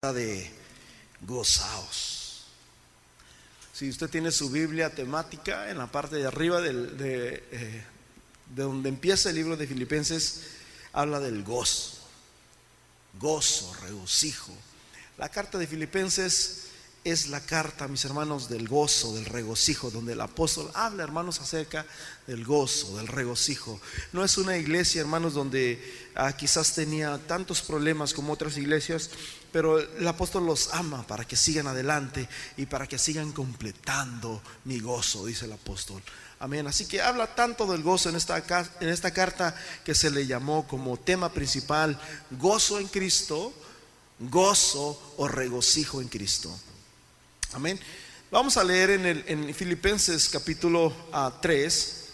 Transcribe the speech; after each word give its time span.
de 0.00 0.50
gozaos. 1.20 2.46
Si 3.74 3.90
usted 3.90 4.08
tiene 4.08 4.32
su 4.32 4.48
Biblia 4.48 4.94
temática 4.94 5.68
en 5.68 5.76
la 5.76 5.88
parte 5.88 6.16
de 6.16 6.26
arriba 6.26 6.58
eh, 6.64 7.84
de 8.46 8.62
donde 8.62 8.88
empieza 8.88 9.28
el 9.28 9.34
libro 9.34 9.58
de 9.58 9.66
Filipenses, 9.66 10.40
habla 10.94 11.20
del 11.20 11.44
gozo, 11.44 11.98
gozo, 13.18 13.74
regocijo. 13.82 14.54
La 15.18 15.28
carta 15.28 15.58
de 15.58 15.66
Filipenses 15.66 16.69
es 17.02 17.28
la 17.28 17.40
carta, 17.40 17.88
mis 17.88 18.04
hermanos, 18.04 18.50
del 18.50 18.68
gozo, 18.68 19.14
del 19.14 19.24
regocijo, 19.24 19.90
donde 19.90 20.12
el 20.12 20.20
apóstol 20.20 20.70
habla, 20.74 21.02
hermanos, 21.02 21.40
acerca 21.40 21.86
del 22.26 22.44
gozo, 22.44 22.98
del 22.98 23.06
regocijo. 23.06 23.80
No 24.12 24.22
es 24.22 24.36
una 24.36 24.58
iglesia, 24.58 25.00
hermanos, 25.00 25.32
donde 25.32 25.82
ah, 26.14 26.32
quizás 26.34 26.74
tenía 26.74 27.18
tantos 27.26 27.62
problemas 27.62 28.12
como 28.12 28.34
otras 28.34 28.58
iglesias, 28.58 29.10
pero 29.50 29.78
el 29.80 30.06
apóstol 30.06 30.44
los 30.44 30.74
ama 30.74 31.06
para 31.06 31.24
que 31.24 31.36
sigan 31.36 31.66
adelante 31.66 32.28
y 32.58 32.66
para 32.66 32.86
que 32.86 32.98
sigan 32.98 33.32
completando 33.32 34.42
mi 34.64 34.78
gozo, 34.78 35.24
dice 35.24 35.46
el 35.46 35.52
apóstol. 35.52 36.02
Amén. 36.38 36.66
Así 36.66 36.86
que 36.86 37.00
habla 37.00 37.34
tanto 37.34 37.66
del 37.66 37.82
gozo 37.82 38.10
en 38.10 38.16
esta, 38.16 38.42
en 38.80 38.88
esta 38.88 39.10
carta 39.10 39.54
que 39.84 39.94
se 39.94 40.10
le 40.10 40.26
llamó 40.26 40.66
como 40.68 40.98
tema 40.98 41.32
principal 41.32 41.98
gozo 42.30 42.78
en 42.78 42.88
Cristo, 42.88 43.52
gozo 44.18 45.14
o 45.16 45.28
regocijo 45.28 46.02
en 46.02 46.08
Cristo. 46.08 46.54
Amén. 47.52 47.80
Vamos 48.30 48.56
a 48.56 48.62
leer 48.62 48.90
en, 48.90 49.06
el, 49.06 49.24
en 49.26 49.52
Filipenses 49.52 50.28
capítulo 50.28 50.94
3. 51.42 51.96
Ah, 51.96 52.06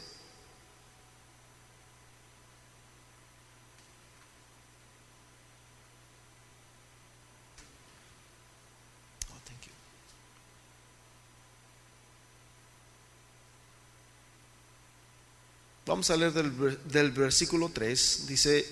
Vamos 15.85 16.11
a 16.11 16.17
leer 16.17 16.33
del, 16.33 16.79
del, 16.85 17.11
versículo 17.13 17.69
3. 17.69 18.27
Dice, 18.27 18.67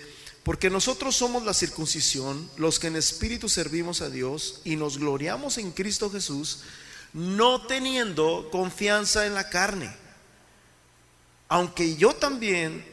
porque 0.45 0.69
nosotros 0.69 1.17
somos 1.17 1.43
la 1.45 1.55
circuncisión, 1.55 2.51
los 2.59 2.79
que 2.79 2.89
en 2.89 2.97
espíritu 2.97 3.49
servimos 3.49 4.03
a 4.03 4.11
Dios 4.11 4.61
y 4.65 4.77
nos 4.77 4.99
gloriamos 4.99 5.57
en 5.57 5.73
Cristo 5.73 6.11
Jesús, 6.11 6.61
no 7.15 7.67
teniendo 7.67 8.51
confianza 8.53 9.27
en 9.27 9.35
la 9.35 9.49
carne. 9.49 9.91
Aunque 11.49 11.97
yo 11.97 12.15
también 12.15 12.85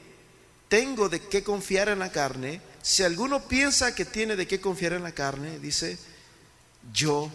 tengo 0.69 1.09
de 1.09 1.19
qué 1.19 1.43
confiar 1.43 1.89
en 1.89 1.99
la 1.99 2.11
carne, 2.11 2.61
si 2.81 3.03
alguno 3.03 3.47
piensa 3.47 3.93
que 3.93 4.05
tiene 4.05 4.37
de 4.37 4.47
qué 4.47 4.61
confiar 4.61 4.93
en 4.93 5.03
la 5.03 5.11
carne, 5.11 5.59
dice, 5.59 5.99
yo 6.93 7.29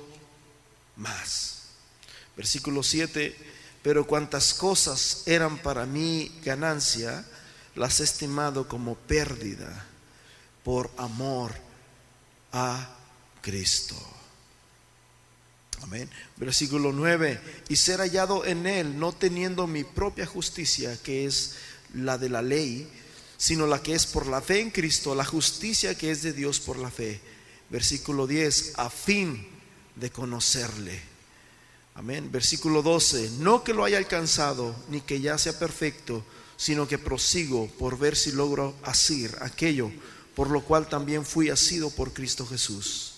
más. 0.97 1.63
Versículo 2.37 2.83
7 2.83 3.55
pero 3.87 4.05
cuantas 4.05 4.53
cosas 4.53 5.23
eran 5.27 5.59
para 5.59 5.87
mí 5.87 6.41
ganancia, 6.45 7.25
las 7.77 8.01
he 8.01 8.03
estimado 8.03 8.67
como 8.67 8.97
pérdida 8.97 9.87
por 10.67 10.91
amor 10.97 11.53
a 12.51 12.93
Cristo. 13.41 13.95
Amén. 15.81 16.11
Versículo 16.39 16.91
9. 16.91 17.41
Y 17.69 17.77
ser 17.77 18.01
hallado 18.01 18.45
en 18.45 18.67
Él, 18.67 18.99
no 18.99 19.13
teniendo 19.13 19.69
mi 19.69 19.85
propia 19.85 20.27
justicia, 20.27 21.01
que 21.01 21.25
es 21.25 21.55
la 21.95 22.19
de 22.19 22.31
la 22.31 22.43
ley, 22.43 22.91
sino 23.37 23.69
la 23.69 23.81
que 23.81 23.95
es 23.95 24.07
por 24.07 24.27
la 24.27 24.43
fe 24.43 24.59
en 24.59 24.73
Cristo, 24.73 25.15
la 25.15 25.25
justicia 25.25 25.97
que 25.97 26.11
es 26.11 26.23
de 26.23 26.33
Dios 26.33 26.59
por 26.59 26.79
la 26.79 26.91
fe. 26.91 27.21
Versículo 27.71 28.27
10. 28.27 28.73
A 28.75 28.91
fin 28.91 29.47
de 29.95 30.11
conocerle 30.11 31.01
Amén. 31.95 32.33
Versículo 32.33 32.83
12. 32.83 33.31
No 33.39 33.63
que 33.63 33.73
lo 33.73 33.85
haya 33.85 33.99
alcanzado, 33.99 34.75
ni 34.89 35.01
que 35.01 35.21
ya 35.21 35.39
sea 35.39 35.57
perfecto, 35.61 36.25
sino 36.57 36.89
que 36.89 36.99
prosigo 36.99 37.69
por 37.79 37.99
ver 38.01 38.17
si 38.17 38.33
logro 38.33 38.75
asir 38.83 39.33
aquello 39.43 39.93
por 40.37 40.51
lo 40.51 40.63
cual 40.63 40.87
también 40.87 41.25
fui 41.25 41.49
asido 41.49 41.89
por 41.89 42.13
Cristo 42.13 42.47
Jesús. 42.47 43.15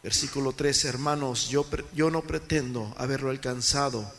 Versículo 0.00 0.52
13. 0.52 0.88
Hermanos, 0.88 1.48
yo, 1.48 1.66
yo 1.92 2.08
no 2.08 2.22
pretendo 2.22 2.94
haberlo 2.96 3.30
alcanzado, 3.30 4.10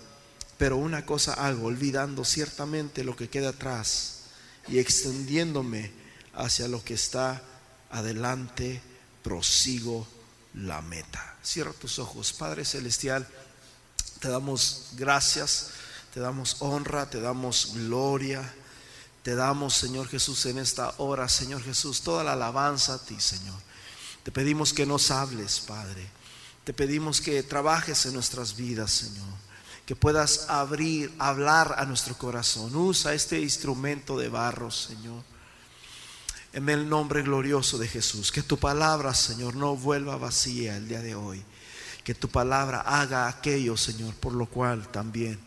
pero 0.57 0.75
una 0.75 1.05
cosa 1.05 1.33
hago, 1.35 1.67
olvidando 1.67 2.25
ciertamente 2.25 3.05
lo 3.05 3.15
que 3.15 3.29
queda 3.29 3.49
atrás 3.49 4.23
y 4.67 4.79
extendiéndome 4.79 5.93
hacia 6.33 6.67
lo 6.67 6.83
que 6.83 6.95
está 6.95 7.41
adelante, 7.89 8.81
prosigo 9.23 10.05
la 10.53 10.81
meta. 10.81 11.37
Cierra 11.41 11.71
tus 11.71 11.97
ojos, 11.97 12.33
Padre 12.33 12.65
Celestial. 12.65 13.25
Te 14.19 14.27
damos 14.27 14.89
gracias, 14.97 15.69
te 16.13 16.19
damos 16.19 16.57
honra, 16.59 17.09
te 17.09 17.21
damos 17.21 17.71
gloria. 17.73 18.53
Te 19.25 19.33
damos, 19.33 19.73
Señor 19.73 20.07
Jesús, 20.07 20.45
en 20.45 20.59
esta 20.59 20.93
hora, 20.99 21.27
Señor 21.27 21.63
Jesús, 21.63 22.01
toda 22.01 22.23
la 22.23 22.33
alabanza 22.33 22.93
a 22.93 22.99
ti, 22.99 23.19
Señor. 23.19 23.59
Te 24.21 24.31
pedimos 24.31 24.71
que 24.71 24.85
nos 24.85 25.09
hables, 25.09 25.61
Padre. 25.61 26.07
Te 26.63 26.75
pedimos 26.75 27.21
que 27.21 27.41
trabajes 27.41 28.05
en 28.05 28.13
nuestras 28.13 28.55
vidas, 28.55 28.91
Señor. 28.91 29.25
Que 29.87 29.95
puedas 29.95 30.45
abrir, 30.47 31.11
hablar 31.17 31.73
a 31.79 31.85
nuestro 31.85 32.15
corazón. 32.15 32.75
Usa 32.75 33.15
este 33.15 33.39
instrumento 33.41 34.15
de 34.15 34.29
barro, 34.29 34.69
Señor. 34.69 35.23
En 36.53 36.69
el 36.69 36.87
nombre 36.87 37.23
glorioso 37.23 37.79
de 37.79 37.87
Jesús. 37.87 38.31
Que 38.31 38.43
tu 38.43 38.59
palabra, 38.59 39.15
Señor, 39.15 39.55
no 39.55 39.75
vuelva 39.75 40.17
vacía 40.17 40.77
el 40.77 40.87
día 40.87 41.01
de 41.01 41.15
hoy 41.15 41.43
que 42.03 42.13
tu 42.13 42.29
palabra 42.29 42.81
haga 42.81 43.27
aquello, 43.27 43.75
Señor, 43.75 44.13
por 44.13 44.33
lo 44.33 44.45
cual 44.45 44.87
también 44.89 45.39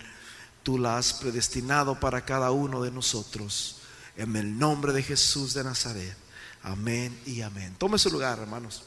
tú 0.69 0.77
la 0.77 0.99
has 0.99 1.15
predestinado 1.15 1.99
para 1.99 2.27
cada 2.27 2.51
uno 2.51 2.83
de 2.83 2.91
nosotros. 2.91 3.77
En 4.19 4.37
el 4.37 4.59
nombre 4.59 4.93
de 4.93 5.03
Jesús 5.03 5.55
de 5.55 5.65
Nazaret. 5.65 6.15
Amén 6.63 7.19
y 7.25 7.41
amén. 7.41 7.75
Tome 7.79 7.99
su 7.99 8.11
lugar, 8.11 8.39
hermanos. 8.39 8.83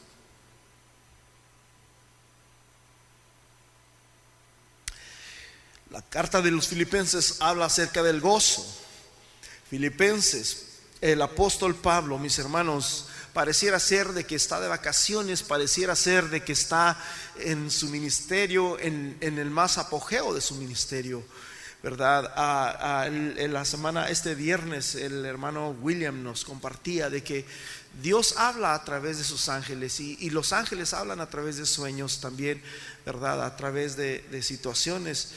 La 5.89 6.03
carta 6.03 6.39
de 6.39 6.51
los 6.51 6.67
filipenses 6.67 7.37
habla 7.39 7.65
acerca 7.65 8.03
del 8.03 8.21
gozo. 8.21 8.63
Filipenses, 9.67 10.81
el 11.01 11.19
apóstol 11.19 11.73
Pablo, 11.73 12.19
mis 12.19 12.37
hermanos, 12.37 13.07
pareciera 13.33 13.79
ser 13.79 14.09
de 14.09 14.23
que 14.27 14.35
está 14.35 14.61
de 14.61 14.67
vacaciones, 14.67 15.41
pareciera 15.41 15.95
ser 15.95 16.29
de 16.29 16.43
que 16.43 16.53
está 16.53 17.03
en 17.39 17.71
su 17.71 17.87
ministerio, 17.87 18.77
en, 18.77 19.17
el 19.19 19.49
más 19.49 19.79
apogeo 19.79 20.35
de 20.35 20.41
su 20.41 20.53
ministerio. 20.53 21.23
¿Verdad? 21.83 23.07
en 23.07 23.53
la 23.53 23.65
semana, 23.65 24.07
este 24.09 24.35
viernes, 24.35 24.93
el 24.93 25.25
hermano 25.25 25.71
William 25.81 26.21
nos 26.21 26.45
compartía 26.45 27.09
de 27.09 27.23
que 27.23 27.43
Dios 28.01 28.35
habla 28.37 28.75
a 28.75 28.83
través 28.83 29.17
de 29.17 29.23
sus 29.23 29.49
ángeles 29.49 29.99
y, 29.99 30.29
los 30.29 30.53
ángeles 30.53 30.93
hablan 30.93 31.19
a 31.19 31.29
través 31.29 31.57
de 31.57 31.65
sueños 31.65 32.21
también, 32.21 32.61
¿verdad? 33.05 33.43
A 33.43 33.55
través 33.57 33.97
de, 33.97 34.43
situaciones. 34.43 35.33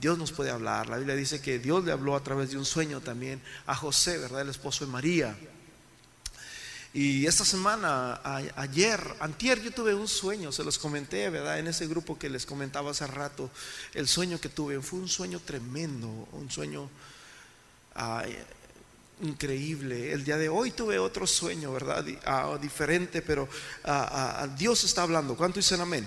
Dios 0.00 0.18
nos 0.18 0.32
puede 0.32 0.50
hablar. 0.50 0.88
La 0.88 0.96
Biblia 0.96 1.14
dice 1.14 1.40
que 1.40 1.58
Dios 1.58 1.84
le 1.84 1.92
habló 1.92 2.16
a 2.16 2.24
través 2.24 2.50
de 2.50 2.58
un 2.58 2.64
sueño 2.64 3.00
también 3.00 3.40
a 3.66 3.76
José, 3.76 4.18
¿verdad? 4.18 4.42
El 4.42 4.48
esposo 4.48 4.84
de 4.84 4.90
María. 4.90 5.36
Y 6.94 7.26
esta 7.26 7.46
semana, 7.46 8.20
ayer, 8.54 9.00
antier, 9.20 9.62
yo 9.62 9.72
tuve 9.72 9.94
un 9.94 10.06
sueño, 10.06 10.52
se 10.52 10.62
los 10.62 10.78
comenté, 10.78 11.30
¿verdad? 11.30 11.58
En 11.58 11.66
ese 11.66 11.86
grupo 11.86 12.18
que 12.18 12.28
les 12.28 12.44
comentaba 12.44 12.90
hace 12.90 13.06
rato, 13.06 13.50
el 13.94 14.06
sueño 14.06 14.38
que 14.38 14.50
tuve 14.50 14.78
fue 14.82 14.98
un 14.98 15.08
sueño 15.08 15.40
tremendo, 15.40 16.08
un 16.32 16.50
sueño 16.50 16.90
increíble. 19.22 20.12
El 20.12 20.22
día 20.22 20.36
de 20.36 20.50
hoy 20.50 20.72
tuve 20.72 20.98
otro 20.98 21.26
sueño, 21.26 21.72
¿verdad? 21.72 22.04
Ah, 22.26 22.58
diferente, 22.60 23.22
pero 23.22 23.48
Dios 24.58 24.84
está 24.84 25.02
hablando. 25.02 25.34
¿Cuánto 25.34 25.60
dicen 25.60 25.80
amén? 25.80 26.06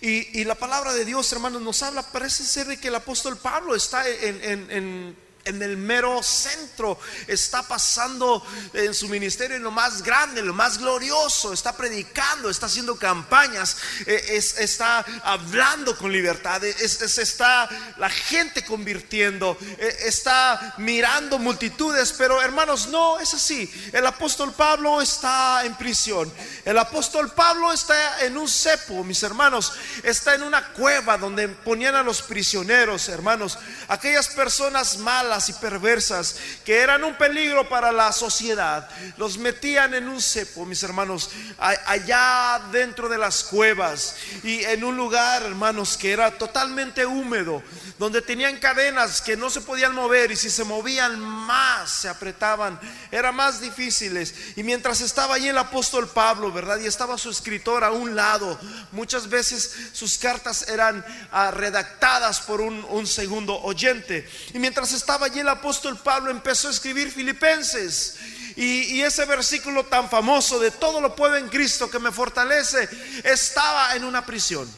Y, 0.00 0.40
y, 0.40 0.44
la 0.44 0.56
palabra 0.56 0.92
de 0.92 1.04
Dios, 1.04 1.32
hermanos, 1.32 1.62
nos 1.62 1.82
habla, 1.82 2.02
parece 2.02 2.44
ser 2.44 2.66
de 2.66 2.78
que 2.78 2.88
el 2.88 2.94
apóstol 2.94 3.38
Pablo 3.38 3.74
está 3.74 4.06
en 4.06 4.70
en 4.70 5.16
el 5.44 5.76
mero 5.76 6.22
centro, 6.22 6.98
está 7.26 7.62
pasando 7.62 8.44
en 8.72 8.94
su 8.94 9.08
ministerio 9.08 9.56
en 9.56 9.62
lo 9.62 9.70
más 9.70 10.02
grande, 10.02 10.40
en 10.40 10.46
lo 10.46 10.54
más 10.54 10.78
glorioso, 10.78 11.52
está 11.52 11.76
predicando, 11.76 12.48
está 12.48 12.66
haciendo 12.66 12.96
campañas, 12.96 13.76
eh, 14.06 14.40
está 14.58 15.04
hablando 15.22 15.96
con 15.98 16.10
libertad, 16.10 16.64
está 16.64 17.68
la 17.98 18.08
gente 18.08 18.64
convirtiendo, 18.64 19.58
eh, 19.78 19.96
está 20.06 20.74
mirando 20.78 21.38
multitudes, 21.38 22.14
pero 22.16 22.40
hermanos, 22.40 22.88
no 22.88 23.20
es 23.20 23.34
así. 23.34 23.70
El 23.92 24.06
apóstol 24.06 24.52
Pablo 24.52 25.02
está 25.02 25.64
en 25.64 25.76
prisión, 25.76 26.32
el 26.64 26.78
apóstol 26.78 27.32
Pablo 27.32 27.72
está 27.72 28.24
en 28.24 28.38
un 28.38 28.48
cepo, 28.48 29.04
mis 29.04 29.22
hermanos, 29.22 29.74
está 30.02 30.34
en 30.34 30.42
una 30.42 30.72
cueva 30.72 31.18
donde 31.18 31.48
ponían 31.48 31.94
a 31.94 32.02
los 32.02 32.22
prisioneros, 32.22 33.08
hermanos, 33.08 33.58
aquellas 33.88 34.28
personas 34.28 34.96
malas 34.98 35.33
y 35.48 35.52
perversas 35.54 36.36
que 36.64 36.78
eran 36.78 37.02
un 37.04 37.16
peligro 37.16 37.68
para 37.68 37.90
la 37.92 38.12
sociedad, 38.12 38.88
los 39.16 39.36
metían 39.36 39.94
en 39.94 40.08
un 40.08 40.20
cepo, 40.20 40.64
mis 40.64 40.82
hermanos, 40.82 41.30
allá 41.58 42.60
dentro 42.70 43.08
de 43.08 43.18
las 43.18 43.42
cuevas 43.42 44.16
y 44.42 44.62
en 44.64 44.84
un 44.84 44.96
lugar, 44.96 45.42
hermanos, 45.42 45.96
que 45.96 46.12
era 46.12 46.38
totalmente 46.38 47.04
húmedo, 47.04 47.62
donde 47.98 48.22
tenían 48.22 48.58
cadenas 48.58 49.20
que 49.20 49.36
no 49.36 49.50
se 49.50 49.60
podían 49.60 49.94
mover 49.94 50.30
y 50.30 50.36
si 50.36 50.50
se 50.50 50.64
movían 50.64 51.18
más 51.18 51.90
se 51.90 52.08
apretaban, 52.08 52.78
eran 53.10 53.34
más 53.34 53.60
difíciles. 53.60 54.34
Y 54.56 54.62
mientras 54.62 55.00
estaba 55.00 55.34
allí 55.34 55.48
el 55.48 55.58
apóstol 55.58 56.08
Pablo, 56.08 56.52
¿verdad? 56.52 56.78
Y 56.78 56.86
estaba 56.86 57.18
su 57.18 57.30
escritor 57.30 57.84
a 57.84 57.90
un 57.90 58.14
lado, 58.14 58.58
muchas 58.92 59.28
veces 59.28 59.74
sus 59.92 60.18
cartas 60.18 60.68
eran 60.68 61.04
ah, 61.32 61.50
redactadas 61.50 62.40
por 62.40 62.60
un 62.60 63.06
segundo 63.06 63.60
oyente. 63.62 64.28
Y 64.52 64.58
mientras 64.58 64.92
estaba 64.92 65.23
allí 65.24 65.40
el 65.40 65.48
apóstol 65.48 65.98
Pablo 65.98 66.30
empezó 66.30 66.68
a 66.68 66.70
escribir 66.70 67.10
Filipenses. 67.10 68.16
Y, 68.56 69.02
ese 69.02 69.24
versículo 69.24 69.84
tan 69.84 70.08
famoso 70.08 70.60
de 70.60 70.70
todo 70.70 71.00
lo 71.00 71.16
puedo 71.16 71.36
en 71.36 71.48
Cristo 71.48 71.90
que 71.90 71.98
me 71.98 72.12
fortalece, 72.12 72.88
estaba 73.24 73.96
en 73.96 74.04
una 74.04 74.24
prisión. 74.24 74.70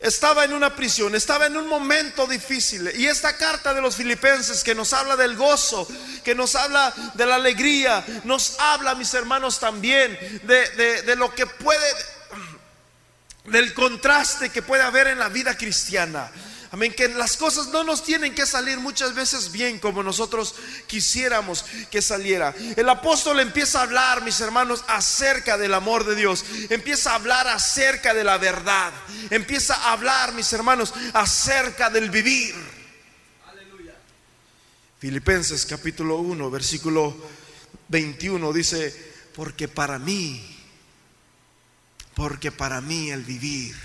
Estaba 0.00 0.44
en 0.44 0.52
una 0.52 0.74
prisión, 0.74 1.14
estaba 1.14 1.46
en 1.46 1.56
un 1.56 1.68
momento 1.68 2.26
difícil. 2.26 2.90
Y 2.96 3.06
esta 3.06 3.36
carta 3.36 3.74
de 3.74 3.82
los 3.82 3.96
filipenses 3.96 4.64
que 4.64 4.74
nos 4.74 4.92
habla 4.94 5.14
del 5.14 5.36
gozo, 5.36 5.86
que 6.24 6.34
nos 6.34 6.54
habla 6.56 6.92
de 7.14 7.26
la 7.26 7.36
alegría, 7.36 8.04
nos 8.24 8.58
habla, 8.58 8.94
mis 8.94 9.12
hermanos, 9.14 9.60
también 9.60 10.18
de, 10.44 11.02
de 11.02 11.16
lo 11.16 11.32
que 11.34 11.46
puede, 11.46 11.86
del 13.44 13.74
contraste 13.74 14.50
que 14.50 14.62
puede 14.62 14.82
haber 14.82 15.06
en 15.08 15.18
la 15.18 15.28
vida 15.28 15.56
cristiana. 15.56 16.32
Amén, 16.72 16.94
que 16.94 17.06
las 17.06 17.36
cosas 17.36 17.68
no 17.68 17.84
nos 17.84 18.02
tienen 18.02 18.34
que 18.34 18.46
salir 18.46 18.78
muchas 18.78 19.14
veces 19.14 19.52
bien 19.52 19.78
como 19.78 20.02
nosotros 20.02 20.54
quisiéramos 20.86 21.66
que 21.90 22.00
saliera. 22.00 22.54
El 22.76 22.88
apóstol 22.88 23.40
empieza 23.40 23.80
a 23.80 23.82
hablar, 23.82 24.22
mis 24.22 24.40
hermanos, 24.40 24.82
acerca 24.88 25.58
del 25.58 25.74
amor 25.74 26.06
de 26.06 26.14
Dios. 26.14 26.46
Empieza 26.70 27.12
a 27.12 27.16
hablar 27.16 27.46
acerca 27.46 28.14
de 28.14 28.24
la 28.24 28.38
verdad. 28.38 28.90
Empieza 29.28 29.74
a 29.74 29.92
hablar, 29.92 30.32
mis 30.32 30.50
hermanos, 30.54 30.94
acerca 31.12 31.90
del 31.90 32.08
vivir. 32.08 32.54
Aleluya. 33.50 33.94
Filipenses 34.98 35.66
capítulo 35.66 36.20
1, 36.20 36.50
versículo 36.50 37.14
21 37.88 38.50
dice, 38.50 39.12
porque 39.34 39.68
para 39.68 39.98
mí, 39.98 40.42
porque 42.14 42.50
para 42.50 42.80
mí 42.80 43.10
el 43.10 43.24
vivir 43.24 43.76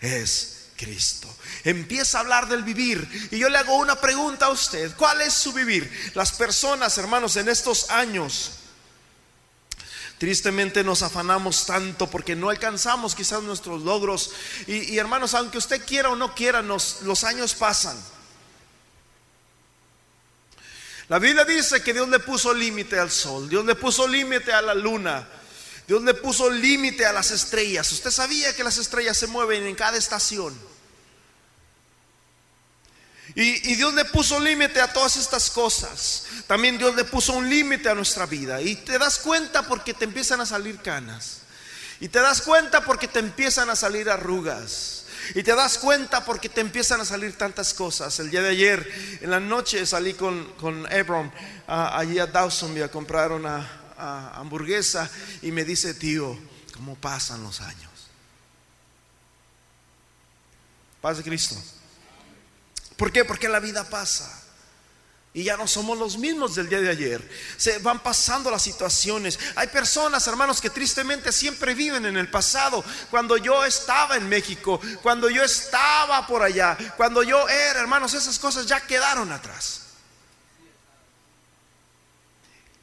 es 0.00 0.61
Cristo. 0.76 1.28
Empieza 1.64 2.18
a 2.18 2.20
hablar 2.22 2.48
del 2.48 2.62
vivir. 2.62 3.28
Y 3.30 3.38
yo 3.38 3.48
le 3.48 3.58
hago 3.58 3.76
una 3.76 3.96
pregunta 3.96 4.46
a 4.46 4.50
usted. 4.50 4.94
¿Cuál 4.96 5.20
es 5.20 5.32
su 5.32 5.52
vivir? 5.52 6.12
Las 6.14 6.32
personas, 6.32 6.96
hermanos, 6.98 7.36
en 7.36 7.48
estos 7.48 7.90
años, 7.90 8.52
tristemente 10.18 10.84
nos 10.84 11.02
afanamos 11.02 11.66
tanto 11.66 12.08
porque 12.08 12.36
no 12.36 12.50
alcanzamos 12.50 13.14
quizás 13.14 13.42
nuestros 13.42 13.82
logros. 13.82 14.32
Y, 14.66 14.96
hermanos, 14.98 15.34
aunque 15.34 15.58
usted 15.58 15.84
quiera 15.84 16.10
o 16.10 16.16
no 16.16 16.34
quiera, 16.34 16.62
los 16.62 17.24
años 17.24 17.54
pasan. 17.54 17.96
La 21.08 21.18
Biblia 21.18 21.44
dice 21.44 21.82
que 21.82 21.92
Dios 21.92 22.08
le 22.08 22.20
puso 22.20 22.54
límite 22.54 22.98
al 22.98 23.10
sol, 23.10 23.46
Dios 23.46 23.66
le 23.66 23.74
puso 23.74 24.08
límite 24.08 24.50
a 24.50 24.62
la 24.62 24.74
luna, 24.74 25.28
Dios 25.86 26.02
le 26.02 26.14
puso 26.14 26.50
límite 26.50 27.04
a 27.04 27.12
las 27.12 27.30
estrellas. 27.30 27.90
Usted 27.92 28.10
sabía 28.10 28.54
que 28.54 28.64
las 28.64 28.78
estrellas 28.78 29.16
se 29.16 29.26
mueven 29.26 29.66
en 29.66 29.74
cada 29.74 29.98
estación. 29.98 30.56
Y, 33.34 33.74
Dios 33.76 33.94
le 33.94 34.04
puso 34.04 34.38
límite 34.38 34.80
a 34.80 34.92
todas 34.92 35.16
estas 35.16 35.50
cosas. 35.50 36.24
También 36.46 36.76
Dios 36.76 36.94
le 36.94 37.04
puso 37.04 37.32
un 37.32 37.48
límite 37.48 37.88
a 37.88 37.94
nuestra 37.94 38.26
vida. 38.26 38.60
Y 38.60 38.76
te 38.76 38.98
das 38.98 39.18
cuenta 39.18 39.62
porque 39.62 39.94
te 39.94 40.04
empiezan 40.04 40.40
a 40.40 40.46
salir 40.46 40.78
canas. 40.78 41.38
Y 42.00 42.08
te 42.08 42.20
das 42.20 42.42
cuenta 42.42 42.84
porque 42.84 43.08
te 43.08 43.20
empiezan 43.20 43.70
a 43.70 43.76
salir 43.76 44.10
arrugas. 44.10 45.04
Y 45.34 45.42
te 45.42 45.54
das 45.54 45.78
cuenta 45.78 46.24
porque 46.24 46.48
te 46.48 46.60
empiezan 46.60 47.00
a 47.00 47.04
salir 47.04 47.38
tantas 47.38 47.72
cosas. 47.72 48.18
El 48.18 48.30
día 48.30 48.42
de 48.42 48.50
ayer, 48.50 49.18
en 49.20 49.30
la 49.30 49.40
noche, 49.40 49.86
salí 49.86 50.14
con, 50.14 50.44
con 50.54 50.92
Abram 50.92 51.30
allí 51.66 52.18
a 52.18 52.26
Dawson 52.26 52.80
a 52.82 52.88
comprar 52.88 53.32
una 53.32 53.81
hamburguesa. 54.02 55.10
Y 55.42 55.52
me 55.52 55.64
dice, 55.64 55.94
tío, 55.94 56.38
¿cómo 56.74 56.96
pasan 56.96 57.42
los 57.42 57.60
años? 57.60 57.90
Paz 61.00 61.18
de 61.18 61.24
Cristo. 61.24 61.56
¿Por 62.96 63.12
qué? 63.12 63.24
Porque 63.24 63.48
la 63.48 63.60
vida 63.60 63.88
pasa. 63.88 64.42
Y 65.34 65.44
ya 65.44 65.56
no 65.56 65.66
somos 65.66 65.98
los 65.98 66.18
mismos 66.18 66.54
del 66.54 66.68
día 66.68 66.80
de 66.80 66.90
ayer. 66.90 67.30
Se 67.56 67.78
van 67.78 68.00
pasando 68.00 68.50
las 68.50 68.62
situaciones. 68.62 69.38
Hay 69.56 69.68
personas, 69.68 70.26
hermanos, 70.26 70.60
que 70.60 70.68
tristemente 70.68 71.32
siempre 71.32 71.74
viven 71.74 72.04
en 72.04 72.18
el 72.18 72.30
pasado. 72.30 72.84
Cuando 73.10 73.38
yo 73.38 73.64
estaba 73.64 74.16
en 74.16 74.28
México, 74.28 74.80
cuando 75.02 75.30
yo 75.30 75.42
estaba 75.42 76.26
por 76.26 76.42
allá, 76.42 76.76
cuando 76.98 77.22
yo 77.22 77.48
era, 77.48 77.80
hermanos, 77.80 78.12
esas 78.12 78.38
cosas 78.38 78.66
ya 78.66 78.80
quedaron 78.80 79.32
atrás. 79.32 79.81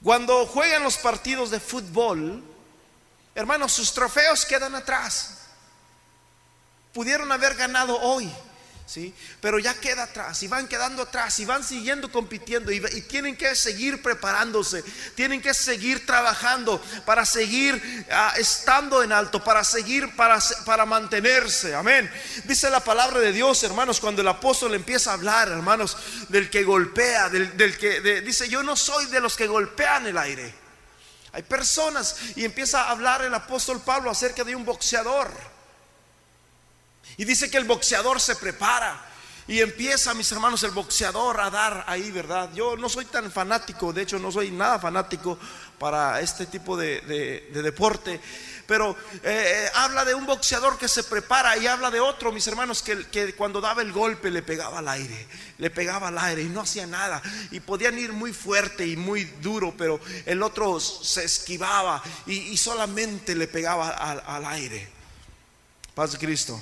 Cuando 0.03 0.45
juegan 0.45 0.83
los 0.83 0.97
partidos 0.97 1.49
de 1.49 1.59
fútbol, 1.59 2.43
hermanos, 3.35 3.73
sus 3.73 3.93
trofeos 3.93 4.45
quedan 4.45 4.75
atrás. 4.75 5.35
Pudieron 6.93 7.31
haber 7.31 7.55
ganado 7.55 7.99
hoy, 7.99 8.31
¿sí? 8.89 9.13
Pero 9.39 9.59
ya 9.59 9.75
queda 9.75 10.03
atrás 10.03 10.41
y 10.41 10.47
van 10.47 10.67
quedando 10.67 11.03
atrás 11.03 11.39
y 11.39 11.45
van 11.45 11.63
siguiendo 11.63 12.11
compitiendo 12.11 12.71
y, 12.71 12.79
tienen 13.03 13.35
que 13.35 13.55
seguir 13.55 14.01
preparándose, 14.01 14.83
tienen 15.15 15.41
que 15.41 15.53
seguir 15.53 16.05
trabajando 16.05 16.81
para 17.05 17.25
seguir 17.25 17.81
ah, 18.11 18.33
estando 18.37 19.03
en 19.03 19.11
alto, 19.11 19.43
para 19.43 19.63
seguir, 19.63 20.15
para, 20.15 20.39
para 20.65 20.85
mantenerse. 20.85 21.75
Amén. 21.75 22.09
Dice 22.45 22.69
la 22.69 22.83
palabra 22.83 23.19
de 23.19 23.31
Dios, 23.31 23.61
hermanos, 23.63 23.99
cuando 23.99 24.21
el 24.21 24.27
apóstol 24.27 24.73
empieza 24.73 25.11
a 25.11 25.13
hablar, 25.13 25.49
hermanos, 25.49 25.95
del 26.29 26.49
que 26.49 26.63
golpea, 26.63 27.29
del, 27.29 27.77
que 27.77 28.21
dice, 28.21 28.49
yo 28.49 28.63
no 28.63 28.75
soy 28.75 29.05
de 29.07 29.21
los 29.21 29.35
que 29.35 29.45
golpean 29.45 30.07
el 30.07 30.17
aire. 30.17 30.53
Hay 31.31 31.43
personas 31.43 32.15
y 32.35 32.43
empieza 32.43 32.83
a 32.83 32.89
hablar 32.89 33.21
el 33.21 33.33
apóstol 33.35 33.81
Pablo 33.81 34.09
acerca 34.09 34.43
de 34.43 34.55
un 34.55 34.65
boxeador 34.65 35.58
y 37.19 37.25
dice 37.25 37.51
que 37.51 37.57
el 37.57 37.65
boxeador 37.65 38.21
se 38.21 38.37
prepara. 38.37 38.97
Y 39.45 39.59
empieza, 39.59 40.13
mis 40.13 40.31
hermanos, 40.31 40.63
el 40.63 40.71
boxeador 40.71 41.41
a 41.41 41.49
dar 41.49 41.83
ahí, 41.85 42.11
¿verdad? 42.11 42.49
Yo 42.53 42.77
no 42.77 42.87
soy 42.87 43.03
tan 43.03 43.29
fanático, 43.29 43.91
de 43.91 44.03
hecho 44.03 44.19
no 44.19 44.31
soy 44.31 44.51
nada 44.51 44.79
fanático 44.79 45.37
para 45.77 46.21
este 46.21 46.45
tipo 46.45 46.77
de, 46.77 47.49
deporte. 47.51 48.21
Pero 48.65 48.91
eh, 49.15 49.65
eh, 49.65 49.69
habla 49.75 50.05
de 50.05 50.15
un 50.15 50.25
boxeador 50.25 50.77
que 50.77 50.87
se 50.87 51.03
prepara 51.03 51.57
y 51.57 51.67
habla 51.67 51.91
de 51.91 51.99
otro, 51.99 52.31
mis 52.31 52.47
hermanos, 52.47 52.81
que, 52.81 53.35
cuando 53.35 53.59
daba 53.59 53.81
el 53.81 53.91
golpe 53.91 54.31
le 54.31 54.41
pegaba 54.41 54.79
al 54.79 54.87
aire, 54.87 55.27
le 55.57 55.69
pegaba 55.69 56.07
al 56.07 56.19
aire 56.19 56.43
y 56.43 56.47
no 56.47 56.61
hacía 56.61 56.87
nada. 56.87 57.21
Y 57.51 57.59
podían 57.59 57.99
ir 57.99 58.13
muy 58.13 58.31
fuerte 58.31 58.87
y 58.87 58.95
muy 58.95 59.25
duro, 59.41 59.73
pero 59.77 59.99
el 60.25 60.41
otro 60.41 60.79
se 60.79 61.25
esquivaba 61.25 62.01
y, 62.27 62.55
solamente 62.55 63.35
le 63.35 63.49
pegaba 63.49 63.89
al, 63.89 64.23
al 64.25 64.45
aire. 64.45 64.87
Paz 65.93 66.13
de 66.13 66.17
Cristo. 66.17 66.61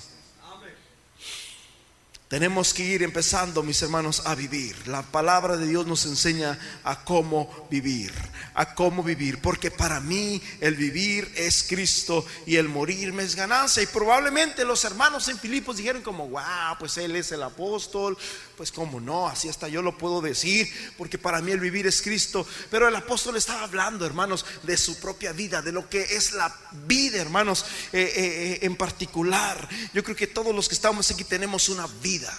Tenemos 2.28 2.74
que 2.74 2.84
ir 2.84 3.04
empezando, 3.04 3.64
mis 3.64 3.82
hermanos, 3.82 4.24
a 4.26 4.36
vivir. 4.36 4.76
La 4.88 5.02
palabra 5.02 5.56
de 5.56 5.66
Dios 5.66 5.88
nos 5.88 6.06
enseña 6.06 6.60
a 6.84 7.06
cómo 7.06 7.50
vivir, 7.72 8.12
a 8.54 8.74
cómo 8.74 9.04
vivir, 9.04 9.40
porque 9.40 9.72
para 9.72 10.00
mí 10.00 10.42
el 10.60 10.76
vivir 10.76 11.32
es 11.36 11.64
Cristo 11.64 12.26
y 12.46 12.56
el 12.56 12.70
morir 12.70 13.14
me 13.14 13.24
es 13.24 13.36
ganancia. 13.36 13.84
Y 13.84 13.88
probablemente 13.88 14.66
los 14.66 14.84
hermanos 14.84 15.28
en 15.28 15.40
Filipos 15.40 15.78
dijeron 15.78 16.02
como, 16.02 16.28
wow, 16.28 16.78
pues 16.80 16.98
él 16.98 17.16
es 17.16 17.32
el 17.32 17.44
apóstol, 17.44 18.18
pues 18.56 18.72
cómo 18.72 19.00
no, 19.00 19.28
así 19.28 19.50
hasta 19.50 19.68
yo 19.68 19.82
lo 19.82 19.98
puedo 19.98 20.22
decir, 20.22 20.68
porque 20.98 21.18
para 21.18 21.42
mí 21.42 21.52
el 21.52 21.60
vivir 21.60 21.88
es 21.88 22.02
Cristo. 22.02 22.46
Pero 22.72 22.88
el 22.88 22.96
apóstol 22.96 23.36
estaba 23.36 23.64
hablando, 23.64 24.06
hermanos, 24.06 24.46
de 24.64 24.78
su 24.78 25.00
propia 25.00 25.32
vida, 25.32 25.62
de 25.62 25.72
lo 25.72 25.90
que 25.90 26.02
es 26.02 26.34
la 26.34 26.54
vida, 26.88 27.22
hermanos, 27.22 27.66
eh, 27.94 28.02
eh, 28.02 28.12
eh, 28.16 28.60
en 28.64 28.76
particular. 28.76 29.68
Yo 29.94 30.04
creo 30.04 30.16
que 30.16 30.28
todos 30.28 30.56
los 30.56 30.68
que 30.68 30.76
estamos 30.76 31.10
aquí 31.12 31.24
tenemos 31.24 31.70
una 31.70 31.88
vida. 32.02 32.36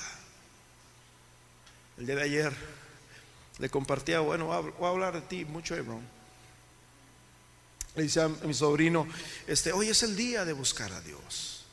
El 1.98 2.06
día 2.06 2.16
de 2.16 2.22
ayer 2.22 2.77
le 3.58 3.68
compartía, 3.68 4.20
bueno, 4.20 4.46
voy 4.46 4.86
a 4.86 4.88
hablar 4.88 5.14
de 5.14 5.22
ti 5.22 5.44
mucho, 5.44 5.74
Hebron. 5.74 6.02
Le 7.96 8.02
dice 8.04 8.20
a 8.20 8.28
mi 8.28 8.54
sobrino, 8.54 9.08
este, 9.46 9.72
hoy 9.72 9.88
es 9.88 10.02
el 10.02 10.14
día 10.14 10.44
de 10.44 10.52
buscar 10.52 10.92
a 10.92 11.00
Dios. 11.00 11.64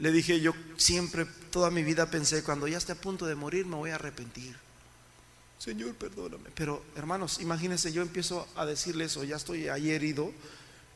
Le 0.00 0.10
dije, 0.10 0.40
yo 0.40 0.52
siempre, 0.76 1.24
toda 1.50 1.70
mi 1.70 1.84
vida 1.84 2.10
pensé, 2.10 2.42
cuando 2.42 2.66
ya 2.66 2.78
esté 2.78 2.92
a 2.92 2.96
punto 2.96 3.26
de 3.26 3.36
morir 3.36 3.64
me 3.64 3.76
voy 3.76 3.90
a 3.90 3.94
arrepentir. 3.94 4.56
Señor, 5.58 5.94
perdóname. 5.94 6.50
Pero 6.54 6.84
hermanos, 6.96 7.40
imagínense, 7.40 7.92
yo 7.92 8.02
empiezo 8.02 8.48
a 8.56 8.66
decirle 8.66 9.04
eso, 9.04 9.22
ya 9.22 9.36
estoy 9.36 9.68
ahí 9.68 9.92
herido, 9.92 10.32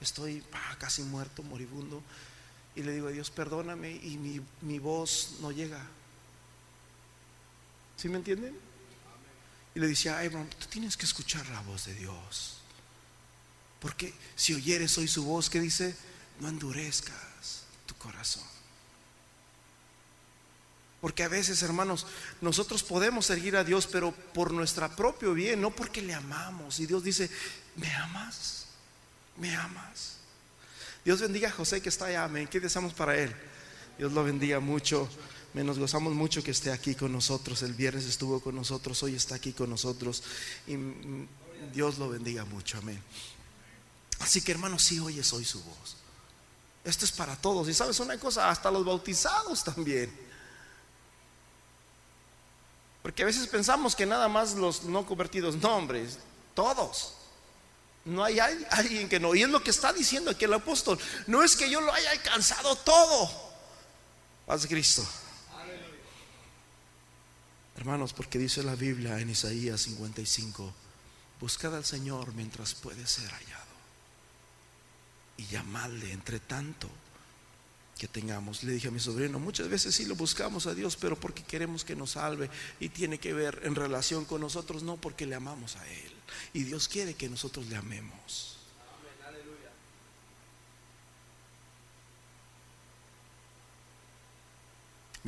estoy 0.01 0.43
casi 0.79 1.03
muerto, 1.03 1.45
moribundo, 1.45 2.03
y 2.75 2.83
le 2.83 2.93
digo 2.93 3.09
Dios, 3.09 3.31
perdóname, 3.31 3.93
y 3.93 4.19
mi, 4.19 4.41
mi 4.63 4.81
voz 4.81 5.37
no 5.41 5.53
llega. 5.53 5.81
¿Sí 7.97 8.09
me 8.09 8.17
entienden? 8.17 8.68
Y 9.79 9.81
le 9.81 9.87
decía, 9.87 10.19
Abraham, 10.19 10.49
tú 10.59 10.67
tienes 10.67 10.97
que 10.97 11.07
escuchar 11.07 11.49
la 11.51 11.61
voz 11.61 11.85
de 11.85 11.95
Dios. 11.95 12.57
Porque 13.79 14.13
si 14.35 14.53
oyeres 14.53 14.99
hoy 14.99 15.07
su 15.07 15.23
voz, 15.23 15.49
que 15.49 15.61
dice? 15.61 15.95
No 16.41 16.49
endurezcas 16.49 17.63
tu 17.87 17.95
corazón. 17.95 18.43
Porque 21.01 21.23
a 21.23 21.29
veces, 21.29 21.63
hermanos, 21.63 22.09
nosotros 22.41 22.83
podemos 22.83 23.27
seguir 23.27 23.55
a 23.55 23.63
Dios, 23.63 23.87
pero 23.87 24.11
por 24.11 24.53
nuestro 24.53 24.91
propio 24.97 25.33
bien, 25.33 25.61
no 25.61 25.71
porque 25.71 26.03
le 26.03 26.13
amamos. 26.13 26.81
Y 26.81 26.87
Dios 26.87 27.05
dice, 27.05 27.31
¿me 27.77 27.95
amas? 27.95 28.67
¿Me 29.37 29.55
amas? 29.55 30.17
Dios 31.05 31.21
bendiga 31.21 31.51
a 31.51 31.53
José 31.53 31.81
que 31.81 31.89
está 31.89 32.07
allá, 32.07 32.25
amén. 32.25 32.49
¿Qué 32.49 32.59
deseamos 32.59 32.95
para 32.95 33.17
él? 33.17 33.33
Dios 33.97 34.13
lo 34.13 34.25
bendiga 34.25 34.59
mucho. 34.59 35.09
Nos 35.55 35.79
gozamos 35.79 36.13
mucho 36.13 36.43
que 36.43 36.51
esté 36.51 36.71
aquí 36.71 36.95
con 36.95 37.13
nosotros. 37.13 37.63
El 37.63 37.75
viernes 37.75 38.05
estuvo 38.05 38.41
con 38.41 38.55
nosotros, 38.55 39.03
hoy 39.03 39.15
está 39.15 39.35
aquí 39.35 39.53
con 39.53 39.71
nosotros. 39.71 40.23
Y 40.67 40.77
Dios 41.73 41.99
lo 41.99 42.09
bendiga 42.09 42.45
mucho, 42.45 42.79
amén. 42.79 43.03
Así 44.21 44.41
que 44.43 44.53
hermanos, 44.53 44.83
sí 44.83 44.99
oyes 45.01 45.33
hoy 45.33 45.45
su 45.45 45.63
voz. 45.63 45.97
Esto 46.85 47.05
es 47.05 47.13
para 47.13 47.37
todos. 47.37 47.69
Y 47.69 47.75
sabes 47.75 47.99
una 48.01 48.19
cosa, 48.19 48.49
hasta 48.49 48.71
los 48.71 48.85
bautizados 48.85 49.65
también. 49.65 50.15
Porque 53.03 53.23
a 53.23 53.27
veces 53.27 53.47
pensamos 53.47 53.97
que 53.97 54.07
nada 54.07 54.29
más 54.29 54.55
los 54.55 54.85
no 54.85 55.07
convertidos, 55.07 55.57
no 55.57 55.77
hombres, 55.77 56.19
todos. 56.55 57.15
No 58.05 58.25
hay 58.25 58.39
alguien 58.39 59.09
que 59.09 59.21
no. 59.21 59.35
Y 59.35 59.43
es 59.43 59.49
lo 59.49 59.63
que 59.63 59.71
está 59.71 59.93
diciendo 59.93 60.31
aquí 60.31 60.45
el 60.45 60.55
apóstol. 60.55 60.99
No 61.27 61.43
es 61.43 61.57
que 61.57 61.71
yo 61.71 61.81
lo 61.81 61.93
haya 61.93 62.11
alcanzado 62.11 62.77
todo. 62.77 63.31
Paz 64.47 64.67
Cristo. 64.67 65.07
Hermanos, 67.79 68.13
porque 68.13 68.41
dice 68.41 68.65
la 68.65 68.75
Biblia 68.75 69.21
en 69.21 69.31
Isaías 69.31 69.83
55, 69.83 70.75
buscad 71.41 71.77
al 71.77 71.85
Señor 71.85 72.35
mientras 72.35 72.75
puede 72.75 73.07
ser 73.07 73.31
hallado 73.31 73.69
y 75.37 75.47
llamarle 75.47 76.13
entre 76.13 76.41
tanto 76.41 76.91
que 77.97 78.09
tengamos. 78.09 78.65
Le 78.65 78.73
dije 78.73 78.89
a 78.89 78.91
mi 78.91 78.99
sobrino, 78.99 79.39
muchas 79.39 79.69
veces 79.69 79.95
sí 79.95 80.07
lo 80.07 80.17
buscamos 80.17 80.67
a 80.67 80.75
Dios, 80.75 80.97
pero 80.97 81.15
porque 81.15 81.45
queremos 81.45 81.85
que 81.85 81.95
nos 81.95 82.11
salve 82.11 82.51
y 82.81 82.89
tiene 82.89 83.19
que 83.19 83.33
ver 83.33 83.61
en 83.63 83.77
relación 83.77 84.25
con 84.25 84.41
nosotros, 84.41 84.83
no 84.83 84.97
porque 84.97 85.25
le 85.25 85.37
amamos 85.37 85.77
a 85.77 85.89
Él. 85.89 86.13
Y 86.55 86.65
Dios 86.65 86.89
quiere 86.89 87.15
que 87.15 87.29
nosotros 87.29 87.69
le 87.69 87.77
amemos. 87.77 88.58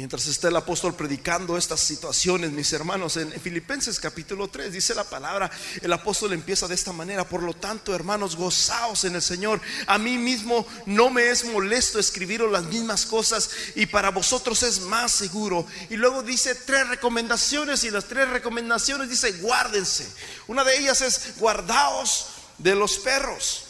Mientras 0.00 0.26
está 0.28 0.48
el 0.48 0.56
apóstol 0.56 0.94
predicando 0.94 1.58
estas 1.58 1.80
situaciones, 1.80 2.52
mis 2.52 2.72
hermanos, 2.72 3.18
en 3.18 3.30
Filipenses 3.38 4.00
capítulo 4.00 4.48
3 4.48 4.72
dice 4.72 4.94
la 4.94 5.04
palabra, 5.04 5.50
el 5.82 5.92
apóstol 5.92 6.32
empieza 6.32 6.66
de 6.66 6.74
esta 6.74 6.90
manera, 6.90 7.28
por 7.28 7.42
lo 7.42 7.52
tanto, 7.52 7.94
hermanos, 7.94 8.34
gozaos 8.34 9.04
en 9.04 9.16
el 9.16 9.20
Señor. 9.20 9.60
A 9.86 9.98
mí 9.98 10.16
mismo 10.16 10.66
no 10.86 11.10
me 11.10 11.28
es 11.28 11.44
molesto 11.44 11.98
escribiros 11.98 12.50
las 12.50 12.64
mismas 12.64 13.04
cosas 13.04 13.50
y 13.74 13.84
para 13.84 14.10
vosotros 14.10 14.62
es 14.62 14.80
más 14.80 15.12
seguro. 15.12 15.66
Y 15.90 15.96
luego 15.96 16.22
dice 16.22 16.54
tres 16.54 16.88
recomendaciones 16.88 17.84
y 17.84 17.90
las 17.90 18.06
tres 18.06 18.26
recomendaciones 18.30 19.10
dice, 19.10 19.32
guárdense. 19.32 20.08
Una 20.46 20.64
de 20.64 20.78
ellas 20.78 21.02
es, 21.02 21.34
guardaos 21.36 22.28
de 22.56 22.74
los 22.74 22.98
perros 23.00 23.69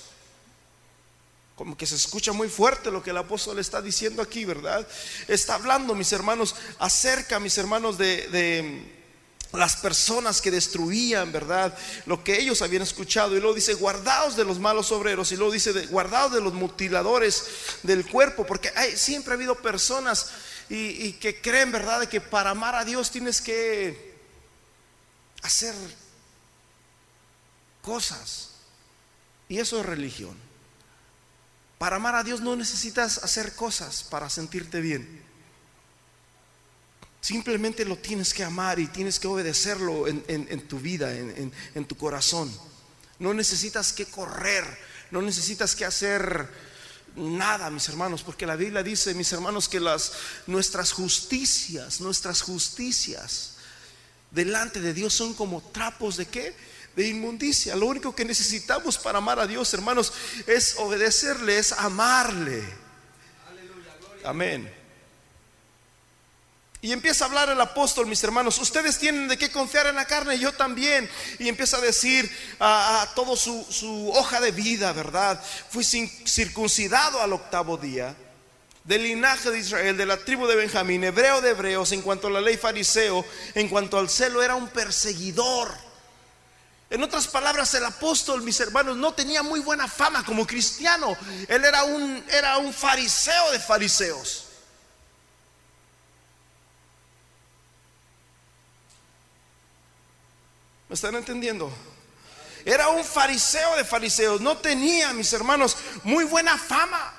como 1.60 1.76
que 1.76 1.86
se 1.86 1.96
escucha 1.96 2.32
muy 2.32 2.48
fuerte 2.48 2.90
lo 2.90 3.02
que 3.02 3.10
el 3.10 3.18
apóstol 3.18 3.58
está 3.58 3.82
diciendo 3.82 4.22
aquí, 4.22 4.46
¿verdad? 4.46 4.88
Está 5.28 5.56
hablando, 5.56 5.94
mis 5.94 6.10
hermanos, 6.10 6.54
acerca, 6.78 7.38
mis 7.38 7.58
hermanos, 7.58 7.98
de, 7.98 8.82
las 9.52 9.76
personas 9.76 10.40
que 10.40 10.50
destruían, 10.50 11.30
¿verdad? 11.32 11.76
Lo 12.06 12.24
que 12.24 12.40
ellos 12.40 12.62
habían 12.62 12.80
escuchado. 12.80 13.36
Y 13.36 13.40
luego 13.40 13.54
dice, 13.54 13.74
guardaos 13.74 14.36
de 14.36 14.46
los 14.46 14.58
malos 14.58 14.90
obreros. 14.90 15.32
Y 15.32 15.36
luego 15.36 15.52
dice, 15.52 15.72
guardaos 15.88 16.32
de 16.32 16.40
los 16.40 16.54
mutiladores 16.54 17.44
del 17.82 18.08
cuerpo. 18.08 18.46
Porque 18.46 18.72
hay, 18.74 18.96
siempre 18.96 19.34
ha 19.34 19.36
habido 19.36 19.56
personas 19.56 20.30
y, 20.70 21.08
y, 21.08 21.12
que 21.12 21.42
creen, 21.42 21.72
¿verdad? 21.72 22.00
De 22.00 22.08
que 22.08 22.22
para 22.22 22.52
amar 22.52 22.74
a 22.74 22.86
Dios 22.86 23.10
tienes 23.10 23.42
que 23.42 24.16
hacer 25.42 25.74
cosas. 27.82 28.52
Y 29.46 29.58
eso 29.58 29.78
es 29.78 29.84
religión. 29.84 30.48
Para 31.80 31.96
amar 31.96 32.14
a 32.14 32.22
Dios 32.22 32.42
no 32.42 32.56
necesitas 32.56 33.24
hacer 33.24 33.54
cosas 33.54 34.02
para 34.02 34.28
sentirte 34.28 34.82
bien. 34.82 35.22
Simplemente 37.22 37.86
lo 37.86 37.96
tienes 37.96 38.34
que 38.34 38.44
amar 38.44 38.78
y 38.78 38.86
tienes 38.88 39.18
que 39.18 39.26
obedecerlo 39.26 40.06
en, 40.06 40.68
tu 40.68 40.78
vida, 40.78 41.10
en, 41.16 41.84
tu 41.86 41.96
corazón. 41.96 42.54
No 43.18 43.32
necesitas 43.32 43.94
que 43.94 44.04
correr, 44.04 44.62
no 45.10 45.22
necesitas 45.22 45.74
que 45.74 45.86
hacer 45.86 46.50
nada, 47.16 47.70
mis 47.70 47.88
hermanos, 47.88 48.22
porque 48.24 48.44
la 48.44 48.56
Biblia 48.56 48.82
dice, 48.82 49.14
mis 49.14 49.32
hermanos, 49.32 49.66
que 49.66 49.80
las 49.80 50.12
nuestras 50.46 50.92
justicias, 50.92 52.02
nuestras 52.02 52.42
justicias 52.42 53.54
delante 54.30 54.82
de 54.82 54.92
Dios 54.92 55.14
son 55.14 55.32
como 55.32 55.62
trapos 55.62 56.18
de 56.18 56.26
qué? 56.26 56.54
De 56.96 57.08
inmundicia. 57.08 57.76
Lo 57.76 57.86
único 57.86 58.14
que 58.14 58.24
necesitamos 58.24 58.98
para 58.98 59.18
amar 59.18 59.38
a 59.38 59.46
Dios, 59.46 59.72
hermanos, 59.74 60.12
es 60.46 60.76
obedecerle, 60.78 61.58
es 61.58 61.72
amarle. 61.72 62.62
Amén. 64.24 64.80
Y 66.82 66.92
empieza 66.92 67.24
a 67.24 67.28
hablar 67.28 67.50
el 67.50 67.60
apóstol, 67.60 68.06
mis 68.06 68.24
hermanos, 68.24 68.58
ustedes 68.58 68.98
tienen 68.98 69.28
de 69.28 69.36
qué 69.36 69.50
confiar 69.50 69.86
en 69.86 69.96
la 69.96 70.06
carne, 70.06 70.38
yo 70.38 70.52
también. 70.52 71.10
Y 71.38 71.48
empieza 71.48 71.76
a 71.76 71.80
decir 71.80 72.30
a, 72.58 73.06
todo 73.14 73.36
su, 73.36 73.66
su, 73.68 74.10
hoja 74.12 74.40
de 74.40 74.50
vida, 74.50 74.92
¿verdad? 74.92 75.42
Fui 75.68 75.84
circuncidado 75.84 77.20
al 77.20 77.34
octavo 77.34 77.76
día, 77.76 78.16
del 78.84 79.02
linaje 79.02 79.50
de 79.50 79.58
Israel, 79.58 79.96
de 79.96 80.06
la 80.06 80.16
tribu 80.16 80.46
de 80.46 80.56
Benjamín, 80.56 81.04
hebreo 81.04 81.42
de 81.42 81.50
hebreos, 81.50 81.92
en 81.92 82.00
cuanto 82.00 82.28
a 82.28 82.30
la 82.30 82.40
ley 82.40 82.56
fariseo, 82.56 83.26
en 83.54 83.68
cuanto 83.68 83.98
al 83.98 84.08
celo, 84.08 84.42
era 84.42 84.54
un 84.54 84.68
perseguidor 84.68 85.89
en 86.90 87.04
otras 87.04 87.28
palabras, 87.28 87.72
el 87.74 87.84
apóstol, 87.84 88.42
mis 88.42 88.58
hermanos, 88.58 88.96
no 88.96 89.14
tenía 89.14 89.44
muy 89.44 89.60
buena 89.60 89.86
fama 89.86 90.24
como 90.24 90.44
cristiano. 90.44 91.16
Él 91.46 91.64
era 91.64 91.84
un, 91.84 92.24
era 92.28 92.58
un 92.58 92.74
fariseo 92.74 93.52
de 93.52 93.60
fariseos. 93.60 94.46
¿Me 100.88 100.94
están 100.94 101.14
entendiendo? 101.14 101.72
Era 102.64 102.88
un 102.88 103.04
fariseo 103.04 103.76
de 103.76 103.84
fariseos. 103.84 104.40
No 104.40 104.58
tenía, 104.58 105.12
mis 105.12 105.32
hermanos, 105.32 105.76
muy 106.02 106.24
buena 106.24 106.58
fama. 106.58 107.14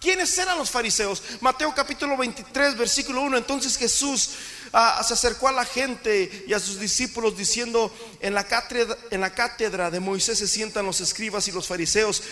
¿Quiénes 0.00 0.36
eran 0.38 0.56
los 0.56 0.70
fariseos? 0.70 1.22
Mateo 1.42 1.74
capítulo 1.74 2.16
23, 2.16 2.74
versículo 2.78 3.20
1. 3.20 3.36
Entonces 3.36 3.76
Jesús 3.76 4.30
ah, 4.72 5.02
se 5.06 5.14
acercó 5.14 5.48
a 5.48 5.52
la 5.52 5.64
gente 5.64 6.44
y 6.46 6.52
a 6.52 6.60
sus 6.60 6.78
discípulos 6.78 7.36
diciendo, 7.36 7.92
en 8.20 8.34
la, 8.34 8.44
cátedra, 8.44 8.96
en 9.10 9.20
la 9.20 9.34
cátedra 9.34 9.90
de 9.90 10.00
Moisés 10.00 10.38
se 10.38 10.48
sientan 10.48 10.86
los 10.86 11.00
escribas 11.00 11.48
y 11.48 11.52
los 11.52 11.66
fariseos. 11.66 12.22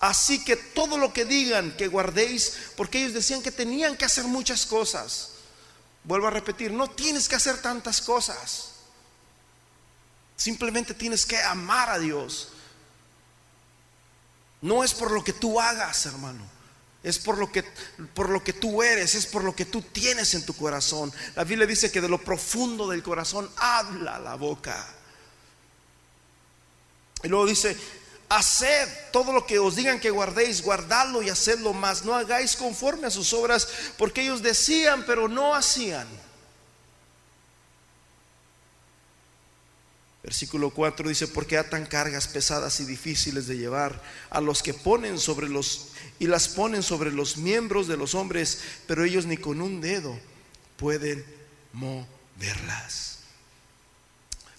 Así 0.00 0.44
que 0.44 0.56
todo 0.56 0.98
lo 0.98 1.12
que 1.12 1.24
digan 1.24 1.76
que 1.76 1.88
guardéis, 1.88 2.54
porque 2.76 2.98
ellos 2.98 3.14
decían 3.14 3.42
que 3.42 3.52
tenían 3.52 3.96
que 3.96 4.04
hacer 4.04 4.24
muchas 4.24 4.66
cosas. 4.66 5.30
Vuelvo 6.04 6.26
a 6.26 6.30
repetir, 6.30 6.70
no 6.70 6.88
tienes 6.90 7.28
que 7.28 7.36
hacer 7.36 7.60
tantas 7.62 8.00
cosas. 8.00 8.72
Simplemente 10.36 10.94
tienes 10.94 11.24
que 11.24 11.38
amar 11.38 11.90
a 11.90 11.98
Dios. 11.98 12.48
No 14.60 14.84
es 14.84 14.92
por 14.94 15.10
lo 15.10 15.24
que 15.24 15.32
tú 15.32 15.60
hagas, 15.60 16.06
hermano 16.06 16.55
es 17.06 17.20
por 17.20 17.38
lo 17.38 17.52
que 17.52 17.62
por 18.14 18.30
lo 18.30 18.42
que 18.42 18.52
tú 18.52 18.82
eres, 18.82 19.14
es 19.14 19.26
por 19.26 19.44
lo 19.44 19.54
que 19.54 19.64
tú 19.64 19.80
tienes 19.80 20.34
en 20.34 20.44
tu 20.44 20.54
corazón. 20.54 21.12
La 21.36 21.44
Biblia 21.44 21.64
dice 21.64 21.92
que 21.92 22.00
de 22.00 22.08
lo 22.08 22.18
profundo 22.18 22.88
del 22.88 23.04
corazón 23.04 23.48
habla 23.56 24.18
la 24.18 24.34
boca. 24.34 24.84
Y 27.22 27.28
luego 27.28 27.46
dice, 27.46 27.76
haced 28.28 28.88
todo 29.12 29.32
lo 29.32 29.46
que 29.46 29.60
os 29.60 29.76
digan 29.76 30.00
que 30.00 30.10
guardéis, 30.10 30.62
guardadlo 30.62 31.22
y 31.22 31.30
hacedlo 31.30 31.72
más. 31.72 32.04
No 32.04 32.12
hagáis 32.12 32.56
conforme 32.56 33.06
a 33.06 33.10
sus 33.10 33.32
obras, 33.32 33.68
porque 33.96 34.22
ellos 34.22 34.42
decían, 34.42 35.04
pero 35.06 35.28
no 35.28 35.54
hacían. 35.54 36.08
Versículo 40.26 40.70
4 40.70 41.08
dice, 41.08 41.28
porque 41.28 41.56
atan 41.56 41.86
cargas 41.86 42.26
pesadas 42.26 42.80
y 42.80 42.84
difíciles 42.84 43.46
de 43.46 43.58
llevar 43.58 44.02
a 44.28 44.40
los 44.40 44.60
que 44.60 44.74
ponen 44.74 45.20
sobre 45.20 45.48
los 45.48 45.90
y 46.18 46.26
las 46.26 46.48
ponen 46.48 46.82
sobre 46.82 47.12
los 47.12 47.36
miembros 47.36 47.86
de 47.86 47.96
los 47.96 48.16
hombres, 48.16 48.58
pero 48.88 49.04
ellos 49.04 49.24
ni 49.24 49.36
con 49.36 49.60
un 49.62 49.80
dedo 49.80 50.18
pueden 50.78 51.24
moverlas. 51.72 53.15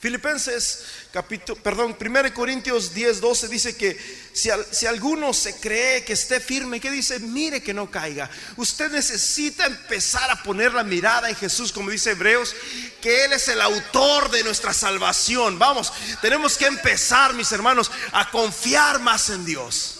Filipenses 0.07 0.85
capítulo, 1.11 1.61
perdón, 1.61 1.97
1 1.99 2.33
Corintios 2.33 2.93
10, 2.93 3.19
12 3.19 3.47
dice 3.49 3.75
que 3.75 3.97
si, 4.31 4.49
si, 4.71 4.85
alguno 4.85 5.33
se 5.33 5.59
cree 5.59 6.05
que 6.05 6.13
esté 6.13 6.39
firme, 6.39 6.79
que 6.79 6.89
dice, 6.89 7.19
mire 7.19 7.61
que 7.61 7.73
no 7.73 7.91
caiga. 7.91 8.29
Usted 8.55 8.89
necesita 8.89 9.65
empezar 9.65 10.31
a 10.31 10.41
poner 10.41 10.73
la 10.73 10.85
mirada 10.85 11.27
en 11.27 11.35
Jesús, 11.35 11.73
como 11.73 11.89
dice 11.89 12.11
Hebreos, 12.11 12.55
que 13.01 13.25
Él 13.25 13.33
es 13.33 13.49
el 13.49 13.59
autor 13.59 14.31
de 14.31 14.45
nuestra 14.45 14.73
salvación. 14.73 15.59
Vamos, 15.59 15.91
tenemos 16.21 16.57
que 16.57 16.67
empezar, 16.67 17.33
mis 17.33 17.51
hermanos, 17.51 17.91
a 18.13 18.31
confiar 18.31 19.01
más 19.01 19.29
en 19.29 19.43
Dios. 19.43 19.99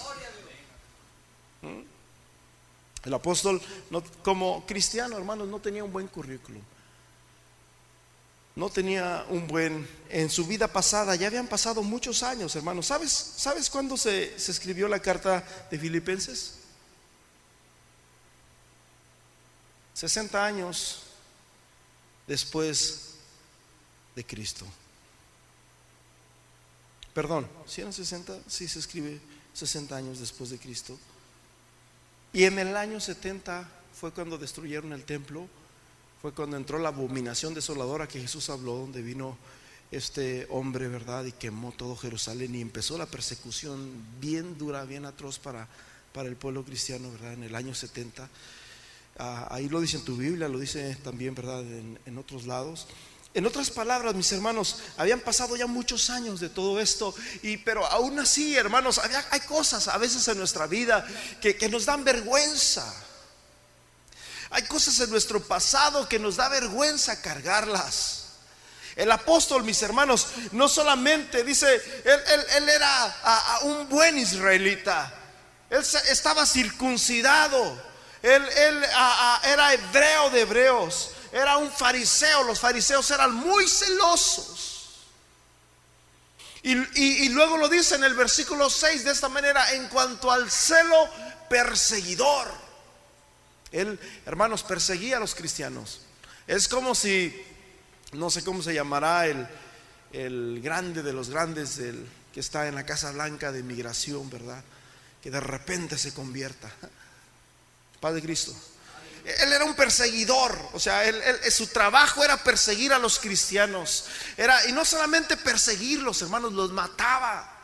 ¿Mm? 1.64 1.82
El 3.04 3.14
apóstol, 3.14 3.62
como 4.24 4.66
cristiano, 4.66 5.18
hermanos, 5.18 5.50
no 5.50 5.60
tenía 5.60 5.84
un 5.84 5.92
buen 5.92 6.08
currículum 6.08 6.62
no 8.58 8.72
tenía 8.72 9.24
un 9.30 9.46
buen, 9.46 9.88
en 10.10 10.32
su 10.32 10.48
vida 10.48 10.68
pasada, 10.68 11.16
ya 11.16 11.28
habían 11.28 11.46
pasado 11.46 11.84
muchos 11.84 12.24
años, 12.24 12.56
hermanos. 12.56 12.88
¿Sabes, 12.88 13.12
¿sabes 13.12 13.70
cuándo 13.70 13.96
se, 13.96 14.38
se 14.40 14.52
escribió 14.52 14.88
la 14.88 15.00
carta 15.00 15.48
de 15.70 15.78
Filipenses? 15.78 16.56
60 19.94 20.44
años 20.44 21.04
después 22.26 23.12
de 24.16 24.26
Cristo. 24.26 24.66
Perdón, 27.14 27.48
si 27.68 27.82
eran 27.82 27.94
60, 27.94 28.40
sí 28.48 28.68
se 28.68 28.80
escribe 28.80 29.22
60 29.54 29.96
años 29.96 30.20
después 30.20 30.50
de 30.50 30.58
Cristo. 30.58 30.98
Y 32.34 32.46
en 32.46 32.58
el 32.58 32.76
año 32.76 33.00
70 33.00 33.70
fue 33.94 34.12
cuando 34.12 34.40
destruyeron 34.40 34.94
el 34.94 35.06
templo 35.06 35.48
fue 36.22 36.34
cuando 36.34 36.58
entró 36.58 36.80
la 36.80 36.90
abominación 36.90 37.54
desoladora 37.54 38.08
que 38.08 38.20
Jesús 38.20 38.50
habló, 38.50 38.76
donde 38.76 39.02
vino 39.02 39.38
este 39.92 40.48
hombre, 40.50 40.88
¿verdad? 40.88 41.26
Y 41.26 41.32
quemó 41.32 41.72
todo 41.72 41.96
Jerusalén 41.96 42.56
y 42.56 42.62
empezó 42.62 42.98
la 42.98 43.06
persecución 43.06 43.92
bien 44.20 44.58
dura, 44.58 44.84
bien 44.84 45.06
atroz 45.06 45.40
para, 45.40 45.68
para 46.14 46.28
el 46.28 46.36
pueblo 46.36 46.64
cristiano, 46.66 47.12
¿verdad? 47.12 47.34
En 47.34 47.44
el 47.44 47.56
año 47.56 47.74
70. 47.74 48.28
Ah, 49.20 49.48
ahí 49.52 49.70
lo 49.70 49.80
dice 49.80 49.98
en 49.98 50.06
tu 50.06 50.18
Biblia, 50.18 50.48
lo 50.48 50.60
dice 50.60 50.96
también, 51.04 51.36
¿verdad? 51.36 51.62
En, 51.62 52.18
otros 52.18 52.46
lados. 52.46 52.88
En 53.34 53.46
otras 53.46 53.70
palabras, 53.70 54.16
mis 54.16 54.32
hermanos, 54.32 54.80
habían 54.98 55.20
pasado 55.20 55.56
ya 55.56 55.68
muchos 55.68 56.10
años 56.10 56.40
de 56.40 56.50
todo 56.50 56.80
esto, 56.80 57.14
y, 57.44 57.58
pero 57.58 57.86
aún 57.86 58.18
así, 58.20 58.56
hermanos, 58.56 59.00
hay 59.30 59.40
cosas 59.42 59.88
a 59.88 59.98
veces 59.98 60.28
en 60.28 60.40
nuestra 60.40 60.66
vida 60.66 61.08
que, 61.40 61.56
que 61.56 61.70
nos 61.70 61.86
dan 61.86 62.04
vergüenza. 62.04 62.92
Hay 64.50 64.64
cosas 64.64 65.00
en 65.00 65.10
nuestro 65.10 65.42
pasado 65.44 66.08
que 66.08 66.20
nos 66.20 66.38
da 66.38 66.50
vergüenza 66.50 67.22
cargarlas. 67.22 68.24
El 68.96 69.12
apóstol, 69.12 69.64
mis 69.64 69.82
hermanos, 69.84 70.28
no 70.54 70.68
solamente 70.68 71.44
dice, 71.44 71.76
él, 72.04 72.70
era 72.70 73.60
un 73.62 73.88
buen 73.90 74.18
israelita, 74.18 75.14
él 75.70 75.84
estaba 76.10 76.48
circuncidado, 76.48 77.80
él, 78.24 78.44
era 79.44 79.74
hebreo 79.74 80.32
de 80.32 80.42
hebreos, 80.42 81.12
era 81.32 81.58
un 81.58 81.72
fariseo, 81.72 82.42
los 82.44 82.60
fariseos 82.60 83.12
eran 83.12 83.36
muy 83.36 83.68
celosos. 83.68 84.64
Y, 86.64 86.74
y, 87.26 87.30
luego 87.30 87.58
lo 87.58 87.70
dice 87.70 87.96
en 87.96 88.04
el 88.04 88.16
versículo 88.16 88.70
6 88.70 89.04
de 89.04 89.12
esta 89.12 89.30
manera, 89.30 89.74
en 89.74 89.88
cuanto 89.90 90.32
al 90.32 90.50
celo 90.50 91.08
perseguidor. 91.50 92.67
Él, 93.72 94.00
hermanos, 94.26 94.64
perseguía 94.64 95.18
a 95.18 95.20
los 95.20 95.36
cristianos. 95.36 96.02
Es 96.48 96.68
como 96.68 96.96
si, 96.96 97.36
no 98.14 98.30
sé 98.30 98.44
cómo 98.44 98.64
se 98.64 98.74
llamará 98.74 99.28
el, 99.28 99.48
el 100.14 100.62
grande 100.62 101.04
de 101.04 101.14
los 101.14 101.30
grandes, 101.30 101.80
que 102.34 102.40
está 102.40 102.68
en 102.68 102.76
la 102.76 102.86
Casa 102.86 103.12
Blanca 103.12 103.52
de 103.52 103.64
migración, 103.64 104.30
¿verdad? 104.30 104.64
Que 105.22 105.32
de 105.32 105.40
repente 105.40 105.98
se 105.98 106.14
convierta. 106.14 106.72
Padre 108.00 108.22
Cristo. 108.22 108.56
Él 109.26 109.52
era 109.52 109.66
un 109.66 109.76
perseguidor, 109.76 110.58
o 110.72 110.80
sea, 110.80 111.02
su 111.52 111.68
trabajo 111.68 112.24
era 112.24 112.38
perseguir 112.38 112.94
a 112.94 113.00
los 113.00 113.20
cristianos. 113.20 114.06
Era, 114.38 114.66
y 114.68 114.72
no 114.72 114.86
solamente 114.86 115.36
perseguirlos, 115.36 116.22
hermanos, 116.22 116.54
los 116.54 116.72
mataba. 116.72 117.57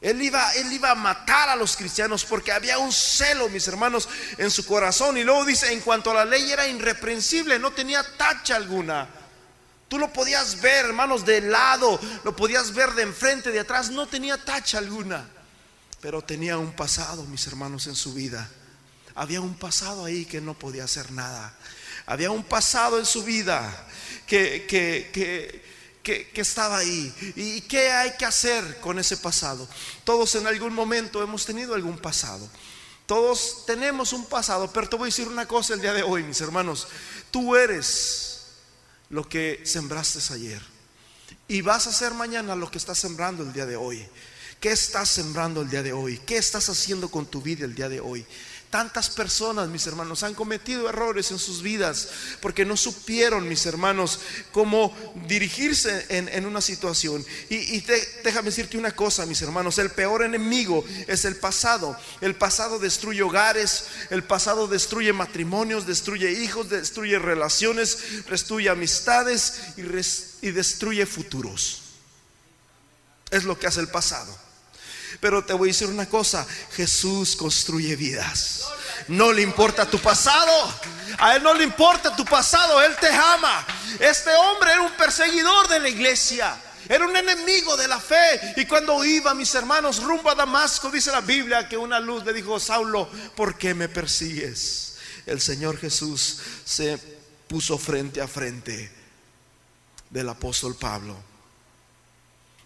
Él 0.00 0.22
iba, 0.22 0.52
él 0.52 0.72
iba 0.72 0.92
a 0.92 0.94
matar 0.94 1.48
a 1.48 1.56
los 1.56 1.76
cristianos 1.76 2.24
porque 2.24 2.52
había 2.52 2.78
un 2.78 2.92
celo, 2.92 3.48
mis 3.48 3.66
hermanos, 3.66 4.08
en 4.36 4.50
su 4.50 4.64
corazón. 4.64 5.18
Y 5.18 5.24
luego 5.24 5.44
dice, 5.44 5.72
en 5.72 5.80
cuanto 5.80 6.12
a 6.12 6.14
la 6.14 6.24
ley 6.24 6.50
era 6.52 6.68
irreprensible, 6.68 7.58
no 7.58 7.72
tenía 7.72 8.04
tacha 8.16 8.54
alguna. 8.56 9.08
Tú 9.88 9.98
lo 9.98 10.12
podías 10.12 10.60
ver, 10.60 10.84
hermanos, 10.84 11.24
de 11.24 11.40
lado, 11.40 11.98
lo 12.22 12.36
podías 12.36 12.74
ver 12.74 12.92
de 12.92 13.02
enfrente, 13.02 13.50
de 13.50 13.60
atrás, 13.60 13.90
no 13.90 14.06
tenía 14.06 14.42
tacha 14.44 14.78
alguna. 14.78 15.28
Pero 16.00 16.22
tenía 16.22 16.58
un 16.58 16.72
pasado, 16.72 17.24
mis 17.24 17.46
hermanos, 17.48 17.86
en 17.88 17.96
su 17.96 18.14
vida. 18.14 18.48
Había 19.16 19.40
un 19.40 19.54
pasado 19.54 20.04
ahí 20.04 20.26
que 20.26 20.40
no 20.40 20.54
podía 20.54 20.84
hacer 20.84 21.10
nada. 21.10 21.52
Había 22.06 22.30
un 22.30 22.44
pasado 22.44 23.00
en 23.00 23.06
su 23.06 23.24
vida 23.24 23.86
que, 24.26 24.66
que, 24.68 25.10
que 25.12 25.77
que, 26.32 26.40
estaba 26.40 26.78
ahí. 26.78 27.12
¿Y 27.36 27.60
qué 27.62 27.90
hay 27.90 28.16
que 28.16 28.24
hacer 28.24 28.80
con 28.80 28.98
ese 28.98 29.18
pasado? 29.18 29.68
Todos 30.04 30.34
en 30.36 30.46
algún 30.46 30.72
momento 30.72 31.22
hemos 31.22 31.44
tenido 31.44 31.74
algún 31.74 31.98
pasado. 31.98 32.48
Todos 33.06 33.64
tenemos 33.66 34.12
un 34.12 34.24
pasado, 34.26 34.70
pero 34.72 34.88
te 34.88 34.96
voy 34.96 35.06
a 35.06 35.12
decir 35.12 35.28
una 35.28 35.46
cosa 35.46 35.74
el 35.74 35.80
día 35.80 35.92
de 35.92 36.02
hoy, 36.02 36.22
mis 36.22 36.40
hermanos. 36.40 36.88
Tú 37.30 37.56
eres 37.56 38.46
lo 39.10 39.28
que 39.28 39.62
sembraste 39.64 40.32
ayer. 40.32 40.62
Y 41.46 41.60
vas 41.62 41.86
a 41.86 41.90
hacer 41.90 42.12
mañana 42.14 42.54
lo 42.54 42.70
que 42.70 42.78
estás 42.78 42.98
sembrando 42.98 43.42
el 43.42 43.52
día 43.52 43.66
de 43.66 43.76
hoy. 43.76 44.06
¿Qué 44.60 44.70
estás 44.70 45.08
sembrando 45.10 45.62
el 45.62 45.70
día 45.70 45.82
de 45.82 45.92
hoy? 45.92 46.18
¿Qué 46.18 46.36
estás 46.36 46.68
haciendo 46.68 47.10
con 47.10 47.26
tu 47.26 47.40
vida 47.40 47.64
el 47.64 47.74
día 47.74 47.88
de 47.88 48.00
hoy? 48.00 48.26
Tantas 48.70 49.08
personas, 49.08 49.66
mis 49.68 49.86
hermanos, 49.86 50.22
han 50.22 50.34
cometido 50.34 50.90
errores 50.90 51.30
en 51.30 51.38
sus 51.38 51.62
vidas 51.62 52.08
porque 52.42 52.66
no 52.66 52.76
supieron, 52.76 53.48
mis 53.48 53.64
hermanos, 53.64 54.20
cómo 54.52 54.94
dirigirse 55.26 56.04
en, 56.10 56.44
una 56.44 56.60
situación. 56.60 57.24
Y, 57.48 57.80
déjame 58.22 58.50
decirte 58.50 58.76
una 58.76 58.94
cosa, 58.94 59.24
mis 59.24 59.40
hermanos, 59.40 59.78
el 59.78 59.90
peor 59.90 60.22
enemigo 60.22 60.84
es 61.06 61.24
el 61.24 61.36
pasado. 61.36 61.96
El 62.20 62.34
pasado 62.34 62.78
destruye 62.78 63.22
hogares, 63.22 63.84
el 64.10 64.22
pasado 64.22 64.68
destruye 64.68 65.14
matrimonios, 65.14 65.86
destruye 65.86 66.30
hijos, 66.30 66.68
destruye 66.68 67.18
relaciones, 67.18 68.26
destruye 68.28 68.68
amistades 68.68 69.60
y, 69.78 70.46
y 70.46 70.50
destruye 70.50 71.06
futuros. 71.06 71.84
Es 73.30 73.44
lo 73.44 73.58
que 73.58 73.66
hace 73.66 73.80
el 73.80 73.88
pasado. 73.88 74.47
Pero 75.20 75.44
te 75.44 75.52
voy 75.52 75.68
a 75.68 75.72
decir 75.72 75.88
una 75.88 76.08
cosa, 76.08 76.46
Jesús 76.72 77.36
construye 77.36 77.96
vidas. 77.96 78.64
No 79.08 79.32
le 79.32 79.42
importa 79.42 79.86
tu 79.86 79.98
pasado. 79.98 80.52
A 81.18 81.36
Él 81.36 81.42
no 81.42 81.54
le 81.54 81.64
importa 81.64 82.14
tu 82.14 82.24
pasado. 82.24 82.82
Él 82.82 82.94
te 83.00 83.08
ama. 83.08 83.66
Este 83.98 84.30
hombre 84.34 84.72
era 84.72 84.82
un 84.82 84.92
perseguidor 84.92 85.68
de 85.68 85.80
la 85.80 85.88
iglesia. 85.88 86.56
Era 86.88 87.06
un 87.06 87.16
enemigo 87.16 87.76
de 87.76 87.88
la 87.88 87.98
fe. 87.98 88.54
Y 88.56 88.66
cuando 88.66 89.04
iba, 89.04 89.34
mis 89.34 89.54
hermanos, 89.54 90.02
rumbo 90.02 90.30
a 90.30 90.34
Damasco, 90.34 90.90
dice 90.90 91.10
la 91.10 91.20
Biblia 91.20 91.68
que 91.68 91.76
una 91.76 92.00
luz 92.00 92.24
le 92.24 92.32
dijo, 92.32 92.60
Saulo, 92.60 93.08
¿por 93.34 93.56
qué 93.56 93.74
me 93.74 93.88
persigues? 93.88 94.96
El 95.26 95.40
Señor 95.40 95.78
Jesús 95.78 96.38
se 96.64 96.98
puso 97.46 97.78
frente 97.78 98.20
a 98.20 98.28
frente 98.28 98.90
del 100.10 100.28
apóstol 100.28 100.76
Pablo 100.76 101.27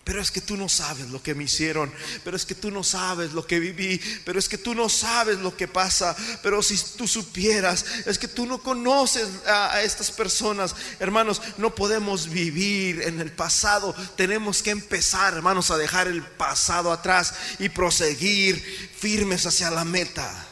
pero 0.05 0.21
es 0.21 0.33
que 0.33 0.41
tú 0.41 0.57
no 0.57 0.69
sabes 0.69 1.11
lo 1.11 1.23
que 1.23 1.35
me 1.35 1.45
hicieron, 1.45 1.93
pero 2.25 2.37
es 2.37 2.45
que 2.45 2.57
tú 2.57 2.73
no 2.73 2.83
sabes 2.83 3.33
lo 3.33 3.47
que 3.47 3.61
viví, 3.61 4.01
pero 4.25 4.38
es 4.38 4.49
que 4.49 4.59
tú 4.59 4.75
no 4.75 4.88
sabes 4.88 5.38
lo 5.38 5.57
que 5.57 5.69
pasa, 5.69 6.17
pero 6.43 6.61
si 6.61 6.77
tú 6.97 7.07
supieras, 7.07 7.85
es 8.05 8.19
que 8.19 8.27
tú 8.27 8.45
no 8.45 8.61
conoces 8.61 9.29
a, 9.47 9.81
estas 9.83 10.11
personas, 10.11 10.75
hermanos, 10.99 11.41
no 11.57 11.75
podemos 11.75 12.29
vivir 12.29 13.03
en 13.03 13.21
el 13.21 13.31
pasado, 13.31 13.95
tenemos 14.17 14.62
que 14.62 14.71
empezar, 14.71 15.35
hermanos, 15.35 15.71
a 15.71 15.79
dejar 15.79 16.09
el 16.09 16.23
pasado 16.23 16.91
atrás 16.91 17.35
y 17.61 17.69
proseguir 17.69 18.91
firmes 18.99 19.47
hacia 19.47 19.71
la 19.71 19.85
meta. 19.85 20.49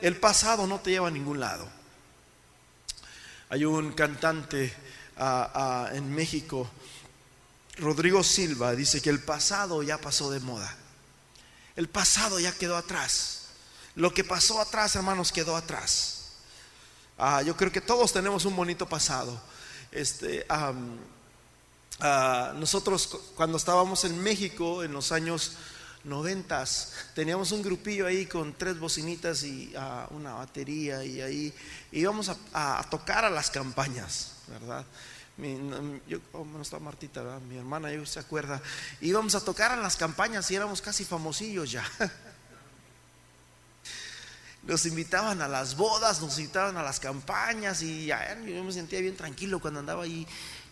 El 0.00 0.16
pasado 0.16 0.66
no 0.66 0.80
te 0.80 0.90
lleva 0.90 1.08
a 1.08 1.10
ningún 1.10 1.40
lado. 1.40 1.68
Hay 3.50 3.64
un 3.64 3.92
cantante 3.92 4.72
ah, 5.16 5.50
ah, 5.54 5.90
en 5.92 6.14
México, 6.14 6.70
Rodrigo 7.78 8.22
Silva 8.24 8.74
dice 8.74 9.00
que 9.00 9.10
el 9.10 9.20
pasado 9.22 9.82
ya 9.82 9.98
pasó 9.98 10.30
de 10.30 10.40
moda. 10.40 10.76
El 11.76 11.88
pasado 11.88 12.40
ya 12.40 12.52
quedó 12.52 12.76
atrás. 12.76 13.46
Lo 13.94 14.12
que 14.12 14.24
pasó 14.24 14.60
atrás, 14.60 14.96
hermanos, 14.96 15.32
quedó 15.32 15.56
atrás. 15.56 16.32
Ah, 17.16 17.42
yo 17.42 17.56
creo 17.56 17.72
que 17.72 17.80
todos 17.80 18.12
tenemos 18.12 18.44
un 18.44 18.56
bonito 18.56 18.88
pasado. 18.88 19.40
Este, 19.92 20.44
ah, 20.48 20.72
nosotros 22.56 23.08
cuando 23.34 23.56
estábamos 23.56 24.04
en 24.04 24.22
México 24.22 24.84
en 24.84 24.92
los 24.92 25.10
años 25.10 25.56
noventas 26.04 26.92
teníamos 27.14 27.50
un 27.50 27.60
grupillo 27.60 28.06
ahí 28.06 28.26
con 28.26 28.54
tres 28.54 28.78
bocinitas 28.78 29.42
y 29.42 29.72
ah, 29.76 30.06
una 30.10 30.34
batería 30.34 31.04
y 31.04 31.20
ahí 31.20 31.54
íbamos 31.90 32.28
a, 32.28 32.36
a, 32.52 32.88
tocar 32.88 33.24
a 33.24 33.30
las 33.30 33.50
campañas, 33.50 34.32
¿verdad? 34.46 34.84
Yo, 36.08 36.18
oh, 36.32 36.44
no 36.44 36.62
está 36.62 36.80
Martita, 36.80 37.22
mi 37.48 37.56
hermana, 37.56 37.92
yo 37.92 38.04
se 38.04 38.18
acuerda. 38.18 38.60
Íbamos 39.00 39.36
a 39.36 39.44
tocar 39.44 39.72
en 39.72 39.82
las 39.82 39.96
campañas 39.96 40.50
y 40.50 40.56
éramos 40.56 40.82
casi 40.82 41.04
famosillos 41.04 41.70
ya. 41.70 41.84
Nos 44.64 44.84
invitaban 44.84 45.40
a 45.40 45.48
las 45.48 45.76
bodas, 45.76 46.20
nos 46.20 46.38
invitaban 46.38 46.76
a 46.76 46.82
las 46.82 47.00
campañas 47.00 47.80
y 47.80 48.06
ya, 48.06 48.38
yo 48.40 48.62
me 48.62 48.72
sentía 48.72 49.00
bien 49.00 49.16
tranquilo 49.16 49.60
cuando 49.60 49.80
andaba 49.80 50.02
ahí 50.02 50.26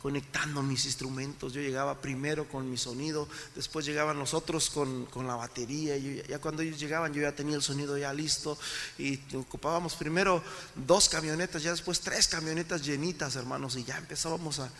conectando 0.06 0.62
mis 0.62 0.84
instrumentos. 0.84 1.52
Yo 1.52 1.60
llegaba 1.60 2.00
primero 2.00 2.48
con 2.48 2.70
mi 2.70 2.76
sonido, 2.76 3.28
después 3.56 3.84
llegaban 3.84 4.16
los 4.16 4.34
otros 4.34 4.70
con, 4.70 5.08
la 5.26 5.34
batería. 5.34 5.96
ya 5.96 6.38
cuando 6.38 6.62
ellos 6.62 6.78
llegaban 6.78 7.12
yo 7.12 7.22
ya 7.22 7.34
tenía 7.34 7.56
el 7.56 7.62
sonido 7.62 7.98
ya 7.98 8.14
listo 8.14 8.56
y 8.98 9.18
ocupábamos 9.34 9.96
primero 9.96 10.44
dos 10.76 11.08
camionetas, 11.08 11.60
ya 11.60 11.72
después 11.72 11.98
tres 11.98 12.28
camionetas 12.28 12.84
llenitas, 12.84 13.34
hermanos, 13.34 13.74
y 13.74 13.82
ya 13.82 13.98
empezábamos 13.98 14.60
a, 14.60 14.70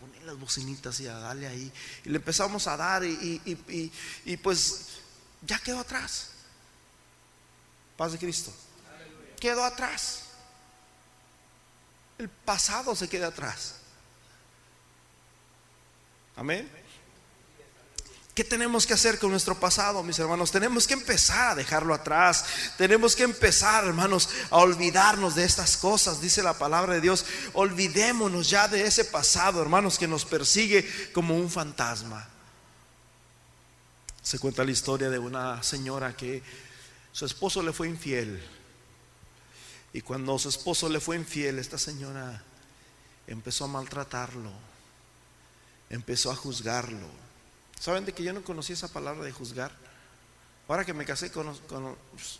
poner 0.00 0.24
las 0.24 0.36
bocinitas 0.36 0.98
y 0.98 1.06
a 1.06 1.14
darle 1.14 1.46
ahí. 1.46 1.72
Y 2.04 2.08
le 2.08 2.16
empezamos 2.16 2.66
a 2.66 2.76
dar 2.76 3.04
y, 3.04 3.40
y 4.24 4.36
pues 4.38 4.86
ya 5.42 5.60
quedó 5.60 5.78
atrás. 5.78 6.30
Paz 7.96 8.10
de 8.10 8.18
Cristo. 8.18 8.52
Quedó 9.38 9.62
atrás. 9.62 10.22
El 12.18 12.28
pasado 12.28 12.96
se 12.96 13.08
queda 13.08 13.28
atrás. 13.28 13.79
Amén. 16.40 16.66
¿Qué 18.34 18.44
tenemos 18.44 18.86
que 18.86 18.94
hacer 18.94 19.18
con 19.18 19.30
nuestro 19.30 19.60
pasado, 19.60 20.02
mis 20.02 20.18
hermanos? 20.18 20.50
Tenemos 20.50 20.86
que 20.86 20.94
empezar 20.94 21.50
a 21.50 21.54
dejarlo 21.54 21.92
atrás. 21.92 22.46
Tenemos 22.78 23.14
que 23.14 23.24
empezar, 23.24 23.84
hermanos, 23.84 24.30
a 24.48 24.56
olvidarnos 24.56 25.34
de 25.34 25.44
estas 25.44 25.76
cosas. 25.76 26.22
Dice 26.22 26.42
la 26.42 26.56
palabra 26.56 26.94
de 26.94 27.02
Dios, 27.02 27.26
olvidémonos 27.52 28.48
ya 28.48 28.68
de 28.68 28.86
ese 28.86 29.04
pasado, 29.04 29.60
hermanos, 29.60 29.98
que 29.98 30.08
nos 30.08 30.24
persigue 30.24 30.88
como 31.12 31.36
un 31.36 31.50
fantasma. 31.50 32.26
Se 34.22 34.38
cuenta 34.38 34.64
la 34.64 34.70
historia 34.70 35.10
de 35.10 35.18
una 35.18 35.62
señora 35.62 36.16
que 36.16 36.42
su 37.12 37.26
esposo 37.26 37.62
le 37.62 37.74
fue 37.74 37.86
infiel. 37.86 38.42
Y 39.92 40.00
cuando 40.00 40.38
su 40.38 40.48
esposo 40.48 40.88
le 40.88 41.00
fue 41.00 41.16
infiel, 41.16 41.58
esta 41.58 41.76
señora 41.76 42.42
empezó 43.26 43.66
a 43.66 43.68
maltratarlo 43.68 44.69
empezó 45.90 46.30
a 46.30 46.36
juzgarlo. 46.36 47.06
¿Saben 47.78 48.04
de 48.04 48.12
que 48.12 48.22
yo 48.22 48.32
no 48.32 48.42
conocía 48.42 48.74
esa 48.74 48.88
palabra 48.88 49.24
de 49.24 49.32
juzgar? 49.32 49.72
Ahora 50.68 50.84
que 50.84 50.94
me 50.94 51.04
casé 51.04 51.32
con, 51.32 51.52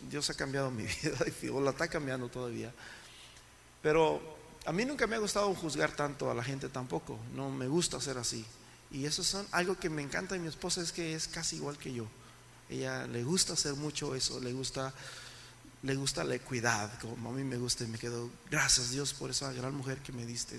Dios 0.09 0.29
ha 0.29 0.33
cambiado 0.33 0.71
mi 0.71 0.83
vida 1.03 1.17
o 1.53 1.61
la 1.61 1.71
está 1.71 1.87
cambiando 1.87 2.29
todavía. 2.29 2.73
Pero 3.81 4.21
a 4.65 4.71
mí 4.71 4.85
nunca 4.85 5.05
me 5.05 5.15
ha 5.15 5.19
gustado 5.19 5.53
juzgar 5.53 5.91
tanto 5.91 6.31
a 6.31 6.33
la 6.33 6.43
gente 6.43 6.69
tampoco. 6.69 7.19
No 7.35 7.49
me 7.49 7.67
gusta 7.67 7.99
ser 7.99 8.17
así. 8.17 8.45
Y 8.89 9.05
eso 9.05 9.21
es 9.21 9.35
algo 9.51 9.77
que 9.77 9.89
me 9.89 10.01
encanta 10.01 10.35
de 10.35 10.41
mi 10.41 10.47
esposa 10.47 10.81
es 10.81 10.91
que 10.91 11.13
es 11.13 11.27
casi 11.27 11.57
igual 11.57 11.77
que 11.77 11.93
yo. 11.93 12.07
Ella 12.69 13.05
le 13.07 13.23
gusta 13.23 13.53
hacer 13.53 13.73
mucho 13.73 14.15
eso, 14.15 14.39
le 14.39 14.53
gusta 14.53 14.93
le 15.83 15.95
gusta 15.95 16.23
la 16.23 16.35
equidad, 16.35 16.91
como 16.99 17.29
a 17.29 17.33
mí 17.33 17.43
me 17.43 17.57
gusta 17.57 17.83
y 17.83 17.87
me 17.87 17.97
quedo, 17.97 18.29
gracias 18.51 18.91
Dios 18.91 19.13
por 19.13 19.31
esa 19.31 19.51
gran 19.51 19.73
mujer 19.73 19.97
que 19.99 20.11
me 20.11 20.25
diste. 20.25 20.57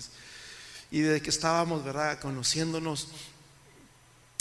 Y 0.93 1.01
desde 1.01 1.23
que 1.23 1.31
estábamos, 1.31 1.83
¿verdad?, 1.83 2.19
conociéndonos, 2.19 3.07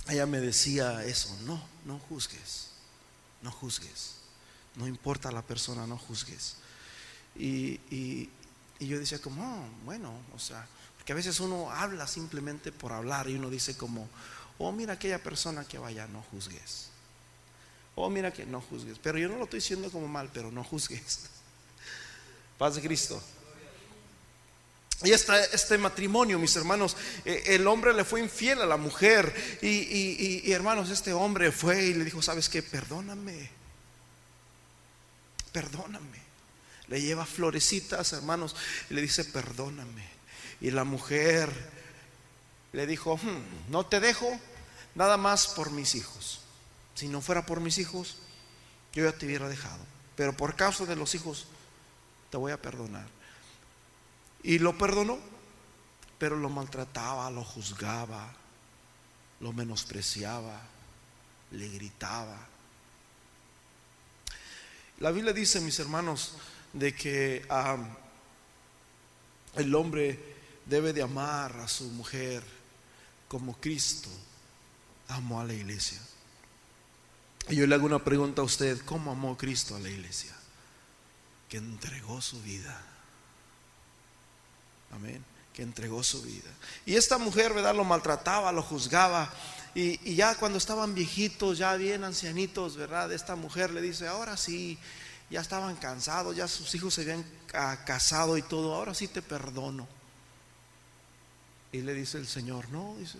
ella 0.06 0.26
me 0.26 0.38
decía 0.38 1.02
eso, 1.02 1.34
no, 1.46 1.58
no 1.86 1.98
juzgues, 1.98 2.68
no 3.40 3.50
juzgues, 3.50 4.16
no 4.76 4.86
importa 4.86 5.32
la 5.32 5.40
persona, 5.40 5.86
no 5.86 5.96
juzgues. 5.96 6.56
Y, 7.34 8.28
yo 8.80 8.98
decía 8.98 9.18
como, 9.18 9.42
oh, 9.42 9.66
bueno, 9.86 10.12
o 10.34 10.38
sea, 10.38 10.68
porque 10.98 11.12
a 11.12 11.16
veces 11.16 11.40
uno 11.40 11.70
habla 11.70 12.06
simplemente 12.06 12.70
por 12.70 12.92
hablar 12.92 13.30
y 13.30 13.36
uno 13.36 13.48
dice 13.48 13.74
como, 13.78 14.06
oh, 14.58 14.72
mira 14.72 14.92
aquella 14.92 15.22
persona 15.22 15.64
que 15.64 15.78
vaya, 15.78 16.06
no 16.06 16.20
juzgues. 16.20 16.88
Oh, 17.94 18.10
mira 18.10 18.30
que 18.30 18.44
no 18.44 18.60
juzgues. 18.60 18.98
Pero 19.02 19.16
yo 19.16 19.30
no 19.30 19.38
lo 19.38 19.44
estoy 19.44 19.60
diciendo 19.60 19.90
como 19.90 20.06
mal, 20.06 20.28
pero 20.30 20.52
no 20.52 20.62
juzgues. 20.64 21.20
Paz 22.58 22.74
de 22.74 22.82
Cristo. 22.82 23.22
Y 25.04 25.10
este 25.10 25.78
matrimonio, 25.78 26.38
mis 26.38 26.54
hermanos, 26.56 26.96
eh, 27.24 27.42
el 27.46 27.66
hombre 27.66 27.92
le 27.92 28.04
fue 28.04 28.20
infiel 28.20 28.62
a 28.62 28.66
la 28.66 28.76
mujer. 28.76 29.58
Y, 29.62 30.50
hermanos, 30.52 30.90
este 30.90 31.12
hombre 31.12 31.50
fue 31.50 31.86
y 31.86 31.94
le 31.94 32.04
dijo, 32.04 32.22
¿sabes 32.22 32.48
qué? 32.48 32.62
Perdóname. 32.62 33.50
Perdóname. 35.52 36.22
Le 36.88 37.00
lleva 37.00 37.26
florecitas, 37.26 38.12
hermanos, 38.12 38.54
y 38.90 38.94
le 38.94 39.02
dice, 39.02 39.24
perdóname. 39.24 40.06
Y 40.60 40.70
la 40.70 40.84
mujer 40.84 41.50
le 42.72 42.86
dijo, 42.86 43.16
hmm, 43.16 43.70
no 43.70 43.86
te 43.86 44.00
dejo 44.00 44.38
nada 44.94 45.16
más 45.16 45.48
por 45.48 45.70
mis 45.70 45.94
hijos. 45.94 46.40
Si 46.94 47.08
no 47.08 47.20
fuera 47.20 47.46
por 47.46 47.60
mis 47.60 47.78
hijos, 47.78 48.18
yo 48.92 49.04
ya 49.04 49.12
te 49.12 49.26
hubiera 49.26 49.48
dejado. 49.48 49.84
Pero 50.16 50.36
por 50.36 50.54
causa 50.54 50.84
de 50.86 50.96
los 50.96 51.14
hijos, 51.14 51.46
te 52.30 52.36
voy 52.36 52.52
a 52.52 52.60
perdonar. 52.60 53.06
Y 54.42 54.58
lo 54.58 54.76
perdonó, 54.76 55.18
pero 56.18 56.36
lo 56.36 56.48
maltrataba, 56.48 57.30
lo 57.30 57.44
juzgaba, 57.44 58.32
lo 59.40 59.52
menospreciaba, 59.52 60.60
le 61.52 61.68
gritaba. 61.68 62.38
La 65.00 65.10
Biblia 65.10 65.32
dice, 65.32 65.60
mis 65.60 65.78
hermanos, 65.78 66.34
de 66.72 66.94
que 66.94 67.46
el 69.54 69.74
hombre 69.74 70.36
debe 70.66 70.92
de 70.92 71.02
amar 71.02 71.56
a 71.58 71.68
su 71.68 71.84
mujer 71.90 72.42
como 73.28 73.56
Cristo 73.58 74.10
amó 75.08 75.40
a 75.40 75.44
la 75.44 75.54
iglesia. 75.54 76.00
Y 77.48 77.56
yo 77.56 77.66
le 77.66 77.74
hago 77.74 77.86
una 77.86 78.04
pregunta 78.04 78.42
a 78.42 78.44
usted, 78.44 78.80
¿cómo 78.84 79.10
amó 79.10 79.36
Cristo 79.36 79.74
a 79.74 79.80
la 79.80 79.88
iglesia? 79.88 80.32
Que 81.48 81.56
entregó 81.56 82.20
su 82.22 82.40
vida 82.42 82.91
Amén. 84.92 85.24
Que 85.52 85.62
entregó 85.62 86.02
su 86.02 86.22
vida. 86.22 86.50
Y 86.86 86.94
esta 86.94 87.18
mujer, 87.18 87.52
¿verdad? 87.52 87.74
Lo 87.74 87.84
maltrataba, 87.84 88.52
lo 88.52 88.62
juzgaba. 88.62 89.32
Y, 89.74 90.14
ya 90.14 90.34
cuando 90.34 90.58
estaban 90.58 90.94
viejitos, 90.94 91.58
ya 91.58 91.74
bien 91.76 92.04
ancianitos, 92.04 92.76
¿verdad? 92.76 93.12
Esta 93.12 93.36
mujer 93.36 93.70
le 93.70 93.80
dice, 93.80 94.06
ahora 94.06 94.36
sí, 94.36 94.78
ya 95.30 95.40
estaban 95.40 95.76
cansados, 95.76 96.36
ya 96.36 96.46
sus 96.46 96.74
hijos 96.74 96.94
se 96.94 97.02
habían 97.02 97.24
casado 97.46 98.36
y 98.36 98.42
todo, 98.42 98.74
ahora 98.74 98.94
sí 98.94 99.08
te 99.08 99.22
perdono. 99.22 99.88
Y 101.72 101.80
le 101.80 101.94
dice 101.94 102.18
el 102.18 102.26
Señor, 102.26 102.68
no, 102.68 102.94
dice, 102.98 103.18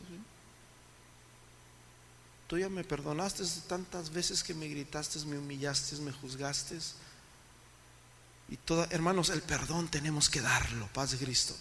tú 2.48 2.58
ya 2.58 2.68
me 2.68 2.85
perdonaste 2.85 3.44
tantas 3.66 4.11
veces 4.11 4.42
que 4.42 4.52
me 4.52 4.68
gritaste, 4.68 5.18
me 5.20 5.38
humillaste, 5.38 5.96
me 5.96 6.12
juzgaste. 6.12 6.78
Y 8.52 8.58
toda, 8.58 8.86
hermanos, 8.90 9.30
el 9.30 9.40
perdón 9.40 9.88
tenemos 9.88 10.28
que 10.28 10.42
darlo, 10.42 10.86
paz 10.92 11.12
de 11.12 11.16
Cristo. 11.16 11.56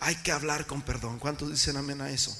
Hay 0.00 0.16
que 0.16 0.32
hablar 0.32 0.66
con 0.66 0.82
perdón. 0.82 1.18
¿Cuántos 1.18 1.50
dicen 1.50 1.78
amén 1.78 2.02
a 2.02 2.10
eso? 2.10 2.36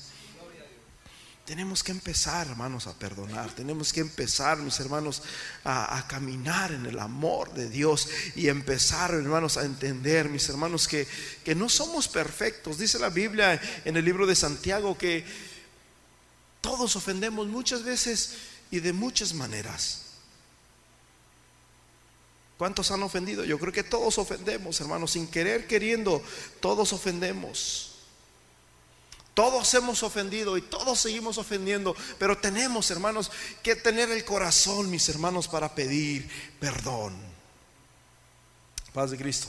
Tenemos 1.46 1.82
que 1.82 1.92
empezar, 1.92 2.46
hermanos, 2.46 2.87
a 2.87 2.92
perdonar. 2.92 3.50
Tenemos 3.54 3.90
que 3.90 4.00
empezar, 4.00 4.58
mis 4.58 4.78
hermanos, 4.80 5.22
a, 5.64 6.04
caminar 6.06 6.72
en 6.72 6.84
el 6.84 6.98
amor 6.98 7.54
de 7.54 7.70
Dios 7.70 8.11
y 8.37 8.48
empezar, 8.48 9.14
hermanos, 9.14 9.56
a 9.56 9.64
entender, 9.64 10.28
mis 10.28 10.46
hermanos, 10.50 10.87
que, 10.87 11.08
que 11.42 11.54
no 11.54 11.70
somos 11.70 12.06
perfectos. 12.06 12.76
Dice 12.76 12.98
la 12.98 13.08
Biblia 13.08 13.58
en 13.87 13.96
el 13.96 14.04
libro 14.04 14.26
de 14.26 14.37
Santiago 14.37 14.98
que 14.98 15.24
todos 16.61 16.96
ofendemos 16.96 17.46
muchas 17.46 17.82
veces 17.82 18.34
y 18.70 18.80
de 18.80 18.92
muchas 18.92 19.32
maneras. 19.32 20.08
¿Cuántos 22.59 22.90
han 22.90 23.05
ofendido? 23.05 23.44
Yo 23.44 23.59
creo 23.59 23.73
que 23.73 23.85
todos 23.85 24.18
ofendemos, 24.18 24.81
hermanos, 24.81 25.12
sin 25.12 25.29
querer, 25.29 25.68
queriendo, 25.68 26.21
todos 26.61 26.92
ofendemos. 26.92 27.94
Todos 29.33 29.73
hemos 29.75 30.03
ofendido 30.03 30.57
y 30.57 30.62
todos 30.62 30.99
seguimos 30.99 31.38
ofendiendo, 31.38 31.94
pero 32.18 32.37
tenemos, 32.37 32.90
hermanos, 32.90 33.31
que 33.62 33.77
tener 33.77 34.11
el 34.11 34.25
corazón, 34.25 34.90
mis 34.90 35.09
hermanos, 35.09 35.47
para 35.47 35.73
pedir 35.73 36.29
perdón. 36.59 37.16
Paz 38.92 39.12
de 39.12 39.16
Cristo. 39.16 39.47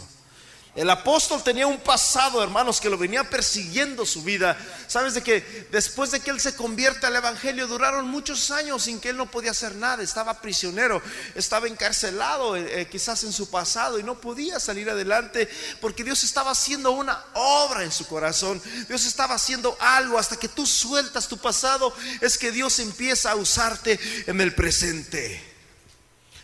El 0.75 0.89
apóstol 0.91 1.43
tenía 1.43 1.65
un 1.65 1.79
pasado, 1.79 2.43
hermanos, 2.43 2.79
que 2.79 2.91
lo 2.91 2.97
venía 2.97 3.27
persiguiendo 3.27 4.05
su 4.05 4.21
vida. 4.21 4.55
Sabes 4.88 5.15
de 5.15 5.23
que 5.23 5.67
después 5.71 6.12
de 6.12 6.19
que 6.19 6.29
él 6.29 6.39
se 6.39 6.55
convierte 6.55 7.08
al 7.08 7.15
evangelio, 7.15 7.65
duraron 7.65 8.08
muchos 8.08 8.51
años 8.51 8.84
sin 8.84 8.99
que 8.99 9.10
él 9.10 9.17
no 9.17 9.29
podía 9.32 9.51
hacer 9.51 9.75
nada. 9.75 10.03
Estaba 10.03 10.41
prisionero, 10.41 11.01
estaba 11.34 11.67
encarcelado, 11.67 12.55
eh, 12.55 12.82
eh, 12.82 12.88
quizás 12.88 13.23
en 13.23 13.34
su 13.34 13.49
pasado, 13.49 13.97
y 13.97 14.03
no 14.03 14.21
podía 14.21 14.60
salir 14.60 14.89
adelante 14.91 15.49
porque 15.82 16.03
Dios 16.03 16.23
estaba 16.23 16.51
haciendo 16.51 16.91
una 16.91 17.19
obra 17.34 17.84
en 17.84 17.91
su 17.91 18.05
corazón. 18.05 18.62
Dios 18.88 19.05
estaba 19.05 19.36
haciendo 19.36 19.75
algo 19.79 20.19
hasta 20.19 20.38
que 20.38 20.49
tú 20.49 20.67
sueltas 20.67 21.27
tu 21.27 21.39
pasado. 21.39 21.91
Es 22.21 22.38
que 22.38 22.51
Dios 22.51 22.77
empieza 22.77 23.32
a 23.32 23.36
usarte 23.36 23.99
en 24.27 24.39
el 24.39 24.53
presente. 24.53 25.48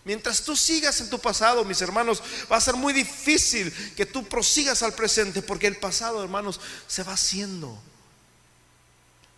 Mientras 0.06 0.44
tú 0.44 0.56
sigas 0.56 1.02
en 1.02 1.10
tu 1.10 1.20
pasado, 1.20 1.66
mis 1.66 1.82
hermanos, 1.82 2.22
va 2.50 2.58
a 2.58 2.62
ser 2.62 2.76
muy 2.76 2.94
difícil 2.94 3.74
que 3.96 4.06
tú 4.06 4.24
prosigas 4.24 4.84
al 4.84 4.94
presente, 4.94 5.42
porque 5.42 5.66
el 5.66 5.78
pasado, 5.78 6.24
hermanos, 6.24 6.62
se 6.88 7.02
va 7.02 7.14
haciendo 7.14 7.82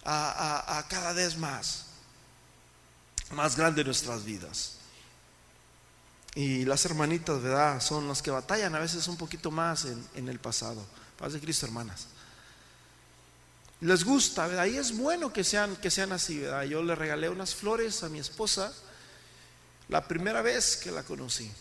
a, 0.04 0.86
cada 0.90 1.14
vez 1.14 1.38
más, 1.38 1.86
más 3.32 3.56
grande 3.56 3.86
nuestras 3.86 4.26
vidas. 4.26 4.74
Y 6.36 6.66
las 6.66 6.84
hermanitas, 6.84 7.42
¿verdad? 7.42 7.80
Son 7.80 8.06
las 8.10 8.22
que 8.22 8.30
batallan 8.30 8.76
a 8.76 8.80
veces 8.80 9.08
un 9.08 9.16
poquito 9.16 9.50
más 9.50 9.88
en, 10.16 10.28
el 10.28 10.40
pasado. 10.40 10.86
Paz 11.18 11.32
de 11.32 11.40
Cristo, 11.40 11.66
hermanas. 11.66 12.08
Les 13.80 14.04
gusta, 14.04 14.48
¿verdad? 14.48 14.66
Y 14.66 14.78
es 14.78 14.96
bueno 14.98 15.32
que 15.32 15.46
sean, 15.46 15.78
que 15.78 15.90
sean 15.90 16.12
así, 16.12 16.40
¿verdad? 16.40 16.64
Yo 16.64 16.84
le 16.84 16.94
regalé 16.94 17.30
unas 17.30 17.56
flores 17.56 18.04
a 18.04 18.10
mi 18.10 18.20
esposa 18.20 18.74
la 19.90 20.08
primera 20.08 20.42
vez 20.42 20.78
que 20.78 20.92
la 20.92 21.04
conocí. 21.04 21.52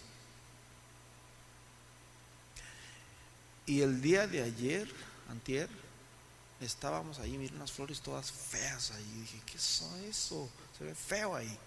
Y 3.67 3.83
el 3.83 4.01
día 4.01 4.27
de 4.27 4.43
ayer, 4.43 4.89
antier, 5.29 5.69
estábamos 6.61 7.19
ahí, 7.19 7.37
miren 7.37 7.57
unas 7.57 7.73
flores 7.73 8.01
todas 8.01 8.31
feas 8.31 8.93
ahí. 8.93 9.13
Y 9.17 9.21
dije, 9.21 9.43
¿qué 9.47 9.57
es 9.57 9.83
eso? 10.09 10.49
Se 10.79 10.85
ve 10.85 10.95
feo 10.95 11.35
ahí. 11.35 11.59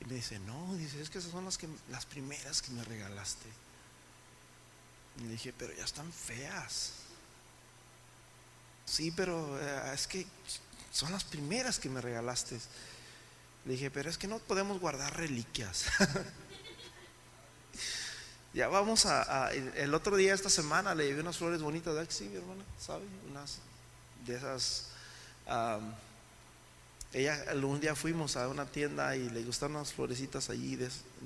Y 0.00 0.04
me 0.04 0.14
dice, 0.14 0.38
no, 0.40 0.74
dice, 0.74 1.00
es 1.00 1.10
que 1.10 1.18
esas 1.18 1.30
son 1.30 1.44
las, 1.44 1.58
que, 1.58 1.68
las 1.90 2.06
primeras 2.06 2.62
que 2.62 2.70
me 2.70 2.84
regalaste. 2.84 3.48
Y 5.18 5.24
le 5.24 5.28
dije, 5.30 5.52
pero 5.52 5.74
ya 5.74 5.84
están 5.84 6.12
feas. 6.12 6.92
Sí, 8.84 9.10
pero 9.10 9.58
eh, 9.60 9.94
es 9.94 10.06
que 10.06 10.26
son 10.92 11.12
las 11.12 11.24
primeras 11.24 11.78
que 11.78 11.88
me 11.88 12.00
regalaste. 12.00 12.58
Le 13.64 13.74
dije, 13.74 13.90
pero 13.90 14.10
es 14.10 14.18
que 14.18 14.26
no 14.26 14.38
podemos 14.40 14.80
guardar 14.80 15.16
reliquias. 15.16 15.86
ya 18.54 18.68
vamos 18.68 19.06
a, 19.06 19.52
el 19.52 19.94
otro 19.94 20.16
día, 20.16 20.34
esta 20.34 20.50
semana, 20.50 20.94
le 20.94 21.06
llevé 21.06 21.20
unas 21.20 21.38
flores 21.38 21.62
bonitas 21.62 21.94
de 21.94 22.10
sí, 22.10 22.24
mi 22.24 22.36
hermana, 22.36 22.64
¿sabe? 22.80 23.04
Unas 23.30 23.58
de 24.26 24.36
esas. 24.36 24.88
ella, 27.12 27.44
un 27.62 27.80
día 27.80 27.94
fuimos 27.94 28.36
a 28.36 28.48
una 28.48 28.66
tienda 28.66 29.16
y 29.16 29.30
le 29.30 29.44
gustaron 29.44 29.76
unas 29.76 29.92
florecitas 29.92 30.50
allí 30.50 30.78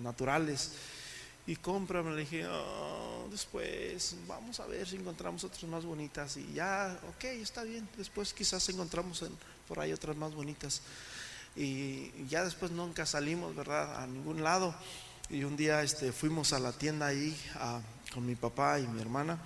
naturales. 0.03 0.73
Y 1.47 1.57
cómprame, 1.57 2.11
le 2.11 2.23
dije, 2.23 2.45
oh, 2.49 3.29
después 3.31 4.17
vamos 4.27 4.59
a 4.59 4.67
ver 4.67 4.87
si 4.87 4.97
encontramos 4.97 5.45
otras 5.45 5.63
más 5.65 5.85
bonitas. 5.85 6.37
Y 6.37 6.53
ya, 6.53 6.99
ok, 7.09 7.25
está 7.25 7.63
bien. 7.63 7.89
Después 7.97 8.35
quizás 8.35 8.69
encontramos 8.69 9.25
por 9.69 9.79
ahí 9.79 9.93
otras 9.93 10.17
más 10.17 10.35
bonitas 10.35 10.83
y 11.57 12.13
ya 12.29 12.45
después 12.45 12.71
nunca 12.71 13.07
salimos, 13.07 13.57
¿verdad? 13.57 14.03
A 14.03 14.07
ningún 14.07 14.43
lado. 14.43 14.75
Y 15.29 15.43
un 15.43 15.57
día 15.57 15.83
este, 15.83 16.13
fuimos 16.13 16.53
a 16.53 16.61
la 16.61 16.73
tienda 16.73 17.07
ahí 17.07 17.37
con 18.13 18.25
mi 18.25 18.37
papá 18.37 18.79
y 18.79 18.87
mi 18.87 19.01
hermana. 19.01 19.39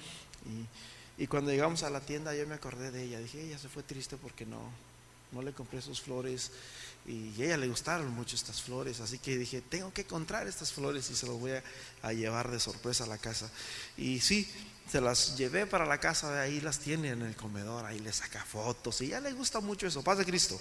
Y, 1.16 1.26
cuando 1.26 1.50
llegamos 1.50 1.82
a 1.82 1.90
la 1.90 2.00
tienda 2.00 2.34
yo 2.34 2.46
me 2.46 2.54
acordé 2.54 2.90
de 2.90 3.04
ella. 3.04 3.18
Dije, 3.18 3.42
ella 3.42 3.58
se 3.58 3.68
fue 3.68 3.82
triste 3.82 4.16
porque 4.16 4.44
no, 4.44 4.60
no 5.32 5.42
le 5.42 5.52
compré 5.52 5.80
sus 5.80 6.00
flores. 6.00 6.50
Y 7.06 7.40
a 7.40 7.46
ella 7.46 7.56
le 7.56 7.68
gustaron 7.68 8.10
mucho 8.10 8.36
estas 8.36 8.60
flores. 8.60 9.00
Así 9.00 9.18
que 9.18 9.38
dije, 9.38 9.62
tengo 9.62 9.92
que 9.92 10.02
encontrar 10.02 10.46
estas 10.46 10.72
flores 10.72 11.08
y 11.10 11.14
se 11.14 11.26
las 11.26 11.36
voy 11.36 11.52
a, 12.02 12.12
llevar 12.12 12.50
de 12.50 12.60
sorpresa 12.60 13.04
a 13.04 13.06
la 13.06 13.18
casa. 13.18 13.50
Y 13.96 14.20
sí, 14.20 14.50
se 14.90 15.00
las 15.00 15.36
llevé 15.38 15.66
para 15.66 15.86
la 15.86 15.98
casa, 15.98 16.30
de 16.32 16.40
ahí 16.40 16.60
las 16.60 16.78
tiene 16.78 17.10
en 17.10 17.22
el 17.22 17.36
comedor, 17.36 17.86
ahí 17.86 18.00
le 18.00 18.12
saca 18.12 18.44
fotos 18.44 19.00
y 19.00 19.08
ya 19.08 19.20
le 19.20 19.32
gusta 19.32 19.60
mucho 19.60 19.86
eso. 19.86 20.02
Paz 20.02 20.18
de 20.18 20.24
Cristo. 20.26 20.60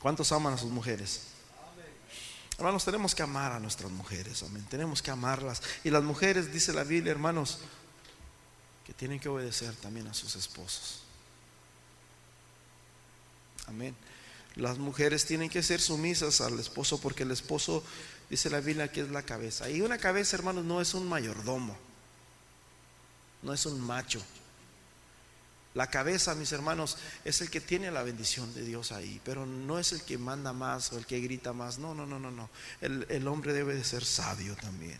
¿Cuántos 0.00 0.30
aman 0.32 0.54
a 0.54 0.58
sus 0.58 0.70
mujeres? 0.70 1.22
Hermanos, 2.56 2.84
tenemos 2.84 3.14
que 3.14 3.22
amar 3.22 3.52
a 3.52 3.60
nuestras 3.60 3.90
mujeres, 3.90 4.42
amén. 4.42 4.66
Tenemos 4.68 5.00
que 5.00 5.10
amarlas. 5.12 5.62
Y 5.84 5.90
las 5.90 6.02
mujeres, 6.02 6.52
dice 6.52 6.72
la 6.72 6.82
Biblia, 6.82 7.12
hermanos, 7.12 7.60
que 8.84 8.92
tienen 8.92 9.20
que 9.20 9.28
obedecer 9.28 9.74
también 9.76 10.08
a 10.08 10.14
sus 10.14 10.34
esposos. 10.34 11.02
Amén. 13.66 13.94
Las 14.56 14.78
mujeres 14.78 15.24
tienen 15.24 15.50
que 15.50 15.62
ser 15.62 15.80
sumisas 15.80 16.40
al 16.40 16.58
esposo 16.58 17.00
porque 17.00 17.22
el 17.22 17.30
esposo, 17.30 17.84
dice 18.28 18.50
la 18.50 18.58
Biblia, 18.58 18.90
que 18.90 19.02
es 19.02 19.10
la 19.10 19.22
cabeza. 19.22 19.70
Y 19.70 19.82
una 19.82 19.98
cabeza, 19.98 20.36
hermanos, 20.36 20.64
no 20.64 20.80
es 20.80 20.94
un 20.94 21.08
mayordomo, 21.08 21.76
no 23.42 23.52
es 23.52 23.66
un 23.66 23.80
macho. 23.80 24.20
La 25.74 25.88
cabeza, 25.88 26.34
mis 26.34 26.52
hermanos, 26.52 26.96
es 27.24 27.40
el 27.40 27.50
que 27.50 27.60
tiene 27.60 27.90
la 27.90 28.02
bendición 28.02 28.52
de 28.54 28.62
Dios 28.62 28.90
ahí, 28.90 29.20
pero 29.24 29.44
no 29.44 29.78
es 29.78 29.92
el 29.92 30.02
que 30.02 30.16
manda 30.16 30.52
más 30.52 30.92
o 30.92 30.98
el 30.98 31.06
que 31.06 31.20
grita 31.20 31.52
más. 31.52 31.78
No, 31.78 31.94
no, 31.94 32.06
no, 32.06 32.18
no, 32.18 32.30
no. 32.30 32.48
El, 32.80 33.28
hombre 33.28 33.52
debe 33.52 33.74
de 33.74 33.84
ser 33.84 34.04
sabio 34.04 34.56
también. 34.56 34.98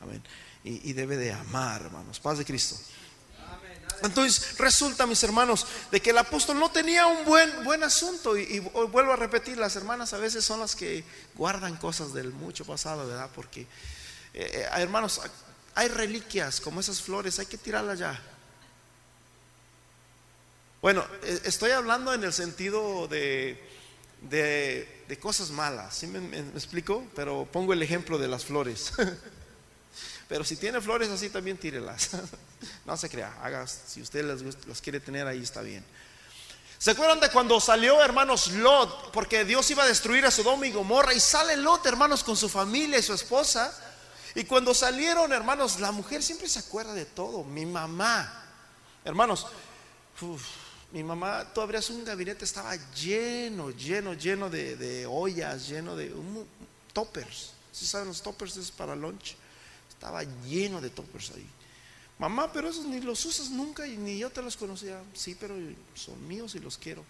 Amén. 0.00 0.22
Y, 0.62 0.92
debe 0.92 1.16
de 1.16 1.32
amar, 1.32 1.82
hermanos. 1.82 2.20
Paz 2.20 2.38
de 2.38 2.44
Cristo. 2.44 2.76
Entonces 4.02 4.58
resulta, 4.58 5.06
mis 5.06 5.22
hermanos, 5.22 5.66
de 5.90 6.00
que 6.00 6.10
el 6.10 6.18
apóstol 6.18 6.58
no 6.58 6.70
tenía 6.70 7.06
un 7.06 7.24
buen, 7.24 7.64
buen 7.64 7.82
asunto. 7.82 8.36
Y, 8.36 8.58
vuelvo 8.58 9.12
a 9.12 9.16
repetir, 9.16 9.56
las 9.56 9.74
hermanas 9.76 10.12
a 10.12 10.18
veces 10.18 10.44
son 10.44 10.60
las 10.60 10.76
que 10.76 11.02
guardan 11.34 11.76
cosas 11.76 12.12
del 12.12 12.32
mucho 12.32 12.66
pasado, 12.66 13.06
¿verdad? 13.06 13.30
Porque, 13.34 13.62
eh, 13.62 13.66
eh, 14.34 14.68
hermanos, 14.76 15.22
hay 15.74 15.88
reliquias 15.88 16.60
como 16.60 16.80
esas 16.80 17.00
flores, 17.00 17.38
hay 17.38 17.46
que 17.46 17.58
tirarlas 17.58 17.98
ya. 17.98 18.20
Bueno, 20.82 21.04
e, 21.22 21.42
estoy 21.44 21.72
hablando 21.72 22.14
en 22.14 22.24
el 22.24 22.32
sentido 22.32 23.06
de, 23.06 23.62
de, 24.22 25.18
cosas 25.20 25.50
malas, 25.50 25.94
¿sí 25.94 26.06
me, 26.06 26.38
explico? 26.38 27.06
Pero 27.14 27.46
pongo 27.50 27.72
el 27.72 27.82
ejemplo 27.82 28.16
de 28.18 28.28
las 28.28 28.46
flores. 28.46 28.92
Pero 30.28 30.44
si 30.44 30.56
tiene 30.56 30.80
flores 30.80 31.08
así 31.10 31.30
también 31.30 31.58
tírelas. 31.58 32.10
No 32.84 32.94
se 32.94 33.08
crea, 33.08 33.38
haga, 33.42 33.66
si 33.66 34.02
usted 34.02 34.22
las, 34.22 34.80
quiere 34.82 35.00
tener 35.00 35.26
ahí 35.26 35.42
está 35.42 35.62
bien. 35.62 35.82
¿Se 36.76 36.90
acuerdan 36.90 37.18
de 37.18 37.30
cuando 37.30 37.58
salió, 37.58 38.02
hermanos, 38.02 38.48
Lot? 38.48 39.12
Porque 39.12 39.46
Dios 39.46 39.70
iba 39.70 39.84
a 39.84 39.86
destruir 39.86 40.26
a 40.26 40.30
Sodoma 40.30 40.66
y 40.66 40.72
Gomorra. 40.72 41.14
Y 41.14 41.20
sale 41.20 41.56
Lot, 41.56 41.86
hermanos, 41.86 42.22
con 42.22 42.36
su 42.36 42.50
familia 42.50 42.98
y 42.98 43.02
su 43.02 43.14
esposa. 43.14 43.72
Y 44.34 44.44
cuando 44.44 44.74
salieron, 44.74 45.32
hermanos, 45.32 45.80
la 45.80 45.90
mujer 45.90 46.22
siempre 46.22 46.48
se 46.48 46.58
acuerda 46.58 46.92
de 46.92 47.06
todo. 47.06 47.44
Mi 47.44 47.64
mamá, 47.64 48.44
hermanos, 49.04 49.46
mi 50.92 51.04
mamá, 51.04 51.46
tú 51.54 51.60
abrías 51.60 51.88
un 51.90 52.04
gabinete, 52.04 52.44
estaba 52.44 52.74
lleno, 52.94 53.70
lleno, 53.70 54.14
lleno 54.14 54.50
de, 54.50 55.06
ollas, 55.08 55.68
lleno 55.68 55.94
de 55.94 56.12
toppers. 56.92 57.52
Si 57.72 57.86
saben 57.86 58.08
los 58.08 58.22
toppers 58.22 58.56
es 58.56 58.70
para 58.70 58.96
lunch. 58.96 59.36
Estaba 59.88 60.24
lleno 60.24 60.80
de 60.80 60.90
toppers 60.90 61.30
ahí. 61.30 61.46
Mamá, 62.18 62.52
pero 62.52 62.68
esos 62.68 62.84
ni 62.84 63.00
los 63.00 63.24
usas 63.24 63.50
nunca 63.50 63.86
y 63.86 63.96
ni 63.96 64.18
yo 64.18 64.30
te 64.30 64.42
los 64.42 64.56
conocía. 64.56 65.00
Sí, 65.14 65.36
pero 65.38 65.54
son 65.94 66.26
míos 66.26 66.54
y 66.54 66.58
los 66.58 66.76
quiero. 66.76 67.04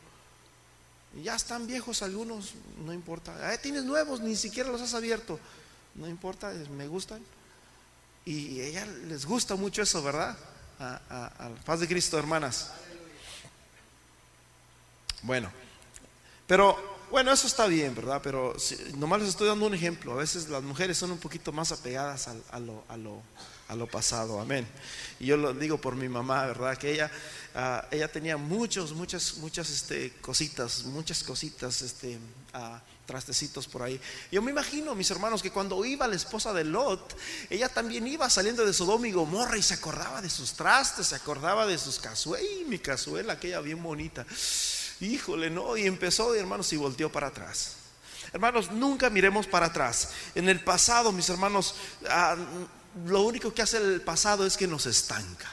ya 1.25 1.35
están 1.35 1.67
viejos 1.67 2.03
algunos, 2.03 2.53
no 2.85 2.93
importa. 2.93 3.35
Ah, 3.51 3.57
tienes 3.59 3.85
nuevos, 3.85 4.21
ni 4.21 4.37
siquiera 4.37 4.71
los 4.71 4.81
has 4.83 4.95
abierto. 4.95 5.41
No 5.95 6.07
importa, 6.09 6.53
me 6.77 6.87
gustan. 6.87 7.23
Y 8.25 8.61
ella 8.61 8.87
les 8.87 9.25
gusta 9.25 9.57
mucho 9.57 9.83
eso, 9.83 10.03
¿verdad? 10.03 10.37
A, 10.79 11.01
a, 11.47 11.49
paz 11.65 11.81
de 11.81 11.89
Cristo, 11.89 12.19
hermanas. 12.19 12.71
Bueno, 15.23 15.51
pero 16.47 16.77
bueno, 17.11 17.33
eso 17.33 17.49
está 17.49 17.67
bien, 17.67 17.95
¿verdad? 17.95 18.21
Pero 18.23 18.55
nomás 18.97 19.21
les 19.21 19.31
estoy 19.31 19.49
dando 19.49 19.67
un 19.67 19.75
ejemplo. 19.75 20.13
A 20.13 20.17
veces 20.17 20.49
las 20.49 20.63
mujeres 20.63 20.97
son 20.97 21.11
un 21.11 21.19
poquito 21.19 21.51
más 21.51 21.73
apegadas 21.73 22.29
a, 22.29 22.35
lo, 22.61 22.85
a, 22.89 22.97
lo, 22.97 23.21
a 23.67 23.75
lo, 23.75 23.87
pasado, 23.89 24.41
amén. 24.41 24.65
Y 25.19 25.27
yo 25.27 25.37
lo 25.37 25.53
digo 25.53 25.79
por 25.79 25.97
mi 25.97 26.09
mamá, 26.09 26.47
¿verdad? 26.47 26.79
Que 26.79 26.93
ella, 26.93 27.11
ah, 27.57 27.85
ella 27.91 28.07
tenía 28.07 28.37
muchos, 28.37 28.93
muchas, 28.93 29.39
muchas 29.39 29.71
este, 29.71 30.13
cositas, 30.21 30.85
muchas 30.85 31.25
cositas, 31.25 31.83
este, 31.83 32.17
uh, 32.55 32.79
trastecitos 33.07 33.67
por 33.67 33.83
ahí. 33.83 34.01
Yo 34.31 34.41
me 34.41 34.53
imagino, 34.53 34.95
mis 34.95 35.11
hermanos, 35.11 35.43
que 35.43 35.51
cuando 35.51 35.85
iba 35.85 36.07
la 36.07 36.15
esposa 36.15 36.53
de 36.53 36.63
Lot, 36.63 37.17
ella 37.51 37.69
también 37.69 38.07
iba 38.07 38.31
saliendo 38.31 38.65
de 38.65 38.73
Sodoma 38.73 39.09
y 39.09 39.13
Gomorra 39.13 39.59
y 39.59 39.63
se 39.63 39.75
acordaba 39.75 40.23
de 40.23 40.31
sus 40.31 40.53
trastes, 40.53 41.09
se 41.09 41.17
acordaba 41.17 41.67
de 41.67 41.77
sus 41.77 41.99
cazuelas, 41.99 42.69
mi 42.69 42.79
cazuela, 42.79 43.33
aquella 43.33 43.61
bien 43.61 43.83
bonita. 43.83 44.25
Híjole, 45.01 45.51
no, 45.51 45.77
y 45.77 45.87
empezó, 45.87 46.35
hermanos, 46.35 46.73
y 46.73 46.77
volteó 46.77 47.11
para 47.11 47.29
atrás. 47.29 47.77
Hermanos, 48.33 48.71
nunca 48.71 49.11
miremos 49.11 49.47
para 49.47 49.67
atrás. 49.67 50.11
En 50.35 50.49
el 50.49 50.63
pasado, 50.63 51.11
mis 51.11 51.29
hermanos, 51.29 51.75
ah, 52.09 52.37
lo 53.07 53.23
único 53.23 53.53
que 53.53 53.63
hace 53.63 53.79
el 53.79 54.03
pasado 54.03 54.47
es 54.47 54.57
que 54.57 54.67
nos 54.67 54.87
estanca. 54.87 55.49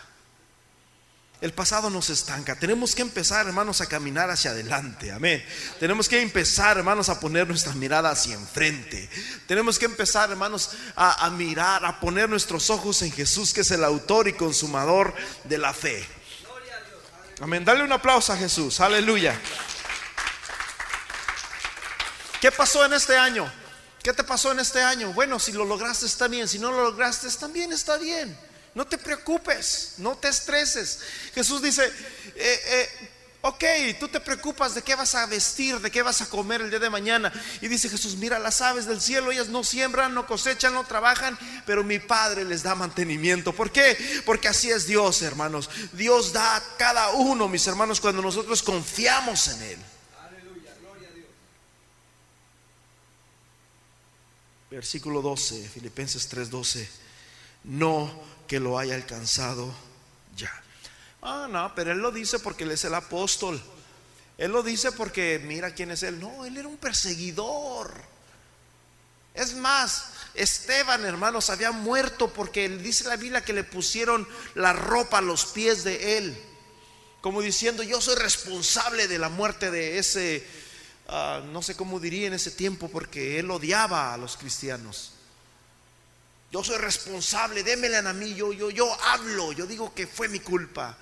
El 1.39 1.53
pasado 1.53 1.91
nos 1.91 2.09
estanca. 2.09 2.55
Tenemos 2.55 2.95
que 2.95 3.03
empezar, 3.03 3.45
hermanos, 3.45 3.79
a 3.79 3.85
caminar 3.85 4.29
hacia 4.29 4.51
adelante. 4.51 5.11
Amén. 5.11 5.43
Tenemos 5.79 6.09
que 6.09 6.19
empezar, 6.19 6.77
hermanos, 6.77 7.09
a 7.09 7.19
poner 7.19 7.47
nuestra 7.47 7.73
mirada 7.73 8.09
hacia 8.09 8.33
enfrente. 8.33 9.07
Tenemos 9.45 9.77
que 9.77 9.85
empezar, 9.85 10.31
hermanos, 10.31 10.71
a, 10.95 11.25
a 11.25 11.29
mirar, 11.29 11.85
a 11.85 11.99
poner 11.99 12.27
nuestros 12.27 12.71
ojos 12.71 13.03
en 13.03 13.11
Jesús, 13.11 13.53
que 13.53 13.61
es 13.61 13.69
el 13.69 13.83
autor 13.83 14.27
y 14.27 14.33
consumador 14.33 15.13
de 15.43 15.59
la 15.59 15.73
fe. 15.73 16.07
Amén. 17.39 17.63
Dale 17.63 17.83
un 17.83 17.91
aplauso 17.91 18.33
a 18.33 18.37
Jesús. 18.37 18.79
Aleluya. 18.79 19.39
¿Qué 22.41 22.51
pasó 22.51 22.83
en 22.83 22.93
este 22.93 23.15
año? 23.15 23.51
¿Qué 24.01 24.11
te 24.11 24.23
pasó 24.23 24.51
en 24.51 24.59
este 24.59 24.81
año? 24.81 25.13
Bueno, 25.13 25.39
si 25.39 25.51
lo 25.51 25.63
lograste 25.63 26.07
está 26.07 26.27
bien, 26.27 26.47
si 26.47 26.57
no 26.57 26.71
lo 26.71 26.83
lograste 26.83 27.29
también 27.31 27.71
está 27.71 27.97
bien. 27.97 28.35
No 28.73 28.87
te 28.87 28.97
preocupes, 28.97 29.93
no 29.97 30.15
te 30.17 30.29
estreses. 30.29 30.99
Jesús 31.35 31.61
dice, 31.61 31.85
eh, 32.35 32.61
eh, 32.65 33.09
ok, 33.41 33.63
tú 33.99 34.07
te 34.07 34.19
preocupas 34.19 34.75
de 34.75 34.81
qué 34.81 34.95
vas 34.95 35.15
a 35.15 35.25
vestir, 35.25 35.79
de 35.79 35.91
qué 35.91 36.01
vas 36.01 36.21
a 36.21 36.29
comer 36.29 36.61
el 36.61 36.69
día 36.69 36.79
de 36.79 36.89
mañana. 36.89 37.31
Y 37.61 37.67
dice 37.67 37.89
Jesús, 37.89 38.15
mira 38.15 38.39
las 38.39 38.61
aves 38.61 38.85
del 38.85 39.01
cielo, 39.01 39.31
ellas 39.31 39.47
no 39.47 39.63
siembran, 39.63 40.13
no 40.13 40.27
cosechan, 40.27 40.73
no 40.73 40.85
trabajan, 40.85 41.37
pero 41.65 41.83
mi 41.83 41.99
Padre 41.99 42.45
les 42.45 42.63
da 42.63 42.75
mantenimiento. 42.75 43.53
¿Por 43.53 43.71
qué? 43.71 43.97
Porque 44.25 44.47
así 44.47 44.69
es 44.69 44.87
Dios, 44.87 45.21
hermanos. 45.21 45.69
Dios 45.93 46.33
da 46.33 46.57
a 46.57 46.77
cada 46.77 47.11
uno, 47.11 47.47
mis 47.47 47.65
hermanos, 47.67 48.01
cuando 48.01 48.21
nosotros 48.21 48.61
confiamos 48.63 49.47
en 49.47 49.61
Él. 49.61 49.79
Versículo 54.69 55.21
12, 55.21 55.69
Filipenses 55.69 56.29
3:12. 56.29 56.87
No 57.63 58.11
que 58.47 58.59
lo 58.59 58.77
haya 58.77 58.95
alcanzado 58.95 59.73
ya. 60.35 60.51
Ah, 61.29 61.47
no, 61.49 61.73
pero 61.75 61.91
él 61.91 61.97
lo 61.97 62.11
dice 62.11 62.39
porque 62.39 62.63
él 62.63 62.71
es 62.71 62.85
el 62.85 62.93
apóstol. 62.93 63.61
Él 64.37 64.51
lo 64.51 64.63
dice 64.63 64.91
porque 64.91 65.41
mira 65.43 65.71
quién 65.71 65.91
es 65.91 66.03
él. 66.03 66.19
No, 66.19 66.45
él 66.45 66.55
era 66.57 66.67
un 66.67 66.77
perseguidor. 66.77 67.91
Es 69.33 69.55
más, 69.55 70.05
Esteban, 70.33 71.05
hermanos, 71.05 71.49
había 71.49 71.71
muerto 71.71 72.31
porque 72.31 72.69
dice 72.69 73.03
la 73.03 73.17
Biblia 73.17 73.43
que 73.43 73.53
le 73.53 73.63
pusieron 73.63 74.27
la 74.55 74.73
ropa 74.73 75.17
a 75.17 75.21
los 75.21 75.45
pies 75.47 75.83
de 75.83 76.17
él. 76.17 76.37
Como 77.21 77.41
diciendo, 77.41 77.83
yo 77.83 77.99
soy 77.99 78.15
responsable 78.15 79.07
de 79.07 79.19
la 79.19 79.29
muerte 79.29 79.69
de 79.69 79.97
ese 79.97 80.45
Ah, 81.09 81.41
no 81.53 81.61
sé 81.61 81.75
cómo 81.75 81.99
diría 81.99 82.27
en 82.27 82.33
ese 82.33 82.51
tiempo, 82.51 82.89
porque 82.89 83.39
él 83.39 83.49
odiaba 83.49 84.13
a 84.13 84.17
los 84.17 84.35
cristianos. 84.35 85.13
Yo 86.51 86.63
soy 86.63 86.77
responsable, 86.77 87.63
démele 87.63 87.97
a 87.97 88.13
mí, 88.13 88.33
yo, 88.33 88.51
yo, 88.51 88.69
yo 88.69 88.93
hablo, 89.03 89.53
yo 89.53 89.65
digo 89.65 89.93
que 89.93 90.05
fue 90.05 90.27
mi 90.27 90.39
culpa. 90.39 90.97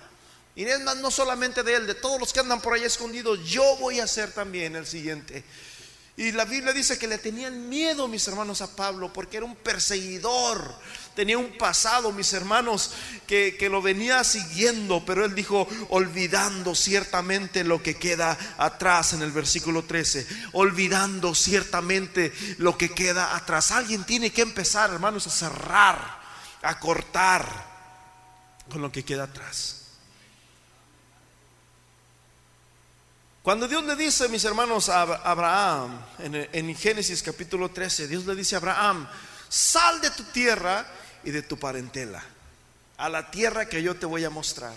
Y 0.56 0.64
es 0.64 0.80
más, 0.80 0.96
no 0.96 1.10
solamente 1.10 1.62
de 1.62 1.74
él, 1.74 1.86
de 1.86 1.94
todos 1.94 2.18
los 2.18 2.32
que 2.32 2.40
andan 2.40 2.62
por 2.62 2.72
ahí 2.72 2.82
escondidos, 2.82 3.44
yo 3.44 3.76
voy 3.76 4.00
a 4.00 4.06
ser 4.06 4.32
también 4.32 4.74
el 4.74 4.86
siguiente. 4.86 5.44
Y 6.16 6.32
la 6.32 6.46
Biblia 6.46 6.72
dice 6.72 6.98
que 6.98 7.06
le 7.06 7.18
tenían 7.18 7.68
miedo, 7.68 8.08
mis 8.08 8.26
hermanos, 8.26 8.62
a 8.62 8.74
Pablo, 8.74 9.12
porque 9.12 9.36
era 9.36 9.44
un 9.44 9.54
perseguidor. 9.54 10.74
Tenía 11.14 11.36
un 11.36 11.58
pasado, 11.58 12.10
mis 12.10 12.32
hermanos, 12.32 12.92
que, 13.26 13.58
que, 13.58 13.68
lo 13.68 13.82
venía 13.82 14.24
siguiendo, 14.24 15.04
pero 15.04 15.26
él 15.26 15.34
dijo, 15.34 15.68
olvidando 15.90 16.74
ciertamente 16.74 17.62
lo 17.62 17.82
que 17.82 17.96
queda 17.96 18.38
atrás 18.56 19.12
en 19.12 19.20
el 19.20 19.32
versículo 19.32 19.84
13, 19.84 20.26
olvidando 20.52 21.34
ciertamente 21.34 22.32
lo 22.56 22.78
que 22.78 22.94
queda 22.94 23.36
atrás. 23.36 23.72
Alguien 23.72 24.04
tiene 24.04 24.32
que 24.32 24.40
empezar, 24.40 24.88
hermanos, 24.88 25.26
a 25.26 25.30
cerrar, 25.30 26.18
a 26.62 26.80
cortar 26.80 27.46
con 28.70 28.80
lo 28.80 28.90
que 28.90 29.04
queda 29.04 29.24
atrás. 29.24 29.85
Cuando 33.46 33.68
Dios 33.68 33.84
le 33.84 33.94
dice, 33.94 34.28
mis 34.28 34.44
hermanos, 34.44 34.88
a 34.88 35.02
Abraham, 35.02 36.04
en, 36.18 36.74
Génesis 36.74 37.22
capítulo 37.22 37.70
13, 37.70 38.08
Dios 38.08 38.26
le 38.26 38.34
dice 38.34 38.56
a 38.56 38.58
Abraham, 38.58 39.08
sal 39.48 40.00
de 40.00 40.10
tu 40.10 40.24
tierra 40.24 40.84
y 41.22 41.30
de 41.30 41.42
tu 41.42 41.56
parentela, 41.56 42.24
a 42.96 43.08
la 43.08 43.30
tierra 43.30 43.68
que 43.68 43.80
yo 43.80 43.94
te 43.94 44.04
voy 44.04 44.24
a 44.24 44.30
mostrar. 44.30 44.74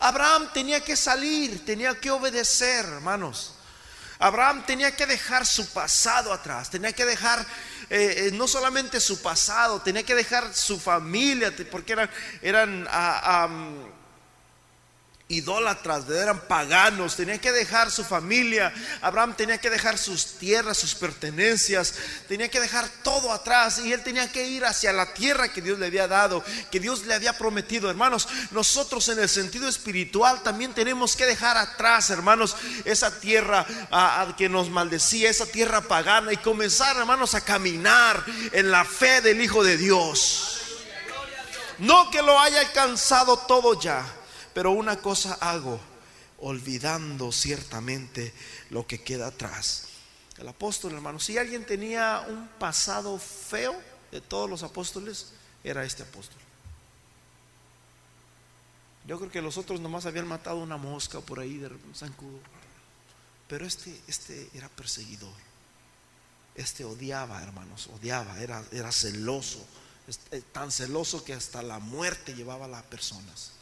Abraham 0.00 0.50
tenía 0.52 0.84
que 0.84 0.96
salir, 0.96 1.64
tenía 1.64 1.98
que 1.98 2.10
obedecer, 2.10 2.84
hermanos. 2.84 3.54
Abraham 4.18 4.66
tenía 4.66 4.94
que 4.94 5.06
dejar 5.06 5.46
su 5.46 5.72
pasado 5.72 6.30
atrás, 6.30 6.68
tenía 6.68 6.92
que 6.92 7.06
dejar 7.06 7.40
eh, 7.88 8.26
eh, 8.26 8.30
no 8.34 8.46
solamente 8.46 9.00
su 9.00 9.22
pasado, 9.22 9.80
tenía 9.80 10.02
que 10.02 10.14
dejar 10.14 10.54
su 10.54 10.78
familia, 10.78 11.54
porque 11.70 11.94
eran, 11.94 12.10
eran 12.42 12.86
ah, 12.90 13.48
idólatras, 15.30 16.08
eran 16.10 16.40
paganos, 16.40 17.14
tenía 17.14 17.38
que 17.38 17.52
dejar 17.52 17.90
su 17.90 18.04
familia, 18.04 18.74
Abraham 19.00 19.34
tenía 19.36 19.58
que 19.58 19.70
dejar 19.70 19.96
sus 19.96 20.38
tierras, 20.38 20.76
sus 20.76 20.96
pertenencias, 20.96 21.94
tenía 22.28 22.48
que 22.48 22.60
dejar 22.60 22.88
todo 23.04 23.32
atrás 23.32 23.78
y 23.78 23.92
él 23.92 24.02
tenía 24.02 24.30
que 24.30 24.48
ir 24.48 24.64
hacia 24.64 24.92
la 24.92 25.14
tierra 25.14 25.52
que 25.52 25.62
Dios 25.62 25.78
le 25.78 25.86
había 25.86 26.08
dado, 26.08 26.44
que 26.72 26.80
Dios 26.80 27.06
le 27.06 27.14
había 27.14 27.38
prometido. 27.38 27.88
Hermanos, 27.88 28.28
nosotros 28.50 29.08
en 29.08 29.20
el 29.20 29.28
sentido 29.28 29.68
espiritual 29.68 30.42
también 30.42 30.74
tenemos 30.74 31.14
que 31.14 31.26
dejar 31.26 31.56
atrás, 31.56 32.10
hermanos, 32.10 32.56
esa 32.84 33.20
tierra 33.20 33.64
que 34.36 34.48
nos 34.48 34.68
maldecía, 34.68 35.30
esa 35.30 35.46
tierra 35.46 35.82
pagana 35.82 36.32
y 36.32 36.38
comenzar, 36.38 36.96
hermanos, 36.96 37.36
a 37.36 37.44
caminar 37.44 38.24
en 38.50 38.72
la 38.72 38.84
fe 38.84 39.20
del 39.20 39.40
Hijo 39.40 39.62
de 39.62 39.76
Dios. 39.76 40.56
No 41.78 42.10
que 42.10 42.20
lo 42.20 42.38
haya 42.38 42.60
alcanzado 42.60 43.38
todo 43.38 43.80
ya 43.80 44.16
pero 44.54 44.72
una 44.72 45.00
cosa 45.00 45.34
hago, 45.34 45.80
olvidando 46.38 47.32
ciertamente 47.32 48.32
lo 48.70 48.86
que 48.86 49.02
queda 49.02 49.28
atrás. 49.28 49.88
El 50.38 50.48
apóstol, 50.48 50.92
hermano, 50.92 51.20
si 51.20 51.36
alguien 51.36 51.66
tenía 51.66 52.24
un 52.28 52.48
pasado 52.58 53.18
feo 53.18 53.78
de 54.10 54.20
todos 54.20 54.48
los 54.48 54.62
apóstoles, 54.62 55.32
era 55.62 55.84
este 55.84 56.02
apóstol. 56.02 56.38
Yo 59.06 59.18
creo 59.18 59.30
que 59.30 59.42
los 59.42 59.58
otros 59.58 59.80
nomás 59.80 60.06
habían 60.06 60.28
matado 60.28 60.56
una 60.56 60.76
mosca 60.76 61.20
por 61.20 61.40
ahí 61.40 61.58
de 61.58 61.70
zancudo. 61.94 62.38
Pero 63.48 63.66
este, 63.66 64.00
este 64.06 64.48
era 64.54 64.68
perseguidor. 64.68 65.34
Este 66.54 66.84
odiaba, 66.84 67.42
hermanos, 67.42 67.88
odiaba, 67.88 68.38
era, 68.40 68.62
era 68.70 68.92
celoso. 68.92 69.66
Eh, 70.30 70.42
tan 70.52 70.70
celoso 70.70 71.24
que 71.24 71.32
hasta 71.34 71.62
la 71.62 71.78
muerte 71.78 72.34
llevaba 72.34 72.66
a 72.66 72.68
las 72.68 72.82
personas. 72.84 73.52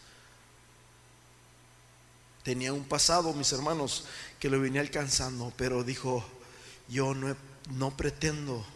Tenía 2.49 2.73
un 2.73 2.85
pasado, 2.85 3.35
mis 3.35 3.53
hermanos, 3.53 4.05
que 4.41 4.49
lo 4.49 4.59
venía 4.59 4.81
alcanzando, 4.81 5.53
pero 5.59 5.85
dijo, 5.85 6.27
yo 6.89 7.13
no, 7.13 7.37
no 7.73 7.95
pretendo 7.95 8.67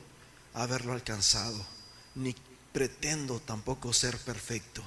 haberlo 0.52 0.92
alcanzado, 0.92 1.58
ni 2.14 2.36
pretendo 2.74 3.40
tampoco 3.40 3.94
ser 3.94 4.18
perfecto. 4.18 4.82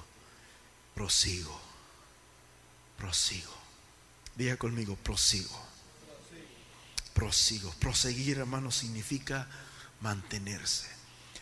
Prosigo, 0.94 1.60
prosigo. 3.00 3.52
Diga 4.36 4.56
conmigo, 4.56 4.96
prosigo. 4.98 5.60
Prosigo. 7.16 7.74
Proseguir, 7.80 8.38
hermanos, 8.38 8.76
significa 8.76 9.48
mantenerse. 10.02 10.86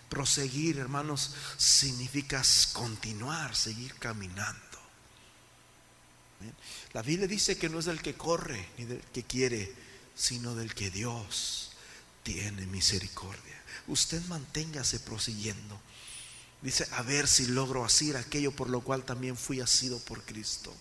Proseguir, 0.07 0.77
hermanos, 0.77 1.35
significa 1.57 2.41
continuar, 2.71 3.53
seguir 3.53 3.95
caminando. 3.95 4.62
La 6.93 7.01
Biblia 7.01 7.27
dice 7.27 7.57
que 7.57 7.69
no 7.69 7.79
es 7.79 7.85
del 7.85 8.01
que 8.01 8.15
corre 8.15 8.69
ni 8.77 8.85
del 8.85 9.01
que 9.13 9.23
quiere, 9.23 9.73
sino 10.15 10.55
del 10.55 10.73
que 10.73 10.89
Dios 10.89 11.71
tiene 12.23 12.65
misericordia. 12.67 13.61
Usted 13.87 14.21
manténgase 14.25 14.99
prosiguiendo. 14.99 15.79
Dice, 16.61 16.87
a 16.91 17.01
ver 17.01 17.27
si 17.27 17.47
logro 17.47 17.83
hacer 17.83 18.15
aquello 18.15 18.51
por 18.51 18.69
lo 18.69 18.81
cual 18.81 19.03
también 19.03 19.35
fui 19.35 19.59
asido 19.59 19.99
por 19.99 20.23
Cristo. 20.23 20.73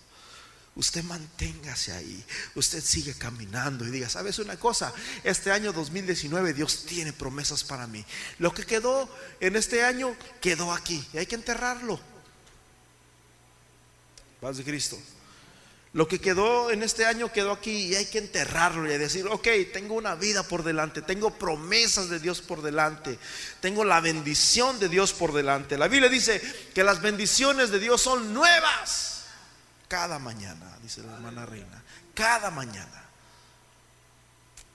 Usted 0.74 1.02
manténgase 1.04 1.92
ahí. 1.92 2.24
Usted 2.54 2.82
sigue 2.82 3.14
caminando 3.14 3.86
y 3.86 3.90
diga, 3.90 4.08
¿sabes 4.08 4.38
una 4.38 4.56
cosa? 4.58 4.92
Este 5.22 5.50
año 5.50 5.72
2019 5.72 6.54
Dios 6.54 6.86
tiene 6.86 7.12
promesas 7.12 7.62
para 7.64 7.86
mí. 7.86 8.04
Lo 8.38 8.54
que 8.54 8.64
quedó 8.64 9.08
en 9.40 9.56
este 9.56 9.84
año 9.84 10.16
quedó 10.40 10.72
aquí 10.72 11.04
y 11.12 11.18
hay 11.18 11.26
que 11.26 11.34
enterrarlo. 11.34 12.00
Paz 14.40 14.56
de 14.56 14.64
Cristo. 14.64 14.98
Lo 15.94 16.08
que 16.08 16.20
quedó 16.20 16.70
en 16.70 16.82
este 16.82 17.04
año 17.04 17.30
quedó 17.30 17.52
aquí 17.52 17.88
y 17.88 17.94
hay 17.94 18.06
que 18.06 18.18
enterrarlo 18.18 18.90
y 18.90 18.96
decir, 18.96 19.26
ok, 19.26 19.46
tengo 19.74 19.94
una 19.94 20.14
vida 20.14 20.42
por 20.42 20.62
delante, 20.62 21.02
tengo 21.02 21.30
promesas 21.34 22.08
de 22.08 22.18
Dios 22.18 22.40
por 22.40 22.62
delante, 22.62 23.18
tengo 23.60 23.84
la 23.84 24.00
bendición 24.00 24.78
de 24.78 24.88
Dios 24.88 25.12
por 25.12 25.34
delante. 25.34 25.76
La 25.76 25.88
Biblia 25.88 26.08
dice 26.08 26.40
que 26.74 26.82
las 26.82 27.02
bendiciones 27.02 27.70
de 27.70 27.78
Dios 27.78 28.00
son 28.00 28.32
nuevas 28.32 29.12
cada 29.92 30.18
mañana, 30.18 30.78
dice 30.82 31.02
la 31.02 31.12
hermana 31.12 31.44
Reina, 31.44 31.82
cada 32.14 32.50
mañana. 32.50 33.04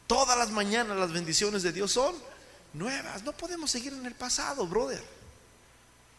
Todas 0.06 0.38
las 0.38 0.52
mañanas 0.52 0.96
las 0.96 1.12
bendiciones 1.12 1.64
de 1.64 1.72
Dios 1.72 1.92
son 1.92 2.16
nuevas. 2.74 3.24
No 3.24 3.32
podemos 3.34 3.72
seguir 3.72 3.94
en 3.94 4.06
el 4.06 4.14
pasado, 4.14 4.68
brother. 4.68 5.04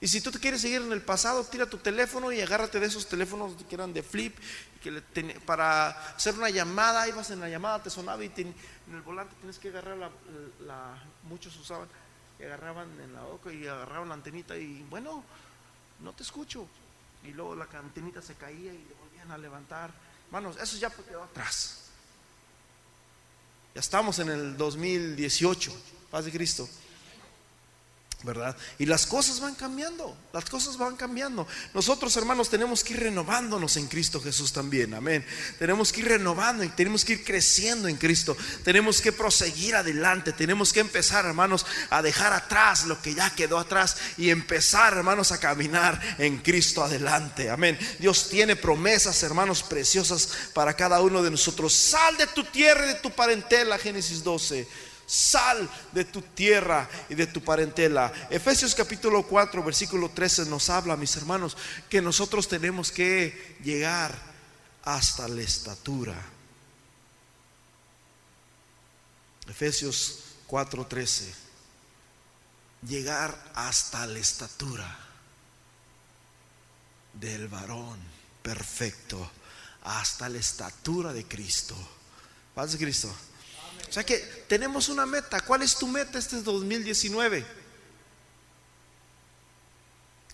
Y 0.00 0.06
si 0.06 0.20
tú 0.20 0.30
te 0.30 0.38
quieres 0.38 0.60
seguir 0.60 0.80
en 0.80 0.92
el 0.92 1.02
pasado, 1.02 1.42
tira 1.44 1.66
tu 1.66 1.78
teléfono 1.78 2.30
y 2.30 2.40
agárrate 2.40 2.78
de 2.78 2.86
esos 2.86 3.08
teléfonos 3.08 3.52
que 3.68 3.74
eran 3.74 3.92
de 3.92 4.04
flip, 4.04 4.36
que 4.80 5.02
para 5.44 5.90
hacer 6.14 6.34
una 6.34 6.50
llamada, 6.50 7.08
ibas 7.08 7.30
en 7.30 7.40
la 7.40 7.48
llamada, 7.48 7.82
te 7.82 7.90
sonaba 7.90 8.24
y 8.24 8.32
en 8.36 8.54
el 8.94 9.02
volante 9.02 9.34
tienes 9.40 9.58
que 9.58 9.68
agarrar 9.68 9.96
la, 10.60 11.02
muchos 11.24 11.56
usaban, 11.56 11.88
y 12.38 12.44
agarraban 12.44 12.88
en 13.00 13.12
la 13.12 13.22
boca 13.22 13.52
y 13.52 13.66
agarraban 13.66 14.08
la 14.08 14.14
antenita 14.14 14.56
y 14.56 14.84
bueno, 14.88 15.24
no 16.00 16.12
te 16.12 16.22
escucho. 16.22 16.68
Y 17.24 17.32
luego 17.32 17.56
la 17.56 17.66
antenita 17.74 18.22
se 18.22 18.34
caía 18.34 18.72
y 18.72 18.78
le 18.78 18.94
volvían 18.94 19.32
a 19.32 19.38
levantar. 19.38 19.90
Manos, 20.30 20.56
eso 20.60 20.76
ya 20.76 20.90
quedó 20.90 21.24
atrás. 21.24 21.86
Ya 23.74 23.80
estamos 23.80 24.20
en 24.20 24.28
el 24.28 24.56
2018, 24.56 25.72
paz 26.10 26.24
de 26.24 26.30
Cristo. 26.30 26.68
¿Verdad? 28.24 28.56
Y 28.80 28.86
las 28.86 29.06
cosas 29.06 29.38
van 29.38 29.54
cambiando, 29.54 30.16
las 30.32 30.44
cosas 30.46 30.76
van 30.76 30.96
cambiando. 30.96 31.46
Nosotros, 31.72 32.16
hermanos, 32.16 32.50
tenemos 32.50 32.82
que 32.82 32.94
ir 32.94 33.00
renovándonos 33.00 33.76
en 33.76 33.86
Cristo 33.86 34.20
Jesús 34.20 34.52
también, 34.52 34.92
amén. 34.94 35.24
Tenemos 35.58 35.92
que 35.92 36.00
ir 36.00 36.08
renovando 36.08 36.64
y 36.64 36.68
tenemos 36.68 37.04
que 37.04 37.12
ir 37.12 37.24
creciendo 37.24 37.86
en 37.86 37.96
Cristo. 37.96 38.36
Tenemos 38.64 39.00
que 39.00 39.12
proseguir 39.12 39.76
adelante, 39.76 40.32
tenemos 40.32 40.72
que 40.72 40.80
empezar, 40.80 41.26
hermanos, 41.26 41.64
a 41.90 42.02
dejar 42.02 42.32
atrás 42.32 42.86
lo 42.86 43.00
que 43.00 43.14
ya 43.14 43.30
quedó 43.30 43.56
atrás 43.56 43.96
y 44.16 44.30
empezar, 44.30 44.94
hermanos, 44.94 45.30
a 45.30 45.38
caminar 45.38 46.00
en 46.18 46.38
Cristo 46.38 46.82
adelante, 46.82 47.50
amén. 47.50 47.78
Dios 48.00 48.28
tiene 48.28 48.56
promesas, 48.56 49.22
hermanos, 49.22 49.62
preciosas 49.62 50.28
para 50.54 50.74
cada 50.74 51.00
uno 51.02 51.22
de 51.22 51.30
nosotros. 51.30 51.72
Sal 51.72 52.16
de 52.16 52.26
tu 52.26 52.42
tierra 52.42 52.84
y 52.84 52.88
de 52.88 53.00
tu 53.00 53.12
parentela, 53.12 53.78
Génesis 53.78 54.24
12 54.24 54.87
Sal 55.08 55.68
de 55.92 56.04
tu 56.04 56.20
tierra 56.20 56.86
y 57.08 57.14
de 57.14 57.26
tu 57.26 57.42
parentela. 57.42 58.12
Efesios 58.28 58.74
capítulo 58.74 59.22
4, 59.22 59.64
versículo 59.64 60.10
13 60.10 60.44
nos 60.44 60.68
habla, 60.68 60.98
mis 60.98 61.16
hermanos, 61.16 61.56
que 61.88 62.02
nosotros 62.02 62.46
tenemos 62.46 62.92
que 62.92 63.56
llegar 63.64 64.14
hasta 64.84 65.26
la 65.26 65.40
estatura. 65.40 66.14
Efesios 69.48 70.24
4:13. 70.46 71.24
Llegar 72.86 73.50
hasta 73.54 74.06
la 74.06 74.18
estatura 74.18 74.98
del 77.14 77.48
varón 77.48 77.98
perfecto, 78.42 79.30
hasta 79.84 80.28
la 80.28 80.38
estatura 80.38 81.14
de 81.14 81.24
Cristo. 81.26 81.74
Paz 82.54 82.72
de 82.72 82.78
Cristo. 82.78 83.10
O 83.88 83.92
sea 83.92 84.04
que 84.04 84.18
tenemos 84.48 84.88
una 84.88 85.06
meta. 85.06 85.40
¿Cuál 85.40 85.62
es 85.62 85.76
tu 85.76 85.86
meta 85.86 86.18
este 86.18 86.40
2019? 86.42 87.44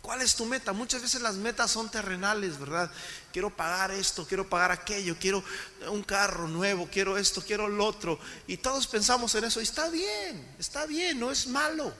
¿Cuál 0.04 0.20
es 0.20 0.34
tu 0.34 0.44
meta? 0.44 0.74
Muchas 0.74 1.00
veces 1.00 1.22
las 1.22 1.36
metas 1.36 1.70
son 1.70 1.90
terrenales, 1.90 2.58
¿verdad? 2.60 2.90
Quiero 3.32 3.48
pagar 3.48 3.90
esto, 3.90 4.26
quiero 4.26 4.46
pagar 4.46 4.70
aquello, 4.70 5.16
quiero 5.18 5.42
un 5.88 6.02
carro 6.02 6.46
nuevo, 6.46 6.86
quiero 6.92 7.16
esto, 7.16 7.42
quiero 7.42 7.68
lo 7.68 7.86
otro. 7.86 8.18
Y 8.46 8.58
todos 8.58 8.86
pensamos 8.86 9.34
en 9.34 9.44
eso. 9.44 9.60
Y 9.60 9.64
está 9.64 9.88
bien, 9.88 10.54
está 10.58 10.84
bien, 10.84 11.18
no 11.18 11.30
es 11.30 11.46
malo. 11.46 11.90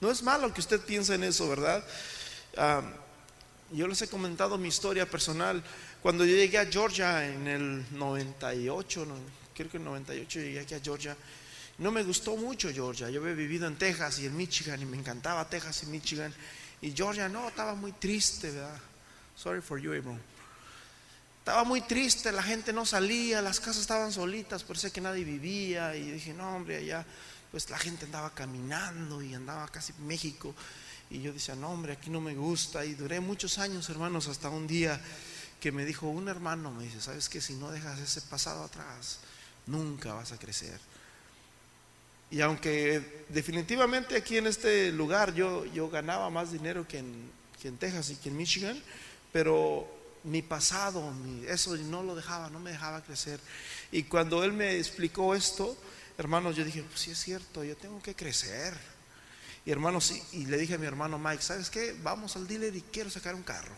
No 0.00 0.10
es 0.10 0.20
malo 0.20 0.52
que 0.52 0.60
usted 0.60 0.80
piense 0.80 1.14
en 1.14 1.22
eso, 1.22 1.48
¿verdad? 1.48 1.84
yo 3.70 3.86
les 3.86 4.02
he 4.02 4.08
comentado 4.08 4.58
mi 4.58 4.66
historia 4.66 5.08
personal. 5.08 5.62
Cuando 6.02 6.24
yo 6.24 6.34
llegué 6.34 6.58
a 6.58 6.66
Georgia 6.66 7.24
en 7.24 7.46
el 7.46 7.86
98, 7.96 9.06
creo 9.54 9.70
que 9.70 9.76
en 9.76 9.84
98 9.84 10.40
llegué 10.40 10.60
aquí 10.60 10.74
a 10.74 10.80
Georgia. 10.80 11.16
No 11.78 11.90
me 11.90 12.02
gustó 12.02 12.36
mucho 12.36 12.70
Georgia. 12.72 13.10
Yo 13.10 13.20
había 13.20 13.34
vivido 13.34 13.66
en 13.66 13.76
Texas 13.76 14.18
y 14.20 14.26
en 14.26 14.36
Michigan 14.36 14.80
y 14.80 14.84
me 14.84 14.96
encantaba 14.96 15.48
Texas 15.48 15.82
y 15.84 15.86
Michigan. 15.86 16.32
Y 16.80 16.92
Georgia 16.92 17.28
no, 17.28 17.48
estaba 17.48 17.74
muy 17.74 17.92
triste, 17.92 18.50
¿verdad? 18.50 18.78
Sorry 19.36 19.60
for 19.60 19.80
you, 19.80 19.92
Abram. 19.92 20.18
Estaba 21.38 21.64
muy 21.64 21.80
triste, 21.80 22.30
la 22.30 22.42
gente 22.42 22.72
no 22.72 22.86
salía, 22.86 23.42
las 23.42 23.58
casas 23.58 23.78
estaban 23.78 24.12
solitas, 24.12 24.62
parecía 24.62 24.90
que 24.90 25.00
nadie 25.00 25.24
vivía. 25.24 25.96
Y 25.96 26.12
dije, 26.12 26.32
no, 26.32 26.56
hombre, 26.56 26.76
allá 26.76 27.04
pues 27.50 27.68
la 27.68 27.78
gente 27.78 28.06
andaba 28.06 28.30
caminando 28.30 29.22
y 29.22 29.34
andaba 29.34 29.68
casi 29.68 29.92
México. 30.00 30.54
Y 31.10 31.20
yo 31.20 31.32
decía, 31.32 31.54
no, 31.54 31.70
hombre, 31.70 31.92
aquí 31.92 32.08
no 32.08 32.20
me 32.20 32.34
gusta. 32.34 32.84
Y 32.84 32.94
duré 32.94 33.20
muchos 33.20 33.58
años, 33.58 33.88
hermanos, 33.90 34.26
hasta 34.28 34.48
un 34.48 34.66
día 34.66 35.00
que 35.60 35.70
me 35.70 35.84
dijo 35.84 36.08
un 36.08 36.28
hermano, 36.28 36.72
me 36.72 36.84
dice, 36.84 37.00
¿sabes 37.00 37.28
que 37.28 37.40
Si 37.40 37.54
no 37.54 37.70
dejas 37.70 37.98
ese 37.98 38.22
pasado 38.22 38.64
atrás, 38.64 39.18
nunca 39.66 40.14
vas 40.14 40.32
a 40.32 40.38
crecer. 40.38 40.78
Y 42.30 42.40
aunque 42.40 43.24
definitivamente 43.28 44.16
aquí 44.16 44.38
en 44.38 44.46
este 44.46 44.90
lugar 44.90 45.34
yo, 45.34 45.66
yo 45.66 45.90
ganaba 45.90 46.30
más 46.30 46.50
dinero 46.50 46.88
que 46.88 46.98
en, 46.98 47.30
en 47.62 47.76
Texas 47.76 48.10
y 48.10 48.16
que 48.16 48.30
en 48.30 48.36
Michigan, 48.38 48.82
pero 49.32 49.86
mi 50.24 50.40
pasado, 50.40 51.12
eso 51.46 51.76
no 51.76 52.02
lo 52.02 52.14
dejaba, 52.14 52.48
no 52.48 52.58
me 52.58 52.70
dejaba 52.70 53.02
crecer. 53.02 53.38
Y 53.90 54.04
cuando 54.04 54.44
él 54.44 54.52
me 54.52 54.78
explicó 54.78 55.34
esto, 55.34 55.76
hermanos, 56.16 56.56
yo 56.56 56.64
dije, 56.64 56.82
pues 56.82 57.00
sí 57.00 57.10
es 57.10 57.18
cierto, 57.18 57.64
yo 57.64 57.76
tengo 57.76 58.00
que 58.02 58.14
crecer. 58.14 58.74
Y 59.66 59.70
hermanos, 59.70 60.12
y 60.32 60.46
le 60.46 60.56
dije 60.56 60.74
a 60.74 60.78
mi 60.78 60.86
hermano 60.86 61.18
Mike, 61.18 61.42
¿sabes 61.42 61.70
qué? 61.70 61.94
Vamos 62.02 62.34
al 62.36 62.48
dealer 62.48 62.74
y 62.74 62.80
quiero 62.80 63.10
sacar 63.10 63.34
un 63.34 63.42
carro. 63.42 63.74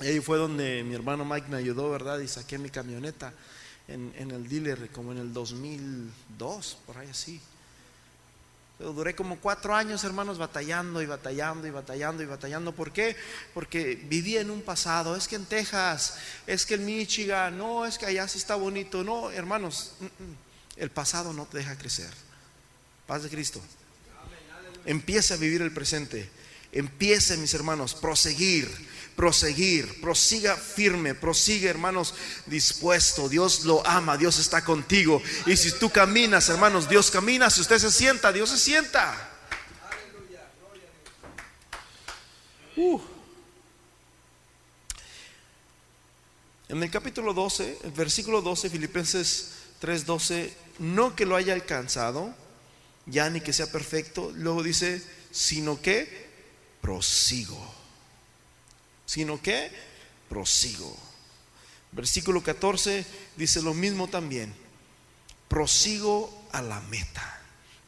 Y 0.00 0.06
ahí 0.06 0.20
fue 0.20 0.38
donde 0.38 0.82
mi 0.84 0.94
hermano 0.94 1.24
Mike 1.24 1.48
me 1.48 1.56
ayudó, 1.56 1.90
¿verdad? 1.90 2.18
Y 2.20 2.28
saqué 2.28 2.58
mi 2.58 2.70
camioneta 2.70 3.32
en, 3.88 4.30
el 4.30 4.48
dealer 4.48 4.90
como 4.90 5.12
en 5.12 5.18
el 5.18 5.32
2002, 5.32 6.78
por 6.86 6.98
ahí 6.98 7.08
así. 7.08 7.40
Pero 8.78 8.92
duré 8.92 9.14
como 9.14 9.38
cuatro 9.38 9.74
años, 9.74 10.02
hermanos, 10.02 10.36
batallando 10.36 11.00
y 11.00 11.06
batallando 11.06 11.66
y 11.66 11.70
batallando 11.70 12.22
y 12.22 12.26
batallando. 12.26 12.72
¿Por 12.72 12.92
qué? 12.92 13.16
Porque 13.52 13.94
vivía 13.94 14.40
en 14.40 14.50
un 14.50 14.62
pasado. 14.62 15.14
Es 15.14 15.28
que 15.28 15.36
en 15.36 15.44
Texas, 15.44 16.16
es 16.46 16.66
que 16.66 16.74
en 16.74 16.84
Michigan, 16.84 17.56
no, 17.56 17.86
es 17.86 17.98
que 17.98 18.06
allá 18.06 18.26
sí 18.26 18.38
está 18.38 18.56
bonito. 18.56 19.04
No, 19.04 19.30
hermanos, 19.30 19.92
mm, 20.00 20.04
mm, 20.04 20.36
el 20.76 20.90
pasado 20.90 21.32
no 21.32 21.46
te 21.46 21.58
deja 21.58 21.78
crecer. 21.78 22.10
Paz 23.06 23.22
de 23.22 23.28
Cristo. 23.28 23.60
Empieza 24.86 25.34
a 25.34 25.36
vivir 25.36 25.62
el 25.62 25.72
presente. 25.72 26.28
Empiece, 26.74 27.38
mis 27.38 27.54
hermanos, 27.54 27.94
proseguir 27.94 28.68
proseguir, 29.14 30.00
prosiga 30.00 30.56
firme, 30.56 31.14
prosigue 31.14 31.68
hermanos 31.68 32.14
dispuesto. 32.46 33.28
Dios 33.28 33.64
lo 33.64 33.86
ama, 33.86 34.16
Dios 34.16 34.38
está 34.38 34.64
contigo. 34.64 35.22
Y 35.46 35.56
si 35.56 35.72
tú 35.72 35.90
caminas, 35.90 36.48
hermanos, 36.48 36.88
Dios 36.88 37.10
camina. 37.10 37.50
Si 37.50 37.60
usted 37.60 37.78
se 37.78 37.90
sienta, 37.90 38.32
Dios 38.32 38.50
se 38.50 38.58
sienta. 38.58 39.30
Uh. 42.76 43.00
En 46.68 46.82
el 46.82 46.90
capítulo 46.90 47.34
12, 47.34 47.78
el 47.84 47.92
versículo 47.92 48.42
12, 48.42 48.70
Filipenses 48.70 49.52
3:12, 49.80 50.50
no 50.80 51.14
que 51.14 51.26
lo 51.26 51.36
haya 51.36 51.52
alcanzado, 51.52 52.34
ya 53.06 53.30
ni 53.30 53.40
que 53.40 53.52
sea 53.52 53.70
perfecto, 53.70 54.32
luego 54.34 54.62
dice, 54.62 55.00
sino 55.30 55.80
que 55.80 56.23
prosigo 56.84 57.74
sino 59.06 59.40
que 59.40 59.70
prosigo. 60.28 60.96
Versículo 61.92 62.42
14 62.42 63.06
dice 63.36 63.62
lo 63.62 63.74
mismo 63.74 64.08
también. 64.08 64.54
Prosigo 65.48 66.48
a 66.52 66.62
la 66.62 66.80
meta. 66.80 67.40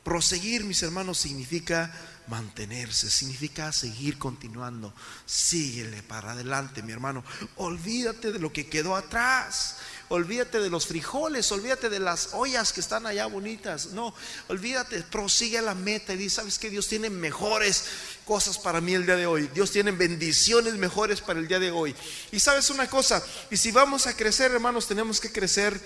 Proseguir, 0.05 0.63
mis 0.63 0.83
hermanos, 0.85 1.19
significa 1.19 1.93
mantenerse, 2.29 3.11
significa 3.11 3.73
seguir 3.73 4.19
continuando. 4.19 4.95
Síguele 5.25 6.03
para 6.05 6.33
adelante, 6.33 6.83
mi 6.83 6.93
hermano. 6.93 7.25
Olvídate 7.57 8.31
de 8.31 8.39
lo 8.39 8.53
que 8.53 8.69
quedó 8.69 8.95
atrás. 8.95 9.79
Olvídate 10.09 10.61
de 10.61 10.71
los 10.71 10.87
frijoles, 10.87 11.51
olvídate 11.51 11.89
de 11.89 11.99
las 11.99 12.31
ollas 12.33 12.73
que 12.73 12.81
están 12.81 13.07
allá 13.07 13.27
bonitas. 13.27 13.87
No, 13.87 14.15
olvídate, 14.47 15.03
prosigue 15.03 15.59
a 15.59 15.63
la 15.63 15.75
meta 15.75 16.13
y 16.13 16.17
dice, 16.17 16.37
¿sabes 16.37 16.61
que 16.61 16.71
Dios 16.71 16.87
tiene 16.87 17.11
mejores 17.11 17.87
cosas 18.25 18.57
para 18.57 18.81
mí 18.81 18.95
el 18.95 19.05
día 19.05 19.17
de 19.17 19.27
hoy? 19.27 19.51
Dios 19.53 19.73
tiene 19.73 19.91
bendiciones 19.91 20.75
mejores 20.75 21.21
para 21.21 21.41
el 21.41 21.49
día 21.49 21.59
de 21.59 21.73
hoy. 21.73 21.95
Y 22.31 22.39
sabes 22.39 22.71
una 22.71 22.89
cosa, 22.89 23.21
y 23.51 23.57
si 23.57 23.73
vamos 23.73 24.07
a 24.07 24.17
crecer, 24.17 24.53
hermanos, 24.53 24.87
tenemos 24.87 25.21
que 25.21 25.33
crecer 25.33 25.81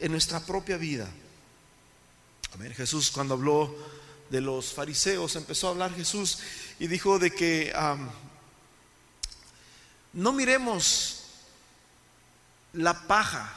en 0.00 0.10
nuestra 0.10 0.40
propia 0.40 0.76
vida. 0.76 1.08
Amén. 2.52 2.74
Jesús 2.74 3.12
cuando 3.12 3.34
habló 3.34 3.72
de 4.30 4.40
los 4.40 4.72
fariseos, 4.72 5.36
empezó 5.36 5.68
a 5.68 5.70
hablar 5.70 5.94
Jesús 5.94 6.38
y 6.80 6.88
dijo 6.88 7.20
de 7.20 7.30
que 7.30 7.72
no 10.12 10.32
miremos 10.32 11.22
la 12.72 13.06
paja 13.06 13.56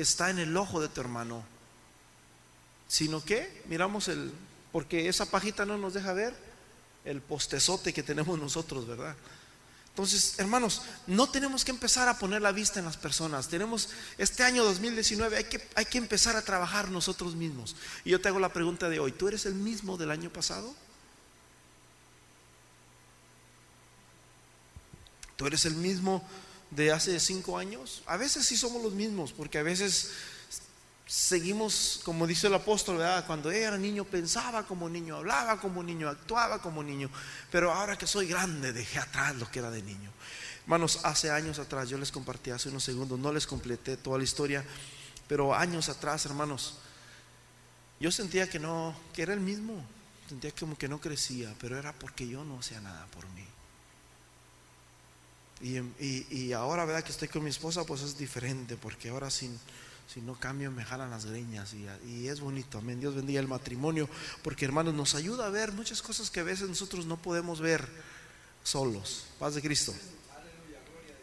está 0.00 0.30
en 0.30 0.38
el 0.38 0.56
ojo 0.56 0.80
de 0.80 0.88
tu 0.88 1.00
hermano, 1.00 1.44
sino 2.86 3.24
que 3.24 3.62
miramos 3.66 4.08
el, 4.08 4.32
porque 4.72 5.08
esa 5.08 5.26
pajita 5.26 5.64
no 5.64 5.76
nos 5.78 5.94
deja 5.94 6.12
ver 6.12 6.34
el 7.04 7.20
postezote 7.20 7.92
que 7.92 8.02
tenemos 8.02 8.38
nosotros, 8.38 8.86
¿verdad? 8.86 9.16
Entonces, 9.98 10.38
hermanos, 10.38 10.82
no 11.08 11.28
tenemos 11.28 11.64
que 11.64 11.72
empezar 11.72 12.06
a 12.06 12.18
poner 12.18 12.40
la 12.40 12.52
vista 12.52 12.78
en 12.78 12.84
las 12.84 12.96
personas. 12.96 13.48
Tenemos 13.48 13.88
este 14.16 14.44
año 14.44 14.62
2019, 14.62 15.36
hay 15.36 15.44
que, 15.44 15.68
hay 15.74 15.86
que 15.86 15.98
empezar 15.98 16.36
a 16.36 16.42
trabajar 16.42 16.88
nosotros 16.88 17.34
mismos. 17.34 17.74
Y 18.04 18.10
yo 18.10 18.20
te 18.20 18.28
hago 18.28 18.38
la 18.38 18.52
pregunta 18.52 18.88
de 18.88 19.00
hoy, 19.00 19.10
¿tú 19.10 19.26
eres 19.26 19.44
el 19.44 19.54
mismo 19.54 19.96
del 19.96 20.12
año 20.12 20.30
pasado? 20.30 20.72
¿Tú 25.34 25.46
eres 25.46 25.64
el 25.64 25.74
mismo 25.74 26.24
de 26.70 26.92
hace 26.92 27.18
cinco 27.20 27.58
años? 27.58 28.02
A 28.06 28.16
veces 28.16 28.46
sí 28.46 28.56
somos 28.56 28.82
los 28.82 28.92
mismos, 28.92 29.32
porque 29.32 29.58
a 29.58 29.62
veces 29.62 30.10
seguimos, 31.06 32.00
como 32.04 32.26
dice 32.26 32.48
el 32.48 32.54
apóstol, 32.54 33.00
cuando 33.26 33.50
era 33.50 33.78
niño 33.78 34.04
pensaba 34.04 34.66
como 34.66 34.88
niño, 34.90 35.16
hablaba 35.16 35.58
como 35.58 35.82
niño, 35.82 36.08
actuaba 36.08 36.60
como 36.60 36.82
niño, 36.82 37.10
pero 37.50 37.72
ahora 37.72 37.96
que 37.96 38.06
soy 38.06 38.26
grande 38.26 38.72
dejé 38.74 38.98
atrás 38.98 39.34
lo 39.36 39.50
que 39.50 39.60
era 39.60 39.70
de 39.70 39.82
niño. 39.82 40.12
Hermanos, 40.64 41.00
hace 41.04 41.30
años 41.30 41.58
atrás, 41.58 41.88
yo 41.88 41.96
les 41.96 42.12
compartí 42.12 42.50
hace 42.50 42.68
unos 42.68 42.84
segundos, 42.84 43.18
no 43.18 43.32
les 43.32 43.46
completé 43.46 43.96
toda 43.96 44.18
la 44.18 44.24
historia, 44.24 44.62
pero 45.26 45.54
años 45.54 45.88
atrás, 45.88 46.26
hermanos, 46.26 46.74
yo 48.00 48.12
sentía 48.12 48.50
que 48.50 48.58
no, 48.58 48.94
que 49.14 49.22
era 49.22 49.32
el 49.32 49.40
mismo, 49.40 49.82
sentía 50.28 50.52
como 50.52 50.76
que 50.76 50.88
no 50.88 51.00
crecía, 51.00 51.54
pero 51.58 51.78
era 51.78 51.94
porque 51.94 52.28
yo 52.28 52.44
no 52.44 52.58
hacía 52.58 52.82
nada 52.82 53.06
por 53.06 53.26
mí. 53.30 53.46
Y, 55.60 56.52
ahora, 56.52 56.84
¿verdad? 56.84 57.02
Que 57.02 57.12
estoy 57.12 57.28
con 57.28 57.42
mi 57.42 57.50
esposa, 57.50 57.84
pues 57.84 58.02
es 58.02 58.16
diferente, 58.16 58.76
porque 58.76 59.08
ahora 59.08 59.30
sin, 59.30 59.58
si 60.12 60.20
no 60.20 60.38
cambio 60.38 60.70
me 60.70 60.84
jalan 60.84 61.10
las 61.10 61.26
greñas 61.26 61.74
y, 61.74 61.86
y, 62.08 62.28
es 62.28 62.40
bonito, 62.40 62.78
amén. 62.78 63.00
Dios 63.00 63.14
bendiga 63.14 63.40
el 63.40 63.48
matrimonio, 63.48 64.08
porque 64.42 64.64
hermanos 64.64 64.94
nos 64.94 65.14
ayuda 65.14 65.46
a 65.46 65.50
ver 65.50 65.72
muchas 65.72 66.02
cosas 66.02 66.30
que 66.30 66.40
a 66.40 66.44
veces 66.44 66.68
nosotros 66.68 67.06
no 67.06 67.16
podemos 67.16 67.60
ver 67.60 67.88
solos. 68.62 69.24
Paz 69.38 69.54
de 69.54 69.62
Cristo. 69.62 69.94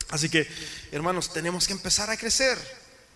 Así 0.09 0.29
que, 0.29 0.47
hermanos, 0.91 1.31
tenemos 1.31 1.67
que 1.67 1.73
empezar 1.73 2.09
a 2.09 2.17
crecer. 2.17 2.57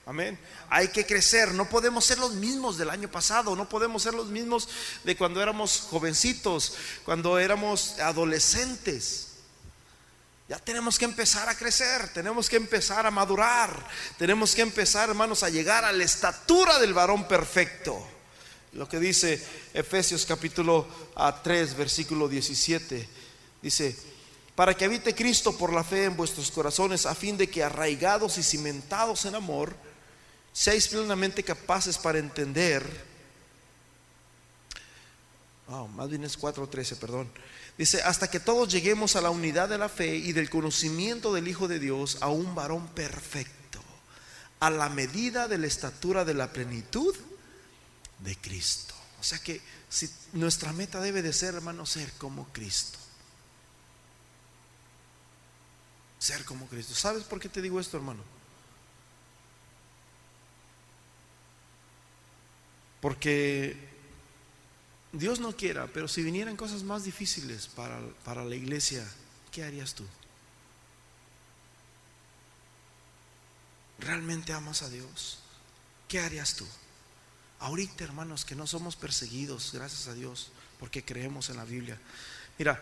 Amén. 0.06 0.40
Hay 0.70 0.88
que 0.88 1.06
crecer. 1.06 1.54
No 1.54 1.70
podemos 1.70 2.04
ser 2.04 2.18
los 2.18 2.34
mismos 2.34 2.78
del 2.78 2.90
año 2.90 3.12
pasado. 3.12 3.56
No 3.56 3.70
podemos 3.70 4.02
ser 4.02 4.16
los 4.16 4.28
mismos 4.28 4.68
de 5.04 5.16
cuando 5.16 5.42
éramos 5.42 5.82
jovencitos, 5.82 6.74
cuando 7.06 7.38
éramos 7.38 8.00
adolescentes. 8.00 9.29
Ya 10.50 10.58
tenemos 10.58 10.98
que 10.98 11.06
empezar 11.06 11.48
a 11.48 11.56
crecer, 11.56 12.12
tenemos 12.12 12.50
que 12.50 12.56
empezar 12.56 13.06
a 13.06 13.12
madurar, 13.12 13.88
tenemos 14.18 14.56
que 14.56 14.64
empezar, 14.64 15.08
hermanos, 15.08 15.44
a 15.44 15.50
llegar 15.50 15.86
a 15.86 15.92
la 15.94 16.04
estatura 16.04 16.80
del 16.80 16.96
varón 16.96 17.28
perfecto. 17.28 18.04
Lo 18.74 18.90
que 18.90 19.00
dice 19.00 19.46
Efesios 19.76 20.26
capítulo 20.26 20.88
3, 21.44 21.78
versículo 21.78 22.28
17. 22.28 23.08
Dice, 23.62 23.96
para 24.56 24.74
que 24.74 24.86
habite 24.86 25.14
Cristo 25.14 25.56
por 25.56 25.72
la 25.72 25.84
fe 25.84 26.06
en 26.06 26.18
vuestros 26.18 26.50
corazones, 26.50 27.06
a 27.06 27.14
fin 27.14 27.38
de 27.38 27.48
que 27.48 27.64
arraigados 27.64 28.40
y 28.40 28.44
cimentados 28.44 29.26
en 29.26 29.36
amor, 29.36 29.76
seáis 30.52 30.88
plenamente 30.88 31.44
capaces 31.44 31.96
para 31.96 32.18
entender. 32.18 33.09
Oh, 35.70 35.88
más 35.88 36.10
bien 36.10 36.24
es 36.24 36.40
4.13, 36.40 36.98
perdón. 36.98 37.30
Dice, 37.78 38.02
hasta 38.02 38.30
que 38.30 38.40
todos 38.40 38.72
lleguemos 38.72 39.16
a 39.16 39.22
la 39.22 39.30
unidad 39.30 39.70
de 39.70 39.78
la 39.78 39.88
fe 39.88 40.16
y 40.16 40.34
del 40.34 40.50
conocimiento 40.50 41.34
del 41.34 41.48
Hijo 41.48 41.68
de 41.68 41.80
Dios, 41.80 42.18
a 42.22 42.28
un 42.28 42.56
varón 42.56 42.88
perfecto, 42.90 43.80
a 44.60 44.70
la 44.70 44.90
medida 44.90 45.48
de 45.48 45.60
la 45.60 45.68
estatura 45.68 46.26
de 46.26 46.34
la 46.34 46.52
plenitud 46.52 47.16
de 48.20 48.36
Cristo. 48.38 48.96
O 49.20 49.24
sea 49.24 49.38
que 49.40 49.62
si 49.90 50.10
nuestra 50.34 50.74
meta 50.74 51.00
debe 51.00 51.22
de 51.22 51.34
ser, 51.34 51.56
hermano, 51.56 51.86
ser 51.86 52.12
como 52.14 52.48
Cristo. 52.50 53.00
ser 56.20 56.44
como 56.44 56.68
Cristo. 56.68 56.94
¿Sabes 56.94 57.24
por 57.24 57.40
qué 57.40 57.50
te 57.50 57.62
digo 57.62 57.80
esto, 57.80 57.98
hermano? 57.98 58.22
Porque 63.02 63.89
Dios 65.12 65.40
no 65.40 65.56
quiera, 65.56 65.88
pero 65.88 66.08
si 66.08 66.22
vinieran 66.24 66.56
cosas 66.56 66.84
más 66.84 67.04
difíciles 67.04 67.68
para, 67.68 68.00
para 68.24 68.46
la 68.46 68.56
iglesia, 68.56 69.06
¿qué 69.52 69.64
harías 69.64 69.96
tú? 69.96 70.06
¿Realmente 74.00 74.54
amas 74.54 74.82
a 74.82 74.90
Dios? 74.90 75.40
¿Qué 76.08 76.20
harías 76.20 76.56
tú? 76.56 76.66
Ahorita, 77.60 78.04
hermanos, 78.04 78.46
que 78.46 78.56
no 78.56 78.68
somos 78.68 78.96
perseguidos, 78.96 79.72
gracias 79.74 80.08
a 80.08 80.14
Dios, 80.14 80.52
porque 80.80 81.04
creemos 81.04 81.50
en 81.50 81.58
la 81.58 81.66
Biblia. 81.66 82.00
Mira, 82.58 82.82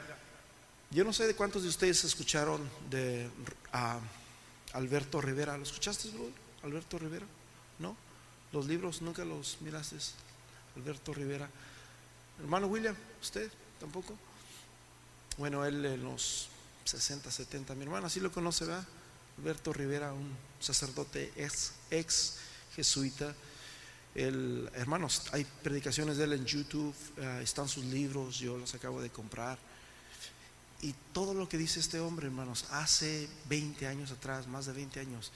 yo 0.92 1.04
no 1.04 1.12
sé 1.12 1.28
de 1.28 1.36
cuántos 1.36 1.64
de 1.64 1.70
ustedes 1.70 2.04
escucharon 2.04 2.70
de 2.90 3.30
Alberto 4.74 5.20
Rivera. 5.20 5.58
¿Lo 5.58 5.64
escuchaste? 5.64 6.10
Alberto 6.64 7.00
Rivera? 7.00 7.26
¿No? 7.80 7.98
Los 8.54 8.68
libros 8.68 9.02
nunca 9.02 9.26
los 9.26 9.58
miraste. 9.62 9.98
Alberto 10.76 11.14
Rivera. 11.14 11.50
Hermano 12.40 12.68
William, 12.68 12.96
¿usted 13.22 13.52
tampoco? 13.80 14.16
Bueno, 15.38 15.66
él 15.66 15.86
en 15.86 16.04
los 16.04 16.50
60, 16.86 17.32
70, 17.32 17.76
mi 17.76 17.84
hermana 17.84 18.10
sí 18.10 18.20
lo 18.20 18.32
conoce, 18.32 18.66
¿verdad? 18.66 18.86
Alberto 19.38 19.74
Rivera, 19.74 20.14
un 20.14 20.36
sacerdote 20.60 21.32
ex, 21.36 21.74
ex 21.92 22.38
jesuita. 22.76 23.34
El, 24.16 24.70
hermanos, 24.74 25.24
hay 25.32 25.46
predicaciones 25.64 26.18
de 26.18 26.24
él 26.24 26.34
en 26.34 26.46
YouTube, 26.46 26.96
eh, 27.18 27.42
están 27.44 27.68
sus 27.68 27.86
libros, 27.86 28.40
yo 28.40 28.58
los 28.58 28.74
acabo 28.74 29.02
de 29.02 29.10
comprar. 29.10 29.60
Y 30.82 30.94
todo 31.14 31.34
lo 31.34 31.50
que 31.50 31.58
dice 31.58 31.80
este 31.80 32.00
hombre, 32.00 32.28
hermanos, 32.28 32.66
hace 32.72 33.28
20 33.50 33.88
años 33.88 34.12
atrás, 34.12 34.48
más 34.48 34.66
de 34.68 34.74
20 34.74 35.00
años, 35.00 35.32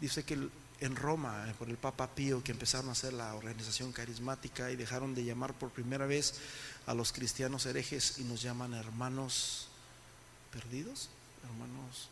dice 0.00 0.24
que 0.24 0.48
en 0.82 0.96
Roma, 0.96 1.46
eh, 1.48 1.54
por 1.58 1.70
el 1.70 1.76
Papa 1.76 2.08
Pío, 2.14 2.42
que 2.42 2.52
empezaron 2.52 2.88
a 2.88 2.92
hacer 2.92 3.12
la 3.12 3.34
organización 3.34 3.92
carismática 3.92 4.70
y 4.70 4.76
dejaron 4.76 5.14
de 5.14 5.24
llamar 5.24 5.54
por 5.54 5.70
primera 5.70 6.06
vez 6.06 6.34
a 6.86 6.94
los 6.94 7.12
cristianos 7.12 7.66
herejes 7.66 8.18
y 8.18 8.24
nos 8.24 8.42
llaman 8.42 8.74
hermanos 8.74 9.68
perdidos, 10.50 11.08
hermanos 11.44 12.08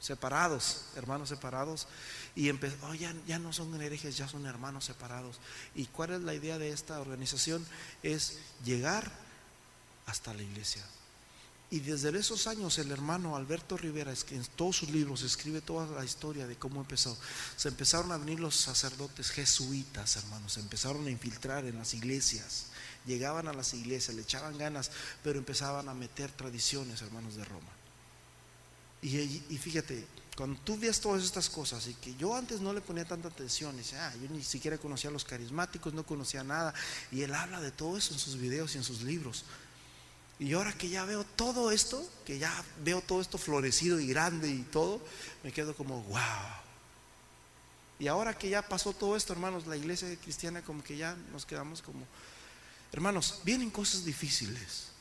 separados, 0.00 0.84
hermanos 0.94 1.28
separados. 1.28 1.88
Y 2.36 2.48
empezó, 2.48 2.76
oh, 2.86 2.94
ya, 2.94 3.12
ya 3.26 3.38
no 3.38 3.52
son 3.52 3.80
herejes, 3.80 4.16
ya 4.16 4.28
son 4.28 4.46
hermanos 4.46 4.84
separados. 4.84 5.40
¿Y 5.74 5.86
cuál 5.86 6.12
es 6.12 6.20
la 6.20 6.34
idea 6.34 6.58
de 6.58 6.70
esta 6.70 7.00
organización? 7.00 7.66
Es 8.04 8.38
llegar 8.64 9.10
hasta 10.06 10.32
la 10.34 10.42
iglesia 10.42 10.84
y 11.74 11.80
desde 11.80 12.16
esos 12.16 12.46
años 12.46 12.78
el 12.78 12.92
hermano 12.92 13.34
Alberto 13.34 13.76
Rivera, 13.76 14.14
en 14.30 14.44
todos 14.54 14.76
sus 14.76 14.90
libros 14.90 15.22
escribe 15.22 15.60
toda 15.60 15.88
la 15.88 16.04
historia 16.04 16.46
de 16.46 16.54
cómo 16.54 16.80
empezó. 16.80 17.18
Se 17.56 17.66
empezaron 17.66 18.12
a 18.12 18.16
venir 18.16 18.38
los 18.38 18.54
sacerdotes 18.54 19.32
jesuitas, 19.32 20.14
hermanos, 20.14 20.52
se 20.52 20.60
empezaron 20.60 21.04
a 21.04 21.10
infiltrar 21.10 21.64
en 21.64 21.76
las 21.76 21.92
iglesias. 21.94 22.66
Llegaban 23.06 23.48
a 23.48 23.52
las 23.52 23.74
iglesias, 23.74 24.14
le 24.14 24.22
echaban 24.22 24.56
ganas, 24.56 24.92
pero 25.24 25.36
empezaban 25.36 25.88
a 25.88 25.94
meter 25.94 26.30
tradiciones, 26.30 27.02
hermanos 27.02 27.34
de 27.34 27.44
Roma. 27.44 27.72
Y, 29.02 29.58
fíjate, 29.58 30.06
cuando 30.36 30.60
tú 30.60 30.78
ves 30.78 31.00
todas 31.00 31.24
estas 31.24 31.50
cosas 31.50 31.88
y 31.88 31.94
que 31.94 32.14
yo 32.14 32.36
antes 32.36 32.60
no 32.60 32.72
le 32.72 32.82
ponía 32.82 33.04
tanta 33.04 33.26
atención, 33.26 33.76
dice, 33.76 33.98
ah, 33.98 34.14
yo 34.22 34.28
ni 34.30 34.44
siquiera 34.44 34.78
conocía 34.78 35.10
a 35.10 35.12
los 35.12 35.24
carismáticos, 35.24 35.92
no 35.92 36.06
conocía 36.06 36.44
nada. 36.44 36.72
Y 37.10 37.22
él 37.22 37.34
habla 37.34 37.60
de 37.60 37.72
todo 37.72 37.98
eso 37.98 38.14
en 38.14 38.20
sus 38.20 38.36
videos 38.36 38.76
y 38.76 38.78
en 38.78 38.84
sus 38.84 39.02
libros. 39.02 39.44
Y 40.38 40.52
ahora 40.52 40.72
que 40.72 40.88
ya 40.88 41.04
veo 41.04 41.24
todo 41.24 41.70
esto, 41.70 42.06
que 42.24 42.38
ya 42.38 42.52
veo 42.82 43.00
todo 43.00 43.20
esto 43.20 43.38
florecido 43.38 44.00
y 44.00 44.06
grande 44.06 44.50
y 44.50 44.62
todo, 44.62 45.00
me 45.42 45.52
quedo 45.52 45.76
como, 45.76 46.02
wow. 46.02 46.20
Y 47.98 48.08
ahora 48.08 48.36
que 48.36 48.48
ya 48.48 48.62
pasó 48.62 48.92
todo 48.92 49.16
esto, 49.16 49.32
hermanos, 49.32 49.66
la 49.66 49.76
iglesia 49.76 50.08
cristiana 50.16 50.62
como 50.62 50.82
que 50.82 50.96
ya 50.96 51.16
nos 51.32 51.46
quedamos 51.46 51.82
como, 51.82 52.04
hermanos, 52.92 53.40
vienen 53.44 53.70
cosas 53.70 54.04
difíciles. 54.04 54.93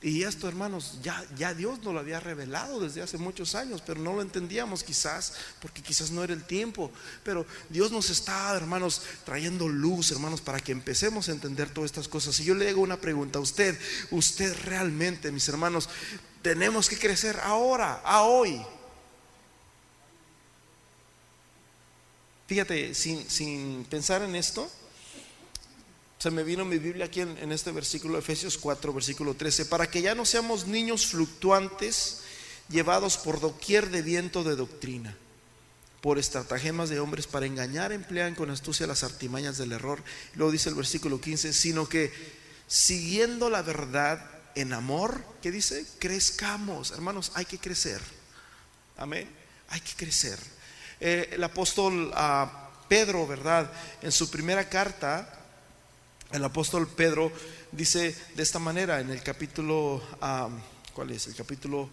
Y 0.00 0.22
esto, 0.22 0.46
hermanos, 0.46 0.98
ya, 1.02 1.24
ya 1.36 1.54
Dios 1.54 1.82
nos 1.82 1.92
lo 1.92 1.98
había 1.98 2.20
revelado 2.20 2.78
desde 2.78 3.02
hace 3.02 3.18
muchos 3.18 3.56
años, 3.56 3.82
pero 3.84 4.00
no 4.00 4.12
lo 4.12 4.22
entendíamos 4.22 4.84
quizás, 4.84 5.32
porque 5.60 5.82
quizás 5.82 6.12
no 6.12 6.22
era 6.22 6.32
el 6.32 6.44
tiempo. 6.44 6.92
Pero 7.24 7.44
Dios 7.68 7.90
nos 7.90 8.08
está, 8.08 8.54
hermanos, 8.54 9.02
trayendo 9.24 9.66
luz, 9.68 10.12
hermanos, 10.12 10.40
para 10.40 10.60
que 10.60 10.70
empecemos 10.70 11.28
a 11.28 11.32
entender 11.32 11.70
todas 11.70 11.90
estas 11.90 12.06
cosas. 12.06 12.38
Y 12.38 12.44
yo 12.44 12.54
le 12.54 12.68
hago 12.68 12.80
una 12.80 13.00
pregunta 13.00 13.40
a 13.40 13.42
usted, 13.42 13.76
usted 14.12 14.56
realmente, 14.64 15.32
mis 15.32 15.48
hermanos, 15.48 15.88
tenemos 16.42 16.88
que 16.88 16.96
crecer 16.96 17.36
ahora, 17.42 18.00
a 18.04 18.22
hoy. 18.22 18.64
Fíjate, 22.46 22.94
sin, 22.94 23.28
sin 23.28 23.84
pensar 23.90 24.22
en 24.22 24.36
esto, 24.36 24.70
se 26.18 26.30
me 26.32 26.42
vino 26.42 26.64
mi 26.64 26.78
Biblia 26.78 27.06
aquí 27.06 27.20
en, 27.20 27.52
este 27.52 27.70
versículo, 27.70 28.18
Efesios 28.18 28.58
4, 28.58 28.92
versículo 28.92 29.34
13, 29.34 29.66
para 29.66 29.88
que 29.88 30.02
ya 30.02 30.16
no 30.16 30.24
seamos 30.24 30.66
niños 30.66 31.06
fluctuantes 31.06 32.22
llevados 32.68 33.16
por 33.16 33.40
doquier 33.40 33.90
de 33.90 34.02
viento 34.02 34.42
de 34.42 34.56
doctrina, 34.56 35.16
por 36.00 36.18
estratagemas 36.18 36.88
de 36.88 36.98
hombres 36.98 37.28
para 37.28 37.46
engañar, 37.46 37.92
emplean 37.92 38.34
con 38.34 38.50
astucia 38.50 38.88
las 38.88 39.04
artimañas 39.04 39.58
del 39.58 39.70
error. 39.70 40.02
Luego 40.34 40.50
dice 40.50 40.68
el 40.68 40.74
versículo 40.74 41.20
15, 41.20 41.52
sino 41.52 41.88
que 41.88 42.12
siguiendo 42.66 43.48
la 43.48 43.62
verdad 43.62 44.28
en 44.56 44.72
amor, 44.72 45.24
¿qué 45.40 45.52
dice? 45.52 45.86
Crezcamos, 46.00 46.90
hermanos, 46.90 47.30
hay 47.34 47.44
que 47.44 47.58
crecer. 47.58 48.02
Amén, 48.96 49.28
hay 49.68 49.80
que 49.80 49.94
crecer. 49.94 50.38
Eh, 50.98 51.30
el 51.32 51.44
apóstol 51.44 52.10
ah, 52.14 52.70
Pedro, 52.88 53.24
¿verdad? 53.24 53.70
En 54.02 54.10
su 54.10 54.28
primera 54.30 54.68
carta, 54.68 55.37
el 56.32 56.44
apóstol 56.44 56.86
Pedro 56.88 57.32
dice 57.72 58.14
de 58.34 58.42
esta 58.42 58.58
manera 58.58 59.00
en 59.00 59.10
el 59.10 59.22
capítulo, 59.22 60.02
¿cuál 60.92 61.10
es? 61.10 61.26
El 61.26 61.34
capítulo, 61.34 61.88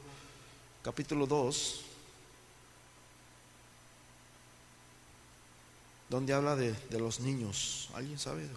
capítulo 0.84 1.26
2, 1.26 1.82
donde 6.10 6.34
habla 6.34 6.56
de, 6.56 6.76
los 6.92 7.20
niños. 7.20 7.90
¿Alguien 7.94 8.20
sabe 8.20 8.48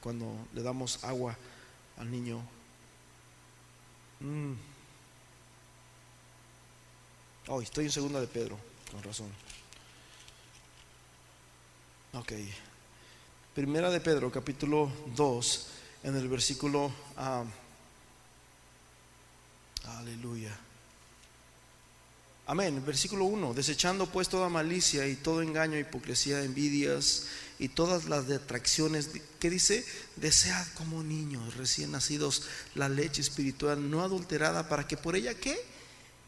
cuando 0.00 0.26
le 0.54 0.62
damos 0.62 1.04
agua 1.04 1.36
al 1.98 2.10
niño? 2.10 2.42
Mm. 4.20 4.54
Oh, 7.48 7.62
estoy 7.62 7.84
en 7.84 7.92
segunda 7.92 8.20
de 8.20 8.26
Pedro, 8.26 8.58
con 8.90 9.02
razón. 9.02 9.30
Ok. 12.14 12.32
Primera 13.56 13.90
de 13.90 14.00
Pedro, 14.00 14.30
capítulo 14.30 14.92
2, 15.16 15.66
en 16.02 16.14
el 16.14 16.28
versículo, 16.28 16.92
aleluya. 19.82 20.54
Amén. 22.48 22.84
Versículo 22.84 23.24
1. 23.24 23.54
Desechando 23.54 24.08
pues 24.08 24.28
toda 24.28 24.50
malicia 24.50 25.08
y 25.08 25.16
todo 25.16 25.40
engaño, 25.40 25.78
hipocresía, 25.78 26.42
envidias 26.42 27.28
y 27.58 27.68
todas 27.68 28.04
las 28.04 28.28
detracciones. 28.28 29.08
¿Qué 29.40 29.48
dice? 29.48 29.86
Desead 30.16 30.66
como 30.74 31.02
niños 31.02 31.56
recién 31.56 31.92
nacidos 31.92 32.42
la 32.74 32.90
leche 32.90 33.22
espiritual 33.22 33.90
no 33.90 34.02
adulterada 34.02 34.68
para 34.68 34.86
que 34.86 34.98
por 34.98 35.16
ella 35.16 35.32
¿qué? 35.32 35.58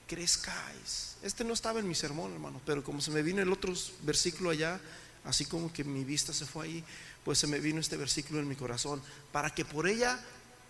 crezcáis. 0.06 1.16
Este 1.22 1.44
no 1.44 1.52
estaba 1.52 1.78
en 1.78 1.88
mi 1.88 1.94
sermón, 1.94 2.32
hermano, 2.32 2.62
pero 2.64 2.82
como 2.82 3.02
se 3.02 3.10
me 3.10 3.20
vino 3.20 3.42
el 3.42 3.52
otro 3.52 3.74
versículo 4.04 4.48
allá, 4.48 4.80
así 5.24 5.44
como 5.44 5.70
que 5.70 5.84
mi 5.84 6.04
vista 6.04 6.32
se 6.32 6.46
fue 6.46 6.66
ahí, 6.66 6.84
pues 7.24 7.38
se 7.38 7.46
me 7.46 7.58
vino 7.58 7.80
este 7.80 7.96
versículo 7.96 8.40
en 8.40 8.48
mi 8.48 8.56
corazón, 8.56 9.02
para 9.32 9.50
que 9.50 9.64
por 9.64 9.88
ella 9.88 10.18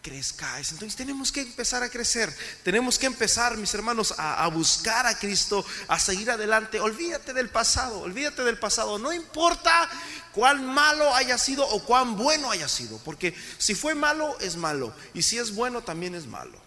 crezcáis. 0.02 0.72
Entonces 0.72 0.96
tenemos 0.96 1.32
que 1.32 1.42
empezar 1.42 1.82
a 1.82 1.90
crecer, 1.90 2.34
tenemos 2.62 2.98
que 2.98 3.06
empezar, 3.06 3.56
mis 3.56 3.72
hermanos, 3.74 4.14
a, 4.16 4.46
buscar 4.48 5.06
a 5.06 5.18
Cristo, 5.18 5.64
a 5.88 5.98
seguir 5.98 6.30
adelante. 6.30 6.80
Olvídate 6.80 7.32
del 7.32 7.50
pasado, 7.50 8.00
olvídate 8.00 8.42
del 8.42 8.58
pasado. 8.58 8.98
No 8.98 9.12
importa 9.12 9.88
cuán 10.32 10.64
malo 10.66 11.14
haya 11.14 11.38
sido 11.38 11.66
o 11.66 11.84
cuán 11.84 12.16
bueno 12.16 12.50
haya 12.50 12.68
sido, 12.68 12.98
porque 12.98 13.34
si 13.58 13.74
fue 13.74 13.94
malo 13.94 14.38
es 14.40 14.56
malo 14.56 14.94
y 15.14 15.22
si 15.22 15.38
es 15.38 15.54
bueno 15.54 15.82
también 15.82 16.14
es 16.14 16.26
malo. 16.26 16.58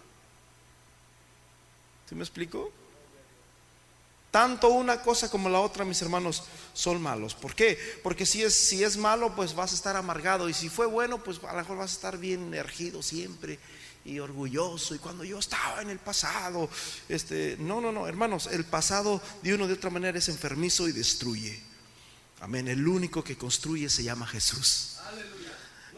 ¿Sí 2.08 2.14
me 2.14 2.22
explico? 2.22 2.72
Tanto 4.32 4.68
una 4.70 5.02
cosa 5.02 5.30
como 5.30 5.50
la 5.50 5.60
otra, 5.60 5.84
mis 5.84 6.00
hermanos, 6.00 6.44
son 6.72 7.02
malos. 7.02 7.34
¿Por 7.34 7.54
qué? 7.54 7.78
Porque 8.02 8.24
si 8.24 8.42
es, 8.42 8.54
si 8.54 8.82
es 8.82 8.96
malo, 8.96 9.36
pues 9.36 9.54
vas 9.54 9.72
a 9.72 9.74
estar 9.74 9.94
amargado. 9.94 10.48
Y 10.48 10.54
si 10.54 10.70
fue 10.70 10.86
bueno, 10.86 11.22
pues 11.22 11.38
a 11.44 11.52
lo 11.52 11.58
mejor 11.58 11.76
vas 11.76 11.90
a 11.90 11.94
estar 11.94 12.16
bien 12.16 12.54
ergido 12.54 13.02
siempre 13.02 13.58
y 14.06 14.20
orgulloso. 14.20 14.94
Y 14.94 15.00
cuando 15.00 15.22
yo 15.22 15.38
estaba 15.38 15.82
en 15.82 15.90
el 15.90 15.98
pasado, 15.98 16.70
este, 17.10 17.58
no, 17.60 17.82
no, 17.82 17.92
no, 17.92 18.08
hermanos, 18.08 18.48
el 18.50 18.64
pasado 18.64 19.20
de 19.42 19.52
uno 19.52 19.68
de 19.68 19.74
otra 19.74 19.90
manera 19.90 20.16
es 20.16 20.30
enfermizo 20.30 20.88
y 20.88 20.92
destruye. 20.92 21.60
Amén. 22.40 22.68
El 22.68 22.88
único 22.88 23.22
que 23.22 23.36
construye 23.36 23.90
se 23.90 24.02
llama 24.02 24.26
Jesús. 24.26 24.96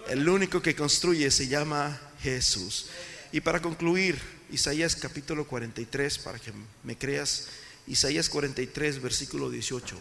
El 0.08 0.28
único 0.28 0.60
que 0.60 0.74
construye 0.74 1.30
se 1.30 1.46
llama 1.46 2.00
Jesús. 2.20 2.86
Y 3.30 3.42
para 3.42 3.62
concluir, 3.62 4.20
Isaías 4.50 4.96
capítulo 4.96 5.46
43, 5.46 6.18
para 6.18 6.40
que 6.40 6.52
me 6.82 6.98
creas. 6.98 7.46
Isaías 7.86 8.28
43, 8.28 9.02
versículo 9.02 9.50
18. 9.50 10.00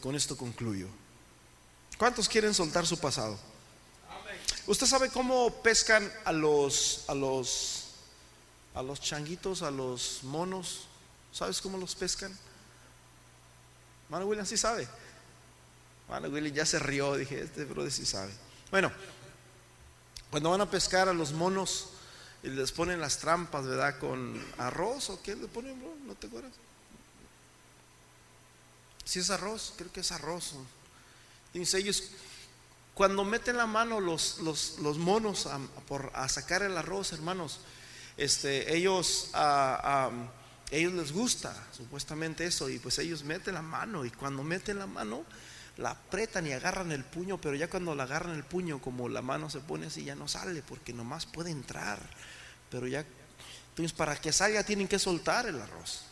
con 0.00 0.14
esto 0.16 0.36
concluyo. 0.36 0.88
¿Cuántos 1.98 2.28
quieren 2.28 2.54
soltar 2.54 2.86
su 2.86 2.98
pasado? 2.98 3.38
¿Usted 4.66 4.86
sabe 4.86 5.10
cómo 5.10 5.62
pescan 5.62 6.10
a 6.24 6.32
los 6.32 7.04
a 7.08 7.14
los 7.14 7.84
a 8.74 8.82
los 8.82 9.00
changuitos, 9.00 9.62
a 9.62 9.70
los 9.70 10.20
monos? 10.22 10.86
¿Sabes 11.32 11.60
cómo 11.60 11.78
los 11.78 11.94
pescan? 11.94 12.36
Mano 14.08 14.26
William 14.26 14.46
sí 14.46 14.56
sabe. 14.56 14.88
Mano 16.08 16.28
William 16.28 16.54
ya 16.54 16.66
se 16.66 16.78
rió, 16.78 17.16
dije, 17.16 17.42
este 17.42 17.64
brother 17.64 17.92
sí 17.92 18.06
sabe. 18.06 18.32
Bueno, 18.70 18.90
cuando 20.30 20.50
van 20.50 20.60
a 20.60 20.70
pescar 20.70 21.08
a 21.08 21.12
los 21.12 21.32
monos, 21.32 21.88
y 22.42 22.48
les 22.48 22.72
ponen 22.72 23.00
las 23.00 23.18
trampas, 23.18 23.66
¿verdad? 23.66 23.98
Con 23.98 24.40
arroz 24.58 25.10
o 25.10 25.22
qué 25.22 25.34
le 25.34 25.48
ponen, 25.48 25.78
bro? 25.78 25.94
¿No 26.04 26.14
te 26.14 26.28
acuerdas? 26.28 26.52
Si 29.04 29.18
es 29.18 29.30
arroz, 29.30 29.72
creo 29.76 29.92
que 29.92 30.00
es 30.00 30.12
arroz. 30.12 30.54
Dice 31.52 31.78
ellos, 31.78 32.10
cuando 32.94 33.24
meten 33.24 33.56
la 33.56 33.66
mano 33.66 34.00
los, 34.00 34.38
los, 34.38 34.78
los 34.80 34.98
monos 34.98 35.46
a, 35.46 35.58
por, 35.88 36.10
a 36.14 36.28
sacar 36.28 36.62
el 36.62 36.76
arroz, 36.76 37.12
hermanos, 37.12 37.60
este, 38.16 38.76
ellos, 38.76 39.30
a, 39.32 40.10
ellos 40.70 40.92
les 40.92 41.12
gusta 41.12 41.54
supuestamente 41.76 42.44
eso 42.44 42.68
y 42.68 42.78
pues 42.78 42.98
ellos 42.98 43.22
meten 43.22 43.54
la 43.54 43.62
mano 43.62 44.04
y 44.04 44.10
cuando 44.10 44.42
meten 44.42 44.80
la 44.80 44.86
mano 44.86 45.24
la 45.78 45.90
apretan 45.90 46.46
y 46.46 46.52
agarran 46.52 46.90
el 46.90 47.04
puño, 47.04 47.40
pero 47.40 47.54
ya 47.54 47.70
cuando 47.70 47.94
la 47.94 48.02
agarran 48.02 48.34
el 48.34 48.44
puño, 48.44 48.80
como 48.80 49.08
la 49.08 49.22
mano 49.22 49.48
se 49.48 49.60
pone 49.60 49.86
así, 49.86 50.04
ya 50.04 50.16
no 50.16 50.26
sale, 50.26 50.60
porque 50.62 50.92
nomás 50.92 51.24
puede 51.24 51.50
entrar. 51.50 52.00
Pero 52.68 52.88
ya, 52.88 53.04
entonces 53.70 53.92
para 53.96 54.16
que 54.16 54.32
salga 54.32 54.64
tienen 54.64 54.88
que 54.88 54.98
soltar 54.98 55.46
el 55.46 55.60
arroz. 55.60 56.02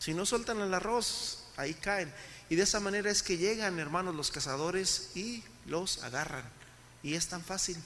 Si 0.00 0.12
no 0.12 0.26
sueltan 0.26 0.60
el 0.60 0.74
arroz, 0.74 1.44
ahí 1.56 1.74
caen. 1.74 2.12
Y 2.50 2.56
de 2.56 2.64
esa 2.64 2.80
manera 2.80 3.10
es 3.10 3.22
que 3.22 3.38
llegan, 3.38 3.78
hermanos, 3.78 4.14
los 4.14 4.32
cazadores 4.32 5.10
y 5.14 5.44
los 5.66 6.02
agarran. 6.02 6.44
Y 7.04 7.14
es 7.14 7.28
tan 7.28 7.42
fácil. 7.44 7.76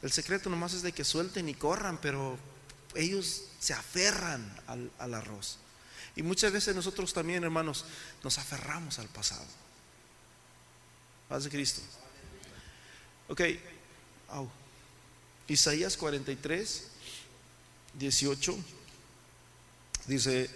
El 0.00 0.12
secreto 0.12 0.48
nomás 0.48 0.74
es 0.74 0.82
de 0.82 0.92
que 0.92 1.04
suelten 1.04 1.48
y 1.48 1.54
corran, 1.54 1.98
pero 1.98 2.38
ellos 2.94 3.44
se 3.58 3.74
aferran 3.74 4.60
al, 4.68 4.92
al 4.98 5.14
arroz. 5.14 5.58
Y 6.16 6.22
muchas 6.22 6.52
veces 6.52 6.74
nosotros 6.74 7.12
también, 7.12 7.42
hermanos, 7.42 7.84
nos 8.22 8.38
aferramos 8.38 8.98
al 8.98 9.08
pasado. 9.08 9.46
Paz 11.28 11.44
de 11.44 11.50
Cristo. 11.50 11.80
Ok. 13.28 13.40
Isaías 15.48 15.96
43, 15.96 16.86
18. 17.94 18.58
Dice, 20.06 20.50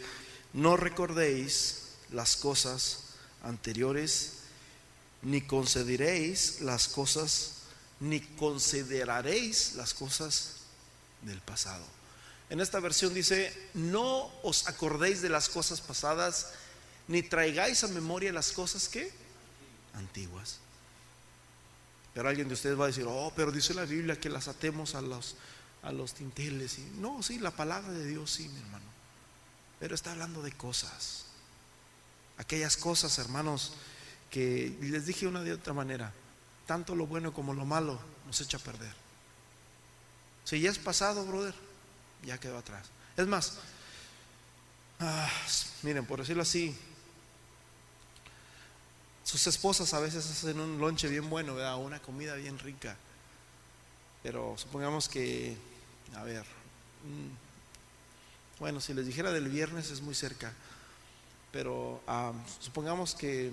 no 0.53 0.77
recordéis 0.77 1.87
las 2.13 2.37
cosas 2.37 3.05
anteriores, 3.43 4.33
ni 5.23 5.41
consideréis 5.41 6.61
las 6.61 6.89
cosas, 6.89 7.63
ni 8.01 8.21
consideraréis 8.21 9.75
las 9.75 9.95
cosas 9.95 10.57
del 11.23 11.41
pasado. 11.41 11.85
En 12.49 12.61
esta 12.61 12.79
versión 12.79 13.13
dice, 13.13 13.53
no 13.75 14.31
os 14.43 14.69
acordéis 14.69 15.21
de 15.21 15.29
las 15.29 15.49
cosas 15.49 15.81
pasadas, 15.81 16.53
ni 17.09 17.23
traigáis 17.23 17.83
a 17.83 17.89
memoria 17.89 18.33
las 18.33 18.53
cosas 18.53 18.89
que 18.89 19.13
antiguas. 19.95 20.59
Pero 22.15 22.29
alguien 22.29 22.49
de 22.49 22.55
ustedes 22.55 22.79
va 22.79 22.85
a 22.85 22.89
decir, 22.89 23.05
oh, 23.07 23.33
pero 23.35 23.53
dice 23.53 23.75
la 23.75 23.85
Biblia 23.85 24.19
que 24.19 24.31
las 24.31 24.49
atemos 24.49 24.95
a 24.95 25.03
los, 25.03 25.35
a 25.83 25.93
los 25.93 26.15
tinteles. 26.15 26.79
Y, 26.79 26.83
no, 26.99 27.23
sí, 27.23 27.39
la 27.39 27.51
palabra 27.51 27.93
de 27.93 28.07
Dios 28.07 28.31
sí, 28.31 28.49
mi 28.49 28.61
hermano. 28.61 28.87
Pero 29.81 29.95
está 29.95 30.13
hablando 30.13 30.41
de 30.41 30.53
cosas. 30.53 31.25
Aquellas 32.39 32.77
cosas, 32.77 33.19
hermanos, 33.19 33.75
que 34.31 34.77
les 34.81 35.05
dije 35.07 35.27
una 35.27 35.43
de 35.43 35.53
otra 35.53 35.73
manera, 35.73 36.13
tanto 36.67 36.95
lo 36.95 37.07
bueno 37.07 37.33
como 37.33 37.55
lo 37.55 37.65
malo 37.65 37.99
nos 38.27 38.41
echa 38.41 38.57
a 38.57 38.61
perder. 38.61 38.95
Si 40.45 40.61
ya 40.61 40.71
es 40.71 40.79
pasado, 40.79 41.25
brother, 41.27 41.55
ya 42.25 42.39
quedó 42.39 42.59
atrás. 42.59 42.87
Es 43.17 43.27
más, 43.27 43.59
ah, 45.01 45.31
miren, 45.83 46.07
por 46.07 46.21
decirlo 46.21 46.43
así, 46.43 46.77
sus 49.25 49.47
esposas 49.47 49.93
a 49.95 50.01
veces 50.01 50.29
hacen 50.31 50.61
un 50.61 50.79
lonche 50.79 51.09
bien 51.09 51.29
bueno, 51.29 51.55
¿verdad? 51.55 51.77
una 51.79 52.01
comida 52.01 52.35
bien 52.35 52.59
rica. 52.59 52.97
Pero 54.23 54.55
supongamos 54.57 55.09
que, 55.09 55.57
a 56.15 56.23
ver, 56.23 56.43
mm, 56.43 58.61
bueno, 58.61 58.81
si 58.81 58.95
les 58.95 59.07
dijera 59.07 59.33
del 59.33 59.49
viernes 59.49 59.91
es 59.91 60.01
muy 60.01 60.15
cerca, 60.15 60.53
pero 61.53 62.03
ah, 62.07 62.33
supongamos 62.61 63.15
que 63.15 63.53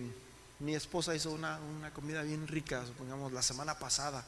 mi 0.59 0.75
esposa 0.75 1.15
hizo 1.15 1.31
una, 1.31 1.59
una 1.59 1.91
comida 1.91 2.21
bien 2.21 2.47
rica, 2.47 2.85
supongamos 2.85 3.33
la 3.33 3.41
semana 3.41 3.77
pasada, 3.77 4.25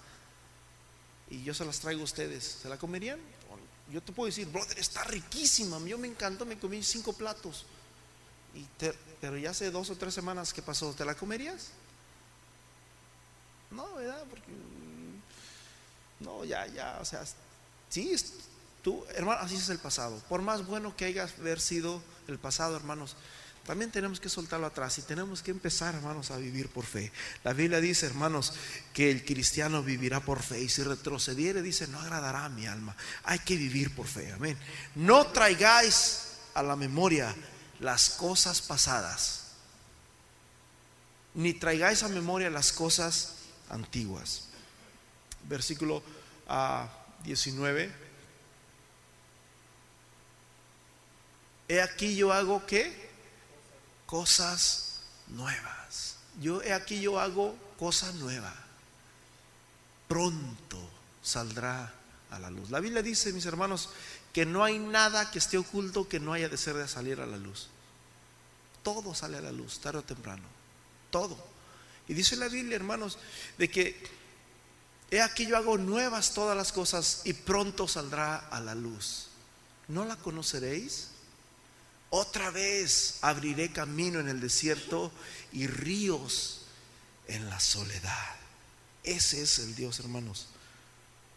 y 1.30 1.44
yo 1.44 1.54
se 1.54 1.66
las 1.66 1.80
traigo 1.80 2.02
a 2.02 2.06
ustedes, 2.06 2.60
¿se 2.62 2.70
la 2.70 2.78
comerían? 2.78 3.20
Yo 3.92 4.02
te 4.02 4.12
puedo 4.12 4.28
decir, 4.28 4.48
brother, 4.48 4.80
está 4.80 5.04
riquísima. 5.04 5.80
Yo 5.80 5.98
me 5.98 6.08
encantó, 6.08 6.46
me 6.46 6.58
comí 6.58 6.82
cinco 6.84 7.14
platos. 7.14 7.66
Y 8.56 8.66
pero 9.22 9.38
ya 9.38 9.52
hace 9.52 9.70
dos 9.70 9.90
o 9.90 9.96
tres 9.96 10.14
semanas 10.14 10.54
que 10.54 10.62
pasó, 10.62 10.94
¿te 10.94 11.04
la 11.06 11.16
comerías? 11.16 11.70
No, 13.72 13.96
¿verdad? 13.96 14.24
Porque 14.30 14.52
no, 16.20 16.46
ya, 16.46 16.66
ya, 16.68 16.98
o 17.02 17.06
sea, 17.06 17.24
sí, 17.90 18.16
tú, 18.82 19.06
hermano, 19.16 19.42
así 19.42 19.56
es 19.56 19.70
el 19.70 19.80
pasado. 19.80 20.18
Por 20.30 20.42
más 20.42 20.66
bueno 20.66 20.96
que 20.96 21.06
haya 21.06 21.28
sido 21.60 22.02
el 22.28 22.40
pasado, 22.40 22.76
hermanos, 22.76 23.16
también 23.66 23.90
tenemos 23.90 24.20
que 24.20 24.30
soltarlo 24.30 24.68
atrás 24.68 24.98
y 25.00 25.02
tenemos 25.02 25.42
que 25.42 25.50
empezar, 25.50 25.96
hermanos, 25.96 26.30
a 26.30 26.38
vivir 26.38 26.70
por 26.70 26.86
fe. 26.86 27.12
La 27.44 27.52
Biblia 27.52 27.82
dice, 27.82 28.06
hermanos, 28.06 28.54
que 28.94 29.10
el 29.10 29.26
cristiano 29.26 29.82
vivirá 29.82 30.20
por 30.20 30.44
fe 30.44 30.62
y 30.62 30.70
si 30.70 30.84
retrocediere, 30.84 31.64
dice, 31.64 31.88
no 31.88 32.00
agradará 32.00 32.46
a 32.46 32.50
mi 32.50 32.68
alma. 32.68 32.96
Hay 33.24 33.40
que 33.40 33.56
vivir 33.56 33.96
por 33.96 34.06
fe, 34.06 34.32
amén. 34.32 34.56
No 34.94 35.28
traigáis 35.28 36.28
a 36.54 36.62
la 36.62 36.76
memoria 36.76 37.36
las 37.80 38.12
cosas 38.12 38.62
pasadas, 38.62 39.54
ni 41.34 41.56
traigáis 41.56 42.04
a 42.04 42.08
memoria 42.08 42.52
las 42.52 42.72
cosas 42.72 43.34
antiguas. 43.70 44.50
Versículo 45.50 46.04
19. 47.24 47.92
Ah, 47.92 48.02
He 51.68 51.82
aquí 51.82 52.16
yo 52.16 52.32
hago 52.32 52.64
que 52.68 53.05
cosas 54.06 55.00
nuevas. 55.28 56.16
Yo 56.42 56.62
he 56.62 56.74
aquí 56.74 57.02
yo 57.02 57.20
hago 57.20 57.56
cosa 57.78 58.12
nueva. 58.14 58.54
Pronto 60.08 60.78
saldrá 61.24 61.94
a 62.32 62.40
la 62.40 62.50
luz. 62.50 62.70
La 62.70 62.80
Biblia 62.80 63.02
dice, 63.02 63.34
mis 63.34 63.46
hermanos, 63.46 63.90
que 64.34 64.46
no 64.46 64.64
hay 64.64 64.80
nada 64.80 65.32
que 65.32 65.40
esté 65.40 65.58
oculto 65.58 66.08
que 66.08 66.20
no 66.20 66.34
haya 66.34 66.50
de 66.50 66.58
ser 66.58 66.76
de 66.76 66.88
salir 66.88 67.22
a 67.22 67.26
la 67.26 67.38
luz. 67.38 67.70
Todo 68.84 69.16
sale 69.16 69.38
a 69.38 69.42
la 69.42 69.52
luz, 69.52 69.80
tarde 69.80 70.00
o 70.00 70.04
temprano. 70.04 70.44
Todo. 71.10 71.38
Y 72.08 72.14
dice 72.14 72.36
la 72.36 72.50
Biblia, 72.50 72.76
hermanos, 72.76 73.18
de 73.58 73.70
que 73.70 74.04
he 75.10 75.22
aquí 75.22 75.48
yo 75.48 75.58
hago 75.58 75.78
nuevas 75.78 76.34
todas 76.34 76.56
las 76.56 76.72
cosas 76.72 77.22
y 77.26 77.34
pronto 77.34 77.88
saldrá 77.88 78.38
a 78.38 78.60
la 78.60 78.76
luz. 78.76 79.28
¿No 79.88 80.06
la 80.06 80.16
conoceréis? 80.18 81.10
Otra 82.10 82.52
vez 82.52 83.18
abriré 83.22 83.72
camino 83.72 84.20
en 84.20 84.30
el 84.30 84.40
desierto 84.40 85.12
y 85.52 85.68
ríos 85.68 86.62
en 87.28 87.50
la 87.50 87.60
soledad. 87.60 88.36
Ese 89.04 89.42
es 89.42 89.60
el 89.60 89.76
Dios, 89.76 90.00
hermanos, 90.00 90.48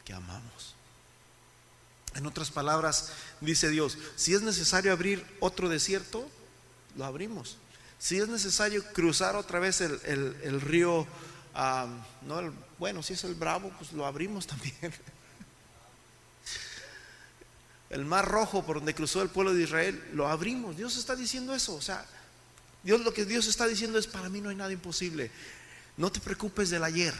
que 0.04 0.12
amamos. 0.12 0.74
En 2.14 2.26
otras 2.26 2.50
palabras, 2.50 3.10
dice 3.40 3.68
Dios, 3.68 3.98
si 4.16 4.34
es 4.34 4.42
necesario 4.42 4.92
abrir 4.92 5.24
otro 5.40 5.68
desierto, 5.68 6.28
lo 6.96 7.04
abrimos. 7.04 7.58
Si 7.98 8.18
es 8.18 8.28
necesario 8.28 8.84
cruzar 8.92 9.36
otra 9.36 9.58
vez 9.58 9.80
el, 9.80 10.60
río, 10.60 11.06
no 12.22 12.54
bueno, 12.78 13.02
si 13.02 13.14
es 13.14 13.24
el 13.24 13.34
Bravo, 13.34 13.70
pues 13.78 13.92
lo 13.92 14.06
abrimos 14.06 14.46
también. 14.48 14.92
El 17.90 18.04
mar 18.04 18.28
rojo 18.28 18.64
por 18.64 18.76
donde 18.76 18.94
cruzó 18.94 19.22
el 19.22 19.30
pueblo 19.30 19.54
de 19.54 19.62
Israel, 19.62 20.02
lo 20.12 20.28
abrimos. 20.28 20.76
Dios 20.76 20.96
está 20.96 21.16
diciendo 21.16 21.54
eso. 21.54 21.74
O 21.74 21.80
sea, 21.80 22.04
Dios 22.82 23.00
lo 23.00 23.14
que 23.14 23.24
Dios 23.24 23.46
está 23.46 23.66
diciendo 23.66 23.98
es, 23.98 24.06
para 24.06 24.28
mí 24.28 24.40
no 24.40 24.50
hay 24.50 24.56
nada 24.56 24.72
imposible. 24.72 25.30
No 25.96 26.12
te 26.12 26.20
preocupes 26.20 26.70
del 26.70 26.84
ayer. 26.84 27.14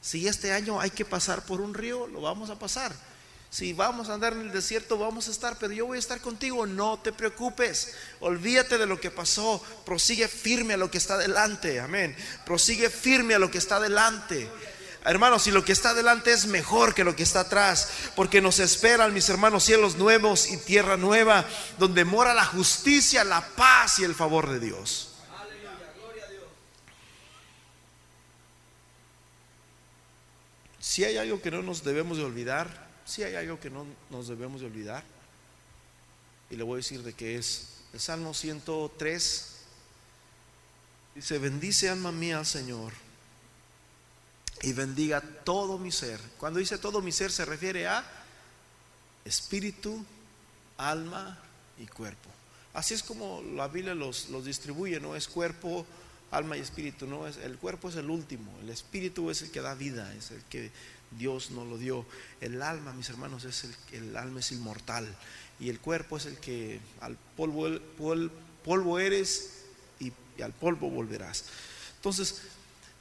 Si 0.00 0.26
este 0.28 0.52
año 0.52 0.80
hay 0.80 0.90
que 0.90 1.04
pasar 1.04 1.44
por 1.44 1.60
un 1.60 1.74
río, 1.74 2.06
lo 2.06 2.20
vamos 2.20 2.50
a 2.50 2.58
pasar. 2.58 2.92
Si 3.50 3.74
vamos 3.74 4.08
a 4.08 4.14
andar 4.14 4.32
en 4.32 4.40
el 4.40 4.52
desierto, 4.52 4.96
vamos 4.96 5.28
a 5.28 5.30
estar, 5.30 5.58
pero 5.58 5.74
yo 5.74 5.86
voy 5.86 5.96
a 5.96 6.00
estar 6.00 6.20
contigo. 6.20 6.66
No 6.66 6.98
te 6.98 7.12
preocupes. 7.12 7.94
Olvídate 8.20 8.78
de 8.78 8.86
lo 8.86 8.98
que 8.98 9.10
pasó. 9.10 9.62
Prosigue 9.84 10.26
firme 10.26 10.74
a 10.74 10.78
lo 10.78 10.90
que 10.90 10.96
está 10.96 11.18
delante. 11.18 11.78
Amén. 11.78 12.16
Prosigue 12.46 12.88
firme 12.88 13.34
a 13.34 13.38
lo 13.38 13.50
que 13.50 13.58
está 13.58 13.78
delante. 13.78 14.48
Hermanos, 15.04 15.42
si 15.42 15.50
lo 15.50 15.64
que 15.64 15.72
está 15.72 15.94
delante 15.94 16.32
es 16.32 16.46
mejor 16.46 16.94
que 16.94 17.02
lo 17.02 17.16
que 17.16 17.24
está 17.24 17.40
atrás, 17.40 17.88
porque 18.14 18.40
nos 18.40 18.60
esperan, 18.60 19.12
mis 19.12 19.28
hermanos, 19.28 19.64
cielos 19.64 19.96
nuevos 19.96 20.48
y 20.48 20.56
tierra 20.58 20.96
nueva, 20.96 21.44
donde 21.78 22.04
mora 22.04 22.34
la 22.34 22.44
justicia, 22.44 23.24
la 23.24 23.44
paz 23.56 23.98
y 23.98 24.04
el 24.04 24.14
favor 24.14 24.48
de 24.48 24.60
Dios. 24.60 25.08
Si 30.78 31.04
hay 31.04 31.16
algo 31.16 31.40
que 31.40 31.50
no 31.50 31.62
nos 31.62 31.82
debemos 31.82 32.18
de 32.18 32.24
olvidar, 32.24 32.88
si 33.04 33.24
hay 33.24 33.34
algo 33.34 33.58
que 33.58 33.70
no 33.70 33.86
nos 34.10 34.28
debemos 34.28 34.60
de 34.60 34.68
olvidar, 34.68 35.02
y 36.48 36.54
le 36.56 36.62
voy 36.62 36.74
a 36.74 36.76
decir 36.76 37.02
de 37.02 37.12
qué 37.12 37.36
es. 37.36 37.78
El 37.92 37.98
Salmo 37.98 38.34
103 38.34 39.48
dice, 41.16 41.38
bendice 41.38 41.88
alma 41.88 42.12
mía 42.12 42.44
Señor 42.44 43.01
y 44.62 44.72
bendiga 44.72 45.20
todo 45.20 45.78
mi 45.78 45.90
ser. 45.90 46.20
Cuando 46.38 46.58
dice 46.58 46.78
todo 46.78 47.02
mi 47.02 47.12
ser 47.12 47.30
se 47.30 47.44
refiere 47.44 47.86
a 47.86 48.04
espíritu, 49.24 50.04
alma 50.78 51.38
y 51.78 51.86
cuerpo. 51.86 52.30
Así 52.74 52.94
es 52.94 53.02
como 53.02 53.42
la 53.42 53.68
Biblia 53.68 53.94
los, 53.94 54.30
los 54.30 54.44
distribuye, 54.44 54.98
no 55.00 55.14
es 55.14 55.28
cuerpo, 55.28 55.84
alma 56.30 56.56
y 56.56 56.60
espíritu, 56.60 57.06
no 57.06 57.26
es 57.26 57.36
el 57.36 57.58
cuerpo 57.58 57.90
es 57.90 57.96
el 57.96 58.08
último, 58.08 58.50
el 58.62 58.70
espíritu 58.70 59.30
es 59.30 59.42
el 59.42 59.50
que 59.50 59.60
da 59.60 59.74
vida, 59.74 60.14
es 60.14 60.30
el 60.30 60.42
que 60.44 60.70
Dios 61.18 61.50
nos 61.50 61.66
lo 61.66 61.76
dio. 61.76 62.06
El 62.40 62.62
alma, 62.62 62.92
mis 62.94 63.10
hermanos, 63.10 63.44
es 63.44 63.64
el, 63.64 63.74
el 63.92 64.16
alma 64.16 64.40
es 64.40 64.52
inmortal 64.52 65.06
y 65.60 65.68
el 65.68 65.80
cuerpo 65.80 66.16
es 66.16 66.26
el 66.26 66.38
que 66.38 66.80
al 67.00 67.18
polvo, 67.36 67.68
polvo 68.64 68.98
eres 68.98 69.64
y, 70.00 70.12
y 70.38 70.42
al 70.42 70.52
polvo 70.52 70.88
volverás. 70.88 71.44
Entonces, 71.96 72.40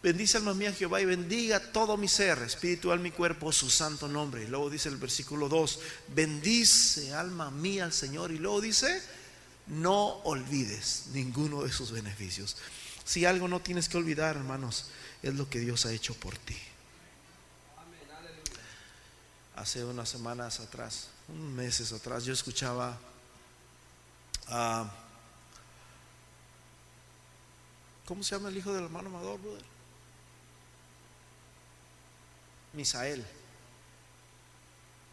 Bendice 0.03 0.37
alma 0.37 0.55
mía 0.55 0.73
Jehová 0.73 0.99
y 0.99 1.05
bendiga 1.05 1.59
todo 1.59 1.95
mi 1.95 2.07
ser, 2.07 2.39
espiritual 2.39 2.99
mi 2.99 3.11
cuerpo, 3.11 3.51
su 3.51 3.69
santo 3.69 4.07
nombre. 4.07 4.43
Y 4.43 4.47
luego 4.47 4.69
dice 4.69 4.89
el 4.89 4.97
versículo 4.97 5.47
2, 5.47 5.79
bendice 6.07 7.13
alma 7.13 7.51
mía 7.51 7.85
al 7.85 7.93
Señor. 7.93 8.31
Y 8.31 8.39
luego 8.39 8.61
dice, 8.61 8.99
no 9.67 10.07
olvides 10.23 11.05
ninguno 11.13 11.61
de 11.63 11.71
sus 11.71 11.91
beneficios. 11.91 12.57
Si 13.05 13.25
algo 13.25 13.47
no 13.47 13.59
tienes 13.61 13.89
que 13.89 13.97
olvidar, 13.97 14.37
hermanos, 14.37 14.87
es 15.21 15.35
lo 15.35 15.47
que 15.47 15.59
Dios 15.59 15.85
ha 15.85 15.93
hecho 15.93 16.15
por 16.15 16.35
ti. 16.35 16.57
Hace 19.55 19.85
unas 19.85 20.09
semanas 20.09 20.59
atrás, 20.61 21.09
unos 21.27 21.51
meses 21.51 21.91
atrás, 21.93 22.25
yo 22.25 22.33
escuchaba 22.33 22.97
a... 24.47 24.91
¿Cómo 28.05 28.23
se 28.23 28.35
llama 28.35 28.49
el 28.49 28.57
hijo 28.57 28.73
del 28.73 28.85
hermano 28.85 29.09
Amador, 29.09 29.39
brother? 29.39 29.80
Misael. 32.73 33.25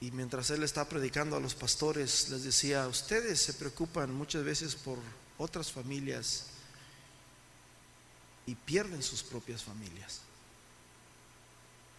Y 0.00 0.10
mientras 0.12 0.50
él 0.50 0.62
está 0.62 0.88
predicando 0.88 1.36
a 1.36 1.40
los 1.40 1.54
pastores, 1.54 2.28
les 2.30 2.44
decía, 2.44 2.86
ustedes 2.86 3.40
se 3.40 3.54
preocupan 3.54 4.14
muchas 4.14 4.44
veces 4.44 4.76
por 4.76 4.98
otras 5.38 5.72
familias 5.72 6.46
y 8.46 8.54
pierden 8.54 9.02
sus 9.02 9.22
propias 9.22 9.64
familias. 9.64 10.20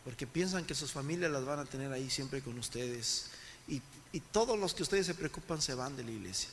Porque 0.06 0.26
piensan 0.26 0.66
que 0.66 0.76
sus 0.76 0.92
familias 0.92 1.32
las 1.32 1.44
van 1.44 1.60
a 1.60 1.66
tener 1.66 1.92
ahí 1.92 2.10
siempre 2.10 2.42
con 2.42 2.58
ustedes. 2.58 3.26
Y, 3.68 3.82
y 4.14 4.22
todos 4.22 4.58
los 4.58 4.74
que 4.74 4.84
ustedes 4.84 5.06
se 5.06 5.14
preocupan 5.14 5.62
se 5.62 5.74
van 5.74 5.98
de 5.98 6.04
la 6.04 6.12
iglesia. 6.12 6.50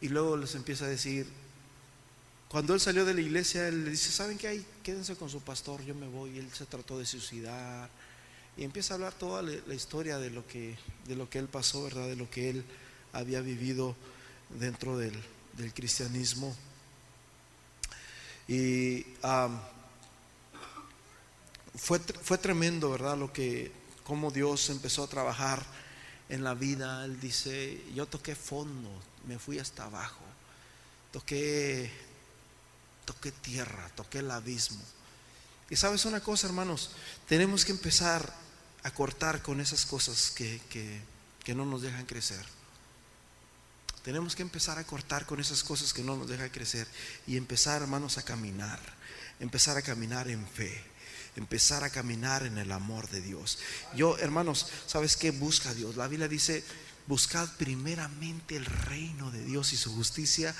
Y 0.00 0.08
luego 0.08 0.36
les 0.36 0.54
empieza 0.54 0.84
a 0.84 0.88
decir, 0.88 1.26
cuando 2.50 2.74
él 2.74 2.80
salió 2.80 3.04
de 3.04 3.14
la 3.14 3.20
iglesia, 3.20 3.68
él 3.68 3.84
le 3.84 3.92
dice, 3.92 4.10
¿saben 4.10 4.36
qué 4.36 4.48
hay? 4.48 4.66
Quédense 4.82 5.14
con 5.14 5.30
su 5.30 5.40
pastor, 5.40 5.84
yo 5.84 5.94
me 5.94 6.08
voy. 6.08 6.30
Y 6.30 6.38
él 6.40 6.50
se 6.52 6.66
trató 6.66 6.98
de 6.98 7.06
suicidar. 7.06 7.88
Y 8.56 8.64
empieza 8.64 8.92
a 8.92 8.96
hablar 8.96 9.12
toda 9.12 9.40
la 9.40 9.72
historia 9.72 10.18
de 10.18 10.30
lo 10.30 10.44
que, 10.48 10.76
de 11.06 11.14
lo 11.14 11.30
que 11.30 11.38
él 11.38 11.46
pasó, 11.46 11.84
¿verdad? 11.84 12.08
De 12.08 12.16
lo 12.16 12.28
que 12.28 12.50
él 12.50 12.64
había 13.12 13.40
vivido 13.40 13.94
dentro 14.58 14.98
del, 14.98 15.16
cristianismo. 15.74 16.56
Y 18.48 19.06
fue, 21.76 22.00
fue 22.00 22.38
tremendo, 22.38 22.90
¿verdad? 22.90 23.16
Lo 23.16 23.32
que, 23.32 23.70
cómo 24.02 24.32
Dios 24.32 24.70
empezó 24.70 25.04
a 25.04 25.08
trabajar 25.08 25.64
en 26.28 26.42
la 26.42 26.54
vida. 26.54 27.04
Él 27.04 27.20
dice, 27.20 27.80
yo 27.94 28.06
toqué 28.06 28.34
fondo, 28.34 28.90
me 29.28 29.38
fui 29.38 29.60
hasta 29.60 29.84
abajo. 29.84 30.24
Toqué 31.12 32.09
toqué 33.10 33.32
tierra, 33.32 33.90
toqué 33.96 34.18
el 34.18 34.30
abismo. 34.30 34.80
Y 35.68 35.74
sabes 35.74 36.04
una 36.04 36.20
cosa, 36.20 36.46
hermanos, 36.46 36.92
tenemos 37.26 37.64
que 37.64 37.72
empezar 37.72 38.32
a 38.84 38.90
cortar 38.92 39.42
con 39.42 39.60
esas 39.60 39.84
cosas 39.84 40.30
que, 40.30 40.60
que, 40.70 41.54
no 41.54 41.66
nos 41.66 41.82
dejan 41.82 42.06
crecer. 42.06 42.46
Tenemos 44.04 44.36
que 44.36 44.42
empezar 44.42 44.78
a 44.78 44.84
cortar 44.84 45.26
con 45.26 45.40
esas 45.40 45.64
cosas 45.64 45.92
que 45.92 46.04
no 46.04 46.16
nos 46.16 46.28
dejan 46.28 46.50
crecer 46.50 46.86
y 47.26 47.36
empezar, 47.36 47.82
hermanos, 47.82 48.18
a 48.18 48.22
caminar, 48.22 48.78
empezar 49.40 49.76
a 49.76 49.82
caminar 49.82 50.28
en 50.28 50.46
fe, 50.46 50.80
empezar 51.34 51.82
a 51.82 51.90
caminar 51.90 52.44
en 52.44 52.58
el 52.58 52.70
amor 52.70 53.10
de 53.10 53.20
Dios. 53.20 53.58
Yo, 53.96 54.16
hermanos, 54.18 54.68
¿sabes 54.86 55.16
qué 55.16 55.32
busca 55.32 55.74
Dios? 55.74 55.96
La 55.96 56.06
Biblia 56.06 56.28
dice, 56.28 56.62
Buscad 57.10 57.48
primeramente 57.58 58.54
el 58.54 58.64
reino 58.64 59.32
de 59.32 59.44
Dios 59.44 59.72
y 59.72 59.76
su 59.76 59.92
justicia 59.92 60.54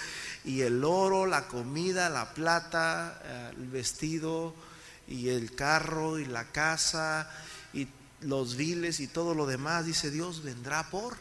y 0.45 0.63
el 0.63 0.83
oro, 0.83 1.25
la 1.25 1.47
comida, 1.47 2.09
la 2.09 2.35
plata, 2.35 3.23
eh, 3.25 3.51
el 3.57 3.69
vestido 3.69 4.53
y 5.07 5.29
el 5.29 5.55
carro 5.55 6.19
y 6.19 6.25
la 6.25 6.51
casa 6.51 7.31
y 7.73 7.87
los 8.23 8.57
viles 8.57 8.99
y 8.99 9.07
todo 9.07 9.37
lo 9.37 9.47
demás. 9.47 9.87
Dice 9.87 10.11
Dios 10.11 10.43
vendrá 10.43 10.91
por 10.91 11.17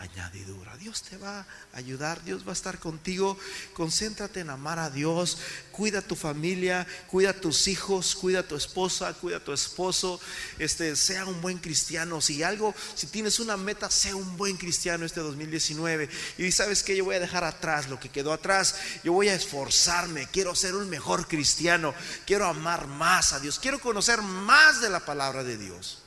añadidura. 0.00 0.76
Dios 0.78 1.02
te 1.02 1.16
va 1.18 1.40
a 1.40 1.46
ayudar, 1.74 2.24
Dios 2.24 2.46
va 2.46 2.50
a 2.50 2.54
estar 2.54 2.78
contigo. 2.78 3.38
Concéntrate 3.74 4.40
en 4.40 4.50
amar 4.50 4.78
a 4.78 4.90
Dios, 4.90 5.38
cuida 5.72 6.00
tu 6.00 6.16
familia, 6.16 6.86
cuida 7.08 7.30
a 7.30 7.40
tus 7.40 7.68
hijos, 7.68 8.14
cuida 8.14 8.40
a 8.40 8.48
tu 8.48 8.56
esposa, 8.56 9.12
cuida 9.14 9.36
a 9.36 9.44
tu 9.44 9.52
esposo. 9.52 10.20
Este, 10.58 10.96
sea 10.96 11.26
un 11.26 11.40
buen 11.40 11.58
cristiano. 11.58 12.20
Si 12.20 12.42
algo, 12.42 12.74
si 12.94 13.06
tienes 13.06 13.38
una 13.40 13.56
meta, 13.56 13.90
sea 13.90 14.16
un 14.16 14.36
buen 14.36 14.56
cristiano 14.56 15.04
este 15.04 15.20
2019. 15.20 16.08
Y 16.38 16.50
sabes 16.52 16.82
que 16.82 16.96
yo 16.96 17.04
voy 17.04 17.16
a 17.16 17.20
dejar 17.20 17.44
atrás 17.44 17.88
lo 17.88 18.00
que 18.00 18.08
quedó 18.08 18.32
atrás. 18.32 18.76
Yo 19.04 19.12
voy 19.12 19.28
a 19.28 19.34
esforzarme, 19.34 20.28
quiero 20.32 20.54
ser 20.54 20.74
un 20.74 20.88
mejor 20.88 21.28
cristiano, 21.28 21.94
quiero 22.26 22.46
amar 22.46 22.86
más 22.86 23.32
a 23.32 23.40
Dios, 23.40 23.58
quiero 23.58 23.80
conocer 23.80 24.22
más 24.22 24.80
de 24.80 24.90
la 24.90 25.00
palabra 25.00 25.44
de 25.44 25.58
Dios. 25.58 25.99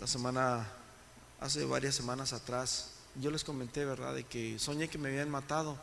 La 0.00 0.06
semana, 0.06 0.66
hace 1.40 1.62
varias 1.66 1.94
semanas 1.94 2.32
atrás, 2.32 2.92
yo 3.16 3.30
les 3.30 3.44
comenté, 3.44 3.84
¿verdad?, 3.84 4.14
de 4.14 4.24
que 4.24 4.58
soñé 4.58 4.88
que 4.88 4.96
me 4.96 5.10
habían 5.10 5.28
matado. 5.28 5.76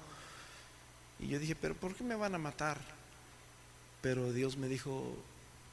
Y 1.19 1.27
yo 1.27 1.37
dije, 1.37 1.55
pero 1.55 1.75
¿por 1.75 1.93
qué 1.93 2.03
me 2.03 2.15
van 2.15 2.33
a 2.33 2.39
matar? 2.39 2.79
Pero 4.01 4.33
Dios 4.33 4.57
me 4.57 4.67
dijo, 4.67 5.15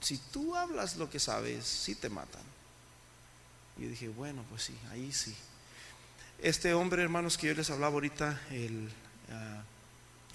si 0.01 0.19
tú 0.19 0.55
hablas 0.57 0.97
lo 0.97 1.09
que 1.09 1.21
sabes, 1.21 1.65
sí 1.65 1.95
te 1.95 2.11
matan. 2.11 2.43
Y 3.79 3.85
yo 3.85 3.89
dije, 3.89 4.09
bueno, 4.11 4.45
pues 4.51 4.65
sí, 4.65 4.77
ahí 4.91 5.11
sí. 5.11 5.35
Este 6.39 6.75
hombre, 6.75 7.03
hermanos, 7.03 7.39
que 7.39 7.47
yo 7.47 7.55
les 7.55 7.71
hablaba 7.71 7.95
ahorita, 7.95 8.43
el 8.51 8.91
ah, 9.33 9.63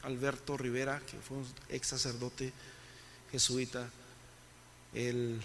Alberto 0.02 0.58
Rivera, 0.58 1.00
que 1.02 1.20
fue 1.20 1.38
un 1.38 1.48
ex 1.70 1.90
sacerdote 1.90 2.54
jesuita, 3.32 3.88
él 4.96 5.40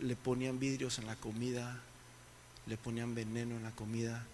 le 0.00 0.16
ponían 0.16 0.58
vidrios 0.58 0.98
en 0.98 1.06
la 1.06 1.16
comida, 1.16 1.80
le 2.66 2.76
ponían 2.76 3.14
veneno 3.14 3.56
en 3.56 3.62
la 3.62 3.72
comida. 3.72 4.24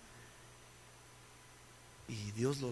Y 2.06 2.32
Dios 2.32 2.60
lo 2.60 2.70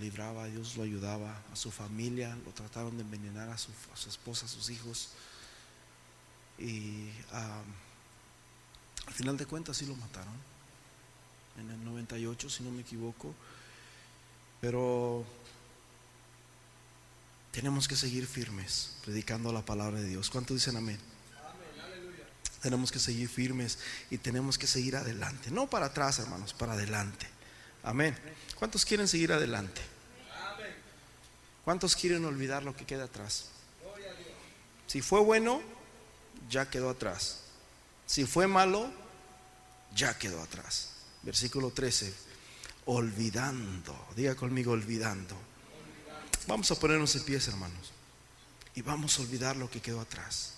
libraba, 0.00 0.46
Dios 0.46 0.76
lo 0.76 0.82
ayudaba, 0.82 1.40
a 1.52 1.56
su 1.56 1.70
familia, 1.70 2.36
lo 2.44 2.52
trataron 2.52 2.96
de 2.96 3.02
envenenar 3.02 3.48
a 3.48 3.56
su, 3.56 3.70
esposa, 4.06 4.44
a 4.44 4.48
sus 4.48 4.68
hijos. 4.68 5.10
Y 6.58 7.08
al 7.32 9.14
final 9.14 9.36
de 9.38 9.46
cuentas 9.46 9.78
sí 9.78 9.86
lo 9.86 9.96
mataron, 9.96 10.34
en 11.58 11.70
el 11.70 11.84
98 11.84 12.50
si 12.50 12.62
no 12.62 12.70
me 12.70 12.82
equivoco. 12.82 13.34
Pero 14.60 15.24
tenemos 17.52 17.88
que 17.88 17.96
seguir 17.96 18.26
firmes, 18.26 18.96
predicando 19.04 19.52
la 19.52 19.64
palabra 19.64 20.00
de 20.00 20.08
Dios. 20.08 20.28
¿Cuántos 20.28 20.56
dicen 20.56 20.76
amén? 20.76 21.13
Tenemos 22.64 22.90
que 22.90 22.98
seguir 22.98 23.28
firmes 23.28 23.78
y 24.08 24.16
tenemos 24.16 24.56
que 24.56 24.66
seguir 24.66 24.96
adelante. 24.96 25.50
No 25.50 25.68
para 25.68 25.84
atrás, 25.84 26.18
hermanos, 26.18 26.54
para 26.54 26.72
adelante. 26.72 27.26
Amén. 27.82 28.16
¿Cuántos 28.58 28.86
quieren 28.86 29.06
seguir 29.06 29.34
adelante? 29.34 29.82
¿Cuántos 31.62 31.94
quieren 31.94 32.24
olvidar 32.24 32.62
lo 32.62 32.74
que 32.74 32.86
queda 32.86 33.04
atrás? 33.04 33.50
Si 34.86 35.02
fue 35.02 35.20
bueno, 35.20 35.60
ya 36.48 36.70
quedó 36.70 36.88
atrás. 36.88 37.40
Si 38.06 38.24
fue 38.24 38.46
malo, 38.46 38.90
ya 39.94 40.16
quedó 40.16 40.40
atrás. 40.40 40.88
Versículo 41.22 41.70
13. 41.70 42.14
Olvidando. 42.86 43.94
Diga 44.16 44.34
conmigo, 44.36 44.72
olvidando. 44.72 45.36
Vamos 46.46 46.70
a 46.70 46.76
ponernos 46.76 47.14
en 47.14 47.24
pies, 47.24 47.46
hermanos. 47.46 47.92
Y 48.74 48.80
vamos 48.80 49.18
a 49.18 49.20
olvidar 49.20 49.54
lo 49.54 49.68
que 49.68 49.82
quedó 49.82 50.00
atrás. 50.00 50.53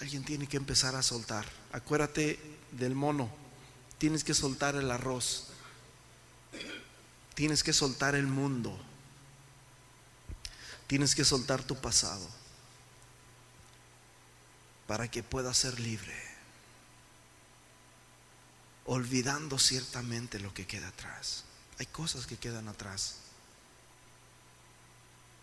Alguien 0.00 0.24
tiene 0.24 0.46
que 0.46 0.56
empezar 0.56 0.94
a 0.94 1.02
soltar. 1.02 1.46
Acuérdate 1.72 2.38
del 2.72 2.94
mono. 2.94 3.30
Tienes 3.98 4.24
que 4.24 4.34
soltar 4.34 4.76
el 4.76 4.90
arroz. 4.90 5.48
Tienes 7.34 7.62
que 7.62 7.72
soltar 7.72 8.14
el 8.14 8.26
mundo. 8.26 8.78
Tienes 10.86 11.14
que 11.14 11.24
soltar 11.24 11.62
tu 11.62 11.76
pasado 11.76 12.28
para 14.86 15.10
que 15.10 15.22
puedas 15.22 15.56
ser 15.56 15.80
libre. 15.80 16.14
Olvidando 18.84 19.58
ciertamente 19.58 20.38
lo 20.38 20.54
que 20.54 20.66
queda 20.66 20.88
atrás. 20.88 21.44
Hay 21.78 21.86
cosas 21.86 22.26
que 22.26 22.36
quedan 22.36 22.68
atrás. 22.68 23.16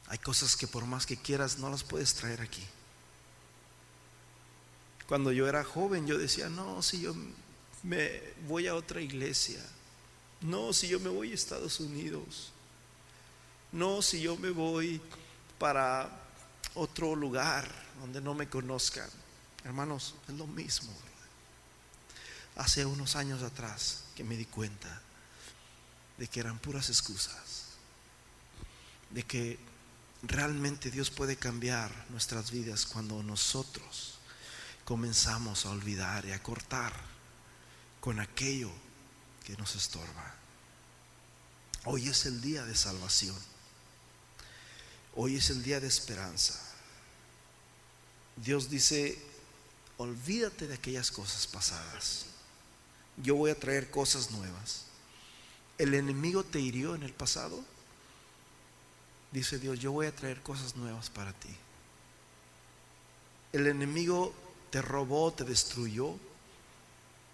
Hay 0.08 0.18
cosas 0.20 0.56
que 0.56 0.68
por 0.68 0.86
más 0.86 1.06
que 1.06 1.18
quieras 1.18 1.58
no 1.58 1.70
las 1.70 1.84
puedes 1.84 2.14
traer 2.14 2.42
aquí. 2.42 2.66
Cuando 5.08 5.32
yo 5.32 5.48
era 5.48 5.64
joven 5.64 6.08
yo 6.08 6.18
decía, 6.18 6.50
no, 6.50 6.82
si 6.82 7.02
yo 7.02 7.14
me 7.84 8.22
voy 8.48 8.68
a 8.68 8.76
otra 8.76 9.02
iglesia, 9.02 9.62
no, 10.42 10.74
si 10.74 10.88
yo 10.88 11.00
me 11.00 11.10
voy 11.10 11.32
a 11.32 11.36
Estados 11.36 11.80
Unidos, 11.80 12.52
no, 13.72 14.02
si 14.02 14.22
yo 14.22 14.38
me 14.38 14.50
voy 14.50 15.02
para 15.58 16.10
otro 16.76 17.16
lugar 17.16 17.70
donde 18.00 18.22
no 18.22 18.34
me 18.34 18.48
conozcan. 18.48 19.10
Hermanos, 19.64 20.16
es 20.28 20.36
lo 20.36 20.48
mismo. 20.48 20.92
Hace 22.56 22.86
unos 22.86 23.16
años 23.16 23.42
atrás 23.42 24.04
que 24.16 24.24
me 24.24 24.38
di 24.38 24.46
cuenta 24.46 25.02
de 26.18 26.28
que 26.28 26.40
eran 26.40 26.60
puras 26.60 26.90
excusas, 26.90 27.66
de 29.10 29.24
que 29.24 29.58
realmente 30.22 30.92
Dios 30.92 31.10
puede 31.10 31.36
cambiar 31.36 31.92
nuestras 32.10 32.52
vidas 32.52 32.86
cuando 32.86 33.24
nosotros 33.24 34.20
comenzamos 34.86 35.66
a 35.66 35.72
olvidar 35.72 36.26
y 36.26 36.32
a 36.32 36.44
cortar 36.44 36.94
con 38.00 38.20
aquello 38.20 38.72
que 39.46 39.56
nos 39.58 39.76
estorba. 39.76 40.36
Hoy 41.86 42.10
es 42.10 42.26
el 42.26 42.42
día 42.42 42.64
de 42.66 42.76
salvación. 42.76 43.36
Hoy 45.16 45.36
es 45.36 45.50
el 45.50 45.64
día 45.64 45.80
de 45.80 45.88
esperanza. 45.88 46.60
Dios 48.36 48.70
dice, 48.70 49.22
olvídate 49.98 50.68
de 50.68 50.74
aquellas 50.74 51.12
cosas 51.12 51.46
pasadas. 51.48 52.26
Yo 53.18 53.36
voy 53.36 53.52
a 53.52 53.60
traer 53.60 53.92
cosas 53.92 54.32
nuevas. 54.32 54.86
¿El 55.78 55.94
enemigo 55.94 56.44
te 56.44 56.60
hirió 56.60 56.96
en 56.96 57.04
el 57.04 57.14
pasado? 57.14 57.64
Dice 59.32 59.60
Dios, 59.60 59.80
yo 59.80 59.92
voy 59.92 60.08
a 60.08 60.16
traer 60.16 60.42
cosas 60.42 60.76
nuevas 60.76 61.10
para 61.10 61.34
ti. 61.34 61.56
El 63.52 63.68
enemigo 63.68 64.34
te 64.74 64.82
robó, 64.82 65.32
te 65.32 65.44
destruyó, 65.44 66.18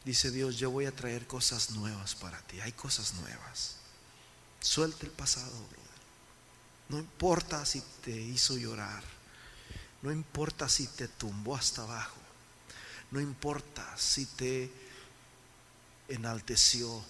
dice 0.03 0.29
Dios, 0.29 0.57
yo 0.57 0.71
voy 0.71 0.87
a 0.87 0.91
traer 0.93 1.25
cosas 1.25 1.71
nuevas 1.71 2.13
para 2.13 2.37
ti. 2.41 2.59
Hay 2.59 2.73
cosas 2.73 3.13
nuevas. 3.13 3.77
Suelta 4.59 5.05
el 5.05 5.13
pasado. 5.13 5.49
No 6.89 6.99
importa 6.99 7.65
si 7.65 7.79
te 8.03 8.11
hizo 8.11 8.57
llorar. 8.57 9.01
No 10.01 10.11
importa 10.11 10.67
si 10.67 10.85
te 10.87 11.07
tumbó 11.07 11.55
hasta 11.55 11.83
abajo. 11.83 12.17
No 13.09 13.21
importa 13.21 13.87
si 13.97 14.25
te 14.25 14.69
enalteció. 16.09 17.01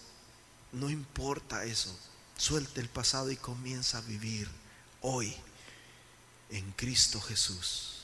No 0.73 0.91
importa 0.91 1.65
eso. 1.65 1.97
Suelta 2.37 2.81
el 2.81 2.89
pasado 2.89 3.31
y 3.31 3.35
comienza 3.35 3.97
a 3.97 4.01
vivir 4.01 4.47
hoy 5.01 5.35
en 6.51 6.71
Cristo 6.73 7.19
Jesús 7.19 7.98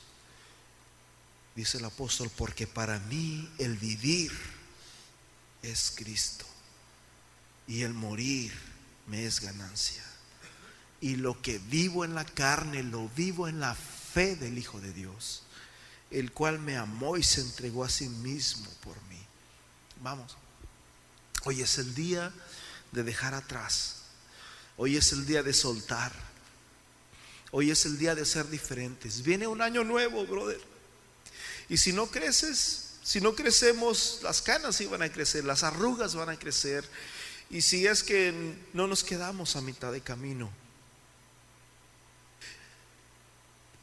dice 1.56 1.78
el 1.78 1.86
apóstol, 1.86 2.30
porque 2.36 2.66
para 2.66 2.98
mí 3.00 3.50
el 3.58 3.76
vivir 3.78 4.30
es 5.62 5.92
Cristo 5.96 6.44
y 7.66 7.82
el 7.82 7.94
morir 7.94 8.52
me 9.06 9.26
es 9.26 9.40
ganancia. 9.40 10.04
Y 11.00 11.16
lo 11.16 11.40
que 11.40 11.58
vivo 11.58 12.04
en 12.04 12.14
la 12.14 12.24
carne, 12.24 12.82
lo 12.82 13.08
vivo 13.10 13.48
en 13.48 13.58
la 13.58 13.74
fe 13.74 14.36
del 14.36 14.58
Hijo 14.58 14.80
de 14.80 14.92
Dios, 14.92 15.42
el 16.10 16.30
cual 16.30 16.58
me 16.58 16.76
amó 16.76 17.16
y 17.16 17.22
se 17.22 17.40
entregó 17.40 17.84
a 17.84 17.88
sí 17.88 18.08
mismo 18.08 18.70
por 18.82 19.00
mí. 19.04 19.20
Vamos, 20.02 20.36
hoy 21.44 21.62
es 21.62 21.78
el 21.78 21.94
día 21.94 22.32
de 22.92 23.02
dejar 23.02 23.34
atrás, 23.34 24.02
hoy 24.76 24.96
es 24.96 25.12
el 25.12 25.26
día 25.26 25.42
de 25.42 25.54
soltar, 25.54 26.12
hoy 27.50 27.70
es 27.70 27.86
el 27.86 27.98
día 27.98 28.14
de 28.14 28.26
ser 28.26 28.48
diferentes. 28.50 29.22
Viene 29.22 29.46
un 29.46 29.62
año 29.62 29.84
nuevo, 29.84 30.26
brother. 30.26 30.75
Y 31.68 31.76
si 31.76 31.92
no 31.92 32.06
creces, 32.06 32.94
si 33.02 33.20
no 33.20 33.34
crecemos, 33.34 34.20
las 34.22 34.42
canas 34.42 34.80
iban 34.80 35.02
a 35.02 35.10
crecer, 35.10 35.44
las 35.44 35.62
arrugas 35.62 36.14
van 36.14 36.28
a 36.28 36.38
crecer. 36.38 36.84
Y 37.50 37.62
si 37.62 37.86
es 37.86 38.02
que 38.02 38.56
no 38.72 38.86
nos 38.86 39.04
quedamos 39.04 39.56
a 39.56 39.60
mitad 39.60 39.92
de 39.92 40.00
camino. 40.00 40.50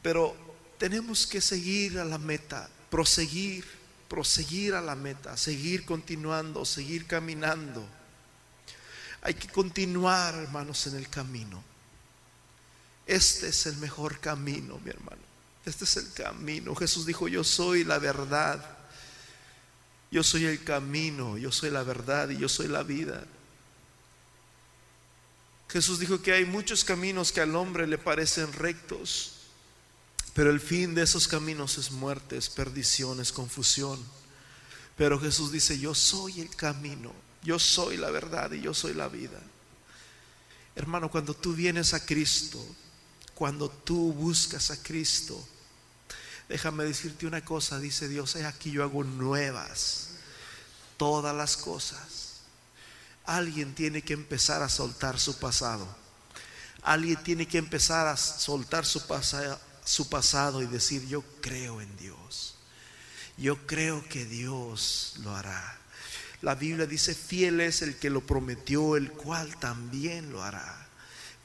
Pero 0.02 0.36
tenemos 0.78 1.26
que 1.26 1.40
seguir 1.40 1.98
a 1.98 2.04
la 2.04 2.18
meta, 2.18 2.68
proseguir, 2.90 3.64
proseguir 4.08 4.74
a 4.74 4.82
la 4.82 4.94
meta, 4.94 5.36
seguir 5.36 5.86
continuando, 5.86 6.64
seguir 6.66 7.06
caminando. 7.06 7.86
Hay 9.22 9.32
que 9.32 9.48
continuar, 9.48 10.34
hermanos, 10.34 10.86
en 10.86 10.96
el 10.96 11.08
camino. 11.08 11.64
Este 13.06 13.48
es 13.48 13.64
el 13.64 13.76
mejor 13.78 14.20
camino, 14.20 14.78
mi 14.84 14.90
hermano. 14.90 15.33
Este 15.66 15.84
es 15.84 15.96
el 15.96 16.12
camino. 16.12 16.74
Jesús 16.74 17.06
dijo, 17.06 17.28
yo 17.28 17.42
soy 17.42 17.84
la 17.84 17.98
verdad. 17.98 18.74
Yo 20.10 20.22
soy 20.22 20.44
el 20.44 20.62
camino, 20.62 21.36
yo 21.38 21.50
soy 21.50 21.70
la 21.70 21.82
verdad 21.82 22.28
y 22.28 22.38
yo 22.38 22.48
soy 22.48 22.68
la 22.68 22.84
vida. 22.84 23.24
Jesús 25.68 25.98
dijo 25.98 26.22
que 26.22 26.32
hay 26.32 26.44
muchos 26.44 26.84
caminos 26.84 27.32
que 27.32 27.40
al 27.40 27.56
hombre 27.56 27.88
le 27.88 27.98
parecen 27.98 28.52
rectos, 28.52 29.32
pero 30.32 30.50
el 30.50 30.60
fin 30.60 30.94
de 30.94 31.02
esos 31.02 31.26
caminos 31.26 31.78
es 31.78 31.90
muerte, 31.90 32.36
es 32.36 32.48
perdición, 32.48 33.20
confusión. 33.34 33.98
Pero 34.96 35.18
Jesús 35.18 35.50
dice, 35.50 35.80
yo 35.80 35.96
soy 35.96 36.40
el 36.40 36.54
camino, 36.54 37.12
yo 37.42 37.58
soy 37.58 37.96
la 37.96 38.12
verdad 38.12 38.52
y 38.52 38.60
yo 38.60 38.72
soy 38.72 38.94
la 38.94 39.08
vida. 39.08 39.40
Hermano, 40.76 41.10
cuando 41.10 41.34
tú 41.34 41.54
vienes 41.54 41.92
a 41.92 42.06
Cristo, 42.06 42.64
cuando 43.34 43.68
tú 43.68 44.12
buscas 44.12 44.70
a 44.70 44.80
Cristo, 44.80 45.44
Déjame 46.48 46.84
decirte 46.84 47.26
una 47.26 47.44
cosa, 47.44 47.78
dice 47.78 48.08
Dios, 48.08 48.36
aquí 48.36 48.70
yo 48.70 48.82
hago 48.82 49.02
nuevas 49.04 50.10
todas 50.96 51.34
las 51.34 51.56
cosas. 51.56 52.22
alguien 53.26 53.74
tiene 53.74 54.02
que 54.02 54.12
empezar 54.12 54.62
a 54.62 54.68
soltar 54.68 55.18
su 55.18 55.38
pasado. 55.38 55.86
Alguien 56.82 57.22
tiene 57.22 57.48
que 57.48 57.56
empezar 57.56 58.06
a 58.06 58.18
soltar 58.18 58.84
su, 58.84 59.02
su 59.84 60.08
pasado 60.10 60.62
y 60.62 60.66
decir, 60.66 61.06
yo 61.08 61.22
creo 61.40 61.80
en 61.80 61.96
Dios. 61.96 62.56
Yo 63.38 63.66
creo 63.66 64.06
que 64.08 64.26
Dios 64.26 65.14
lo 65.22 65.34
hará. 65.34 65.78
La 66.42 66.54
Biblia 66.54 66.84
dice, 66.84 67.14
fiel 67.14 67.60
es 67.62 67.80
el 67.80 67.96
que 67.96 68.10
lo 68.10 68.20
prometió, 68.20 68.96
el 68.96 69.10
cual 69.12 69.56
también 69.58 70.30
lo 70.30 70.42
hará. 70.42 70.86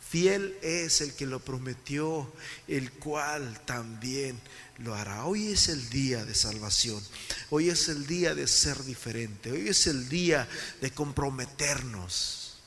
Fiel 0.10 0.58
es 0.62 1.00
el 1.02 1.14
que 1.14 1.26
lo 1.26 1.40
prometió, 1.40 2.34
el 2.68 2.92
cual 2.92 3.62
también 3.66 4.40
lo 4.80 4.96
hará. 4.96 5.26
Hoy 5.26 5.52
es 5.52 5.70
el 5.70 5.90
día 5.90 6.26
de 6.26 6.34
salvación. 6.34 7.04
Hoy 7.50 7.70
es 7.70 7.90
el 7.90 8.08
día 8.08 8.34
de 8.34 8.48
ser 8.48 8.84
diferente. 8.84 9.52
Hoy 9.52 9.68
es 9.68 9.88
el 9.88 10.10
día 10.10 10.48
de 10.82 10.92
comprometernos, 10.92 12.58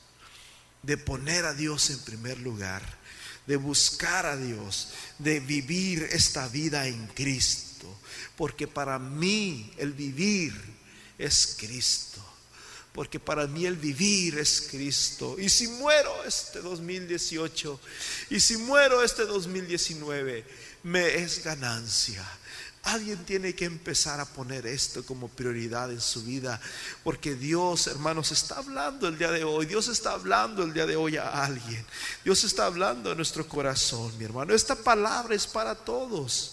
de 0.81 0.97
poner 0.97 1.45
a 1.45 1.53
Dios 1.53 1.89
en 1.89 1.99
primer 1.99 2.39
lugar, 2.39 2.83
de 3.47 3.55
buscar 3.55 4.25
a 4.25 4.37
Dios, 4.37 4.89
de 5.19 5.39
vivir 5.39 6.07
esta 6.11 6.47
vida 6.47 6.87
en 6.87 7.07
Cristo. 7.07 7.87
Porque 8.35 8.67
para 8.67 8.99
mí 8.99 9.71
el 9.77 9.93
vivir 9.93 10.53
es 11.17 11.55
Cristo 11.59 12.13
porque 12.93 13.19
para 13.19 13.47
mí 13.47 13.65
el 13.65 13.75
vivir 13.75 14.37
es 14.37 14.67
Cristo. 14.69 15.35
Y 15.39 15.49
si 15.49 15.67
muero 15.67 16.23
este 16.25 16.59
2018, 16.59 17.79
y 18.29 18.39
si 18.39 18.57
muero 18.57 19.03
este 19.03 19.25
2019, 19.25 20.45
me 20.83 21.15
es 21.15 21.43
ganancia. 21.43 22.23
Alguien 22.83 23.23
tiene 23.23 23.55
que 23.55 23.63
empezar 23.63 24.19
a 24.19 24.25
poner 24.25 24.67
esto 24.67 25.05
como 25.05 25.29
prioridad 25.29 25.89
en 25.89 26.01
su 26.01 26.21
vida, 26.23 26.59
porque 27.05 27.33
Dios, 27.33 27.87
hermanos, 27.87 28.33
está 28.33 28.57
hablando 28.57 29.07
el 29.07 29.17
día 29.17 29.31
de 29.31 29.45
hoy. 29.45 29.65
Dios 29.65 29.87
está 29.87 30.11
hablando 30.11 30.63
el 30.63 30.73
día 30.73 30.85
de 30.85 30.97
hoy 30.97 31.15
a 31.15 31.45
alguien. 31.45 31.85
Dios 32.25 32.43
está 32.43 32.65
hablando 32.65 33.09
a 33.09 33.15
nuestro 33.15 33.47
corazón, 33.47 34.17
mi 34.17 34.25
hermano. 34.25 34.53
Esta 34.53 34.75
palabra 34.75 35.33
es 35.33 35.47
para 35.47 35.75
todos. 35.75 36.52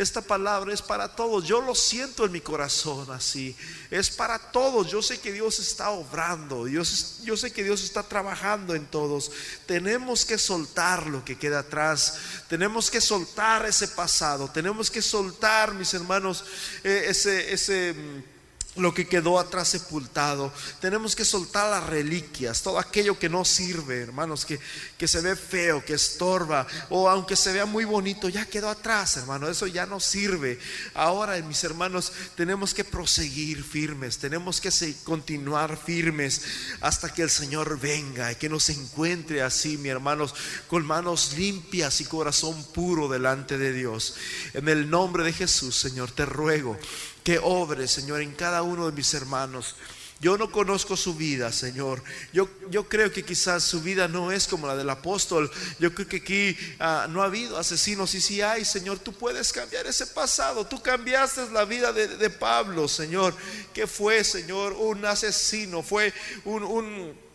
Esta 0.00 0.22
palabra 0.22 0.72
es 0.72 0.80
para 0.80 1.14
todos. 1.14 1.44
Yo 1.44 1.60
lo 1.60 1.74
siento 1.74 2.24
en 2.24 2.32
mi 2.32 2.40
corazón 2.40 3.10
así. 3.10 3.54
Es 3.90 4.08
para 4.08 4.38
todos. 4.38 4.90
Yo 4.90 5.02
sé 5.02 5.20
que 5.20 5.30
Dios 5.30 5.58
está 5.58 5.90
obrando. 5.90 6.64
Dios, 6.64 7.18
yo 7.22 7.36
sé 7.36 7.52
que 7.52 7.62
Dios 7.62 7.84
está 7.84 8.02
trabajando 8.02 8.74
en 8.74 8.86
todos. 8.86 9.30
Tenemos 9.66 10.24
que 10.24 10.38
soltar 10.38 11.06
lo 11.06 11.22
que 11.22 11.36
queda 11.36 11.58
atrás. 11.58 12.18
Tenemos 12.48 12.90
que 12.90 13.02
soltar 13.02 13.66
ese 13.66 13.88
pasado. 13.88 14.48
Tenemos 14.48 14.90
que 14.90 15.02
soltar, 15.02 15.74
mis 15.74 15.92
hermanos, 15.92 16.46
eh, 16.82 17.04
ese, 17.08 17.52
ese 17.52 17.92
mm, 17.92 18.39
lo 18.76 18.94
que 18.94 19.06
quedó 19.06 19.38
atrás 19.38 19.68
sepultado. 19.68 20.52
Tenemos 20.80 21.16
que 21.16 21.24
soltar 21.24 21.70
las 21.70 21.88
reliquias, 21.88 22.62
todo 22.62 22.78
aquello 22.78 23.18
que 23.18 23.28
no 23.28 23.44
sirve, 23.44 24.00
hermanos, 24.00 24.44
que, 24.44 24.60
que, 24.96 25.08
se 25.08 25.20
ve 25.20 25.34
feo, 25.34 25.84
que 25.84 25.94
estorba, 25.94 26.66
o 26.88 27.08
aunque 27.08 27.36
se 27.36 27.52
vea 27.52 27.66
muy 27.66 27.84
bonito, 27.84 28.28
ya 28.28 28.46
quedó 28.46 28.68
atrás, 28.68 29.16
hermano, 29.16 29.48
eso 29.48 29.66
ya 29.66 29.86
no 29.86 29.98
sirve. 29.98 30.58
Ahora, 30.94 31.36
mis 31.42 31.62
hermanos, 31.64 32.12
tenemos 32.36 32.72
que 32.72 32.84
proseguir 32.84 33.64
firmes, 33.64 34.18
tenemos 34.18 34.60
que 34.60 34.70
continuar 35.04 35.76
firmes 35.76 36.42
hasta 36.80 37.12
que 37.12 37.22
el 37.22 37.30
Señor 37.30 37.78
venga 37.80 38.30
y 38.30 38.36
que 38.36 38.48
nos 38.48 38.68
encuentre 38.70 39.42
así, 39.42 39.76
mis 39.78 39.90
hermanos, 39.90 40.34
con 40.68 40.86
manos 40.86 41.34
limpias 41.36 42.00
y 42.00 42.04
corazón 42.04 42.62
puro 42.72 43.08
delante 43.08 43.58
de 43.58 43.72
Dios. 43.72 44.14
En 44.54 44.68
el 44.68 44.88
nombre 44.88 45.24
de 45.24 45.32
Jesús, 45.32 45.76
Señor, 45.76 46.12
te 46.12 46.24
ruego 46.24 46.78
que 47.22 47.38
obre, 47.38 47.86
Señor, 47.88 48.20
en 48.20 48.32
cada 48.32 48.62
uno 48.62 48.86
de 48.86 48.92
mis 48.92 49.12
hermanos. 49.14 49.76
Yo 50.20 50.36
no 50.36 50.52
conozco 50.52 50.98
su 50.98 51.14
vida, 51.14 51.50
Señor. 51.50 52.02
Yo, 52.34 52.46
yo 52.68 52.86
creo 52.86 53.10
que 53.10 53.24
quizás 53.24 53.64
su 53.64 53.80
vida 53.80 54.06
no 54.06 54.30
es 54.30 54.46
como 54.46 54.66
la 54.66 54.76
del 54.76 54.90
apóstol. 54.90 55.50
Yo 55.78 55.94
creo 55.94 56.08
que 56.08 56.18
aquí 56.18 56.56
ah, 56.78 57.06
no 57.08 57.22
ha 57.22 57.24
habido 57.24 57.56
asesinos. 57.56 58.14
Y 58.14 58.20
si 58.20 58.42
hay, 58.42 58.66
Señor, 58.66 58.98
tú 58.98 59.14
puedes 59.14 59.50
cambiar 59.50 59.86
ese 59.86 60.06
pasado. 60.06 60.66
Tú 60.66 60.82
cambiaste 60.82 61.48
la 61.50 61.64
vida 61.64 61.90
de, 61.94 62.28
Pablo, 62.28 62.86
Señor. 62.86 63.34
Que 63.72 63.86
fue, 63.86 64.22
Señor, 64.22 64.74
un 64.74 65.06
asesino. 65.06 65.82
Fue 65.82 66.12
un, 66.44 66.64
un 66.64 67.29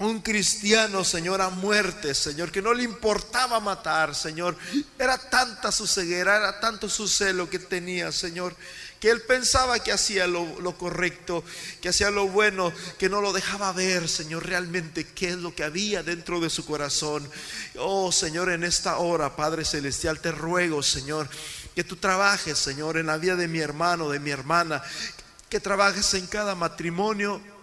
un 0.00 0.20
cristiano, 0.20 1.04
Señor, 1.04 1.42
a 1.42 1.50
muerte, 1.50 2.14
Señor, 2.14 2.50
que 2.50 2.62
no 2.62 2.72
le 2.72 2.82
importaba 2.82 3.60
matar, 3.60 4.14
Señor. 4.14 4.56
Era 4.98 5.18
tanta 5.18 5.70
su 5.70 5.86
ceguera, 5.86 6.38
era 6.38 6.58
tanto 6.58 6.88
su 6.88 7.06
celo 7.06 7.50
que 7.50 7.58
tenía, 7.58 8.10
Señor, 8.10 8.56
que 8.98 9.10
él 9.10 9.20
pensaba 9.20 9.78
que 9.78 9.92
hacía 9.92 10.26
lo, 10.26 10.74
correcto, 10.78 11.44
que 11.82 11.90
hacía 11.90 12.10
lo 12.10 12.28
bueno, 12.28 12.72
que 12.98 13.10
no 13.10 13.20
lo 13.20 13.34
dejaba 13.34 13.72
ver, 13.72 14.08
Señor, 14.08 14.46
realmente 14.46 15.06
qué 15.06 15.28
es 15.28 15.36
lo 15.36 15.54
que 15.54 15.64
había 15.64 16.02
dentro 16.02 16.40
de 16.40 16.48
su 16.48 16.64
corazón. 16.64 17.28
Oh, 17.76 18.10
Señor, 18.10 18.48
en 18.50 18.64
esta 18.64 18.96
hora, 18.96 19.36
Padre 19.36 19.66
Celestial, 19.66 20.18
te 20.18 20.32
ruego, 20.32 20.82
Señor, 20.82 21.28
que 21.74 21.84
tú 21.84 21.96
trabajes, 21.96 22.58
Señor, 22.58 22.96
en 22.96 23.06
la 23.06 23.18
vida 23.18 23.36
de 23.36 23.48
mi 23.48 23.58
hermano, 23.58 24.08
de 24.08 24.18
mi 24.18 24.30
hermana, 24.30 24.82
que 25.50 25.60
trabajes 25.60 26.14
en 26.14 26.26
cada 26.26 26.54
matrimonio 26.54 27.59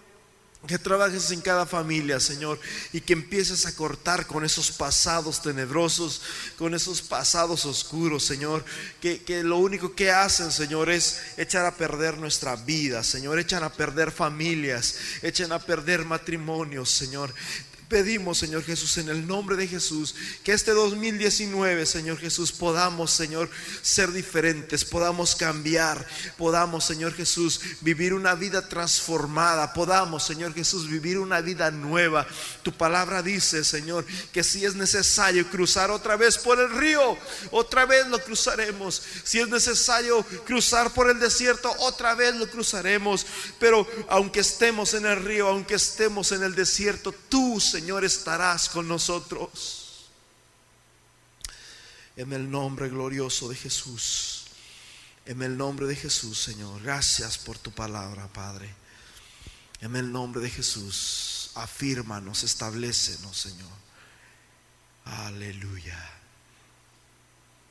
que 0.66 0.78
trabajes 0.78 1.30
en 1.30 1.40
cada 1.40 1.66
familia, 1.66 2.18
Señor, 2.18 2.58
y 2.92 3.00
que 3.00 3.12
empieces 3.12 3.64
a 3.64 3.74
cortar 3.76 4.26
con 4.26 4.44
esos 4.44 4.72
pasados 4.72 5.40
tenebrosos, 5.40 6.20
con 6.58 6.74
esos 6.74 7.00
pasados 7.00 7.64
oscuros, 7.64 8.24
Señor, 8.24 8.64
que, 9.00 9.22
que, 9.22 9.44
lo 9.44 9.58
único 9.58 9.94
que 9.94 10.10
hacen, 10.10 10.50
Señor, 10.50 10.90
es 10.90 11.20
echar 11.36 11.64
a 11.64 11.76
perder 11.76 12.18
nuestra 12.18 12.56
vida, 12.56 13.04
Señor, 13.04 13.38
echan 13.38 13.62
a 13.62 13.72
perder 13.72 14.10
familias, 14.10 14.96
echan 15.22 15.52
a 15.52 15.60
perder 15.60 16.04
matrimonios, 16.04 16.90
Señor. 16.90 17.32
Pedimos, 17.88 18.36
Señor 18.36 18.64
Jesús, 18.64 18.98
en 18.98 19.08
el 19.08 19.26
nombre 19.26 19.56
de 19.56 19.66
Jesús, 19.66 20.14
que 20.44 20.52
este 20.52 20.72
2019, 20.72 21.86
Señor 21.86 22.18
Jesús, 22.18 22.52
podamos, 22.52 23.10
Señor, 23.10 23.48
ser 23.80 24.12
diferentes, 24.12 24.84
podamos 24.84 25.34
cambiar, 25.34 26.06
podamos, 26.36 26.84
Señor 26.84 27.14
Jesús, 27.14 27.62
vivir 27.80 28.12
una 28.12 28.34
vida 28.34 28.68
transformada, 28.68 29.72
podamos, 29.72 30.22
Señor 30.22 30.52
Jesús, 30.52 30.86
vivir 30.86 31.18
una 31.18 31.40
vida 31.40 31.70
nueva. 31.70 32.26
Tu 32.62 32.72
palabra 32.72 33.22
dice, 33.22 33.64
Señor, 33.64 34.04
que 34.32 34.44
si 34.44 34.66
es 34.66 34.74
necesario 34.74 35.48
cruzar 35.48 35.90
otra 35.90 36.16
vez 36.16 36.36
por 36.36 36.60
el 36.60 36.70
río, 36.70 37.16
otra 37.52 37.86
vez 37.86 38.06
lo 38.08 38.22
cruzaremos. 38.22 39.02
Si 39.24 39.40
es 39.40 39.48
necesario 39.48 40.22
cruzar 40.44 40.92
por 40.92 41.08
el 41.08 41.18
desierto, 41.18 41.74
otra 41.78 42.14
vez 42.14 42.36
lo 42.36 42.50
cruzaremos. 42.50 43.24
Pero 43.58 43.88
aunque 44.10 44.40
estemos 44.40 44.92
en 44.92 45.06
el 45.06 45.24
río, 45.24 45.48
aunque 45.48 45.76
estemos 45.76 46.32
en 46.32 46.42
el 46.42 46.54
desierto, 46.54 47.14
tú, 47.30 47.58
Señor, 47.58 47.77
Señor, 47.78 48.04
estarás 48.04 48.68
con 48.68 48.88
nosotros. 48.88 50.08
En 52.16 52.32
el 52.32 52.50
nombre 52.50 52.88
glorioso 52.88 53.48
de 53.48 53.54
Jesús. 53.54 54.46
En 55.24 55.42
el 55.42 55.56
nombre 55.56 55.86
de 55.86 55.94
Jesús, 55.94 56.42
Señor. 56.42 56.82
Gracias 56.82 57.38
por 57.38 57.56
tu 57.56 57.70
palabra, 57.70 58.26
Padre. 58.32 58.68
En 59.80 59.94
el 59.94 60.10
nombre 60.10 60.42
de 60.42 60.50
Jesús, 60.50 61.52
afírmanos, 61.54 62.42
establecenos, 62.42 63.38
Señor. 63.38 63.70
Aleluya. 65.04 66.04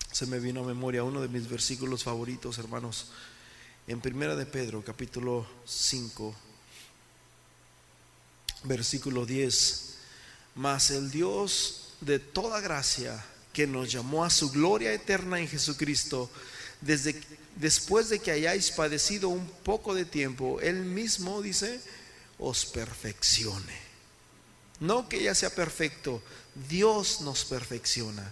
Se 0.10 0.26
me 0.26 0.40
vino 0.40 0.62
a 0.62 0.68
memoria 0.68 1.04
uno 1.04 1.20
de 1.20 1.28
mis 1.28 1.50
versículos 1.50 2.06
favoritos, 2.06 2.58
hermanos. 2.60 3.08
En 3.88 4.00
Primera 4.00 4.38
de 4.38 4.46
Pedro, 4.46 4.82
capítulo 4.86 5.46
5, 5.66 6.34
versículo 8.64 9.26
10. 9.26 9.87
Mas 10.58 10.90
el 10.90 11.12
Dios 11.12 11.94
de 12.02 12.20
toda 12.20 12.60
gracia, 12.60 13.24
que 13.54 13.68
nos 13.68 13.92
llamó 13.92 14.26
a 14.26 14.30
su 14.30 14.50
gloria 14.52 14.92
eterna 14.92 15.40
en 15.40 15.48
Jesucristo, 15.48 16.30
desde, 16.82 17.20
después 17.56 18.10
de 18.10 18.20
que 18.20 18.32
hayáis 18.32 18.72
padecido 18.72 19.30
un 19.30 19.48
poco 19.48 19.94
de 19.94 20.06
tiempo, 20.06 20.60
Él 20.60 20.84
mismo 20.84 21.42
dice, 21.42 21.80
os 22.40 22.66
perfeccione. 22.66 23.88
No 24.80 25.08
que 25.08 25.22
ya 25.24 25.34
sea 25.34 25.52
perfecto, 25.52 26.22
Dios 26.70 27.22
nos 27.22 27.46
perfecciona. 27.46 28.32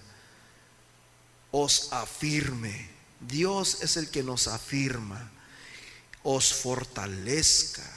Os 1.51 1.93
afirme. 1.93 2.89
Dios 3.19 3.82
es 3.82 3.97
el 3.97 4.09
que 4.09 4.23
nos 4.23 4.47
afirma. 4.47 5.32
Os 6.23 6.53
fortalezca 6.53 7.94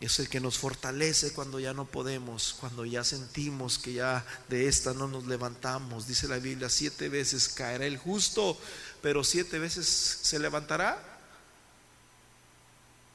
es 0.00 0.18
el 0.18 0.28
que 0.28 0.40
nos 0.40 0.58
fortalece 0.58 1.32
cuando 1.32 1.60
ya 1.60 1.72
no 1.72 1.86
podemos, 1.86 2.56
cuando 2.60 2.84
ya 2.84 3.04
sentimos 3.04 3.78
que 3.78 3.94
ya 3.94 4.24
de 4.48 4.68
esta 4.68 4.92
no 4.92 5.08
nos 5.08 5.26
levantamos. 5.26 6.06
Dice 6.06 6.28
la 6.28 6.38
Biblia, 6.38 6.68
siete 6.68 7.08
veces 7.08 7.48
caerá 7.48 7.86
el 7.86 7.96
justo, 7.96 8.58
pero 9.00 9.24
siete 9.24 9.58
veces 9.58 9.86
se 9.86 10.38
levantará. 10.38 11.02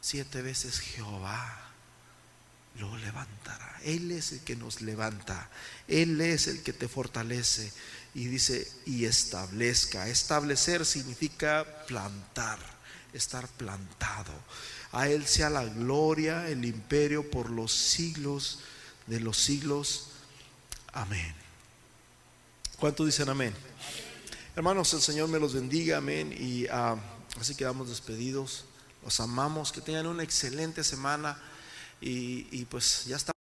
Siete 0.01 0.41
veces 0.41 0.79
Jehová 0.79 1.69
lo 2.75 2.97
levantará. 2.97 3.79
Él 3.83 4.11
es 4.11 4.31
el 4.31 4.39
que 4.39 4.55
nos 4.55 4.81
levanta. 4.81 5.49
Él 5.87 6.19
es 6.21 6.47
el 6.47 6.63
que 6.63 6.73
te 6.73 6.87
fortalece. 6.87 7.71
Y 8.15 8.25
dice, 8.25 8.71
y 8.85 9.05
establezca. 9.05 10.07
Establecer 10.07 10.85
significa 10.85 11.85
plantar 11.85 12.59
estar 13.13 13.47
plantado. 13.47 14.33
A 14.91 15.07
Él 15.07 15.25
sea 15.25 15.49
la 15.49 15.65
gloria, 15.65 16.49
el 16.49 16.65
imperio 16.65 17.29
por 17.29 17.49
los 17.49 17.71
siglos 17.71 18.59
de 19.07 19.19
los 19.19 19.37
siglos. 19.37 20.07
Amén. 20.93 21.35
¿Cuántos 22.79 23.05
dicen 23.05 23.29
amén? 23.29 23.53
Hermanos, 24.55 24.93
el 24.93 25.01
Señor 25.01 25.29
me 25.29 25.39
los 25.39 25.53
bendiga, 25.53 25.97
amén. 25.97 26.35
Y 26.37 26.67
ah, 26.67 26.95
así 27.39 27.55
quedamos 27.55 27.89
despedidos. 27.89 28.65
Los 29.03 29.19
amamos, 29.19 29.71
que 29.71 29.81
tengan 29.81 30.07
una 30.07 30.23
excelente 30.23 30.83
semana 30.83 31.39
y, 32.01 32.47
y 32.51 32.65
pues 32.65 33.05
ya 33.05 33.15
está. 33.15 33.38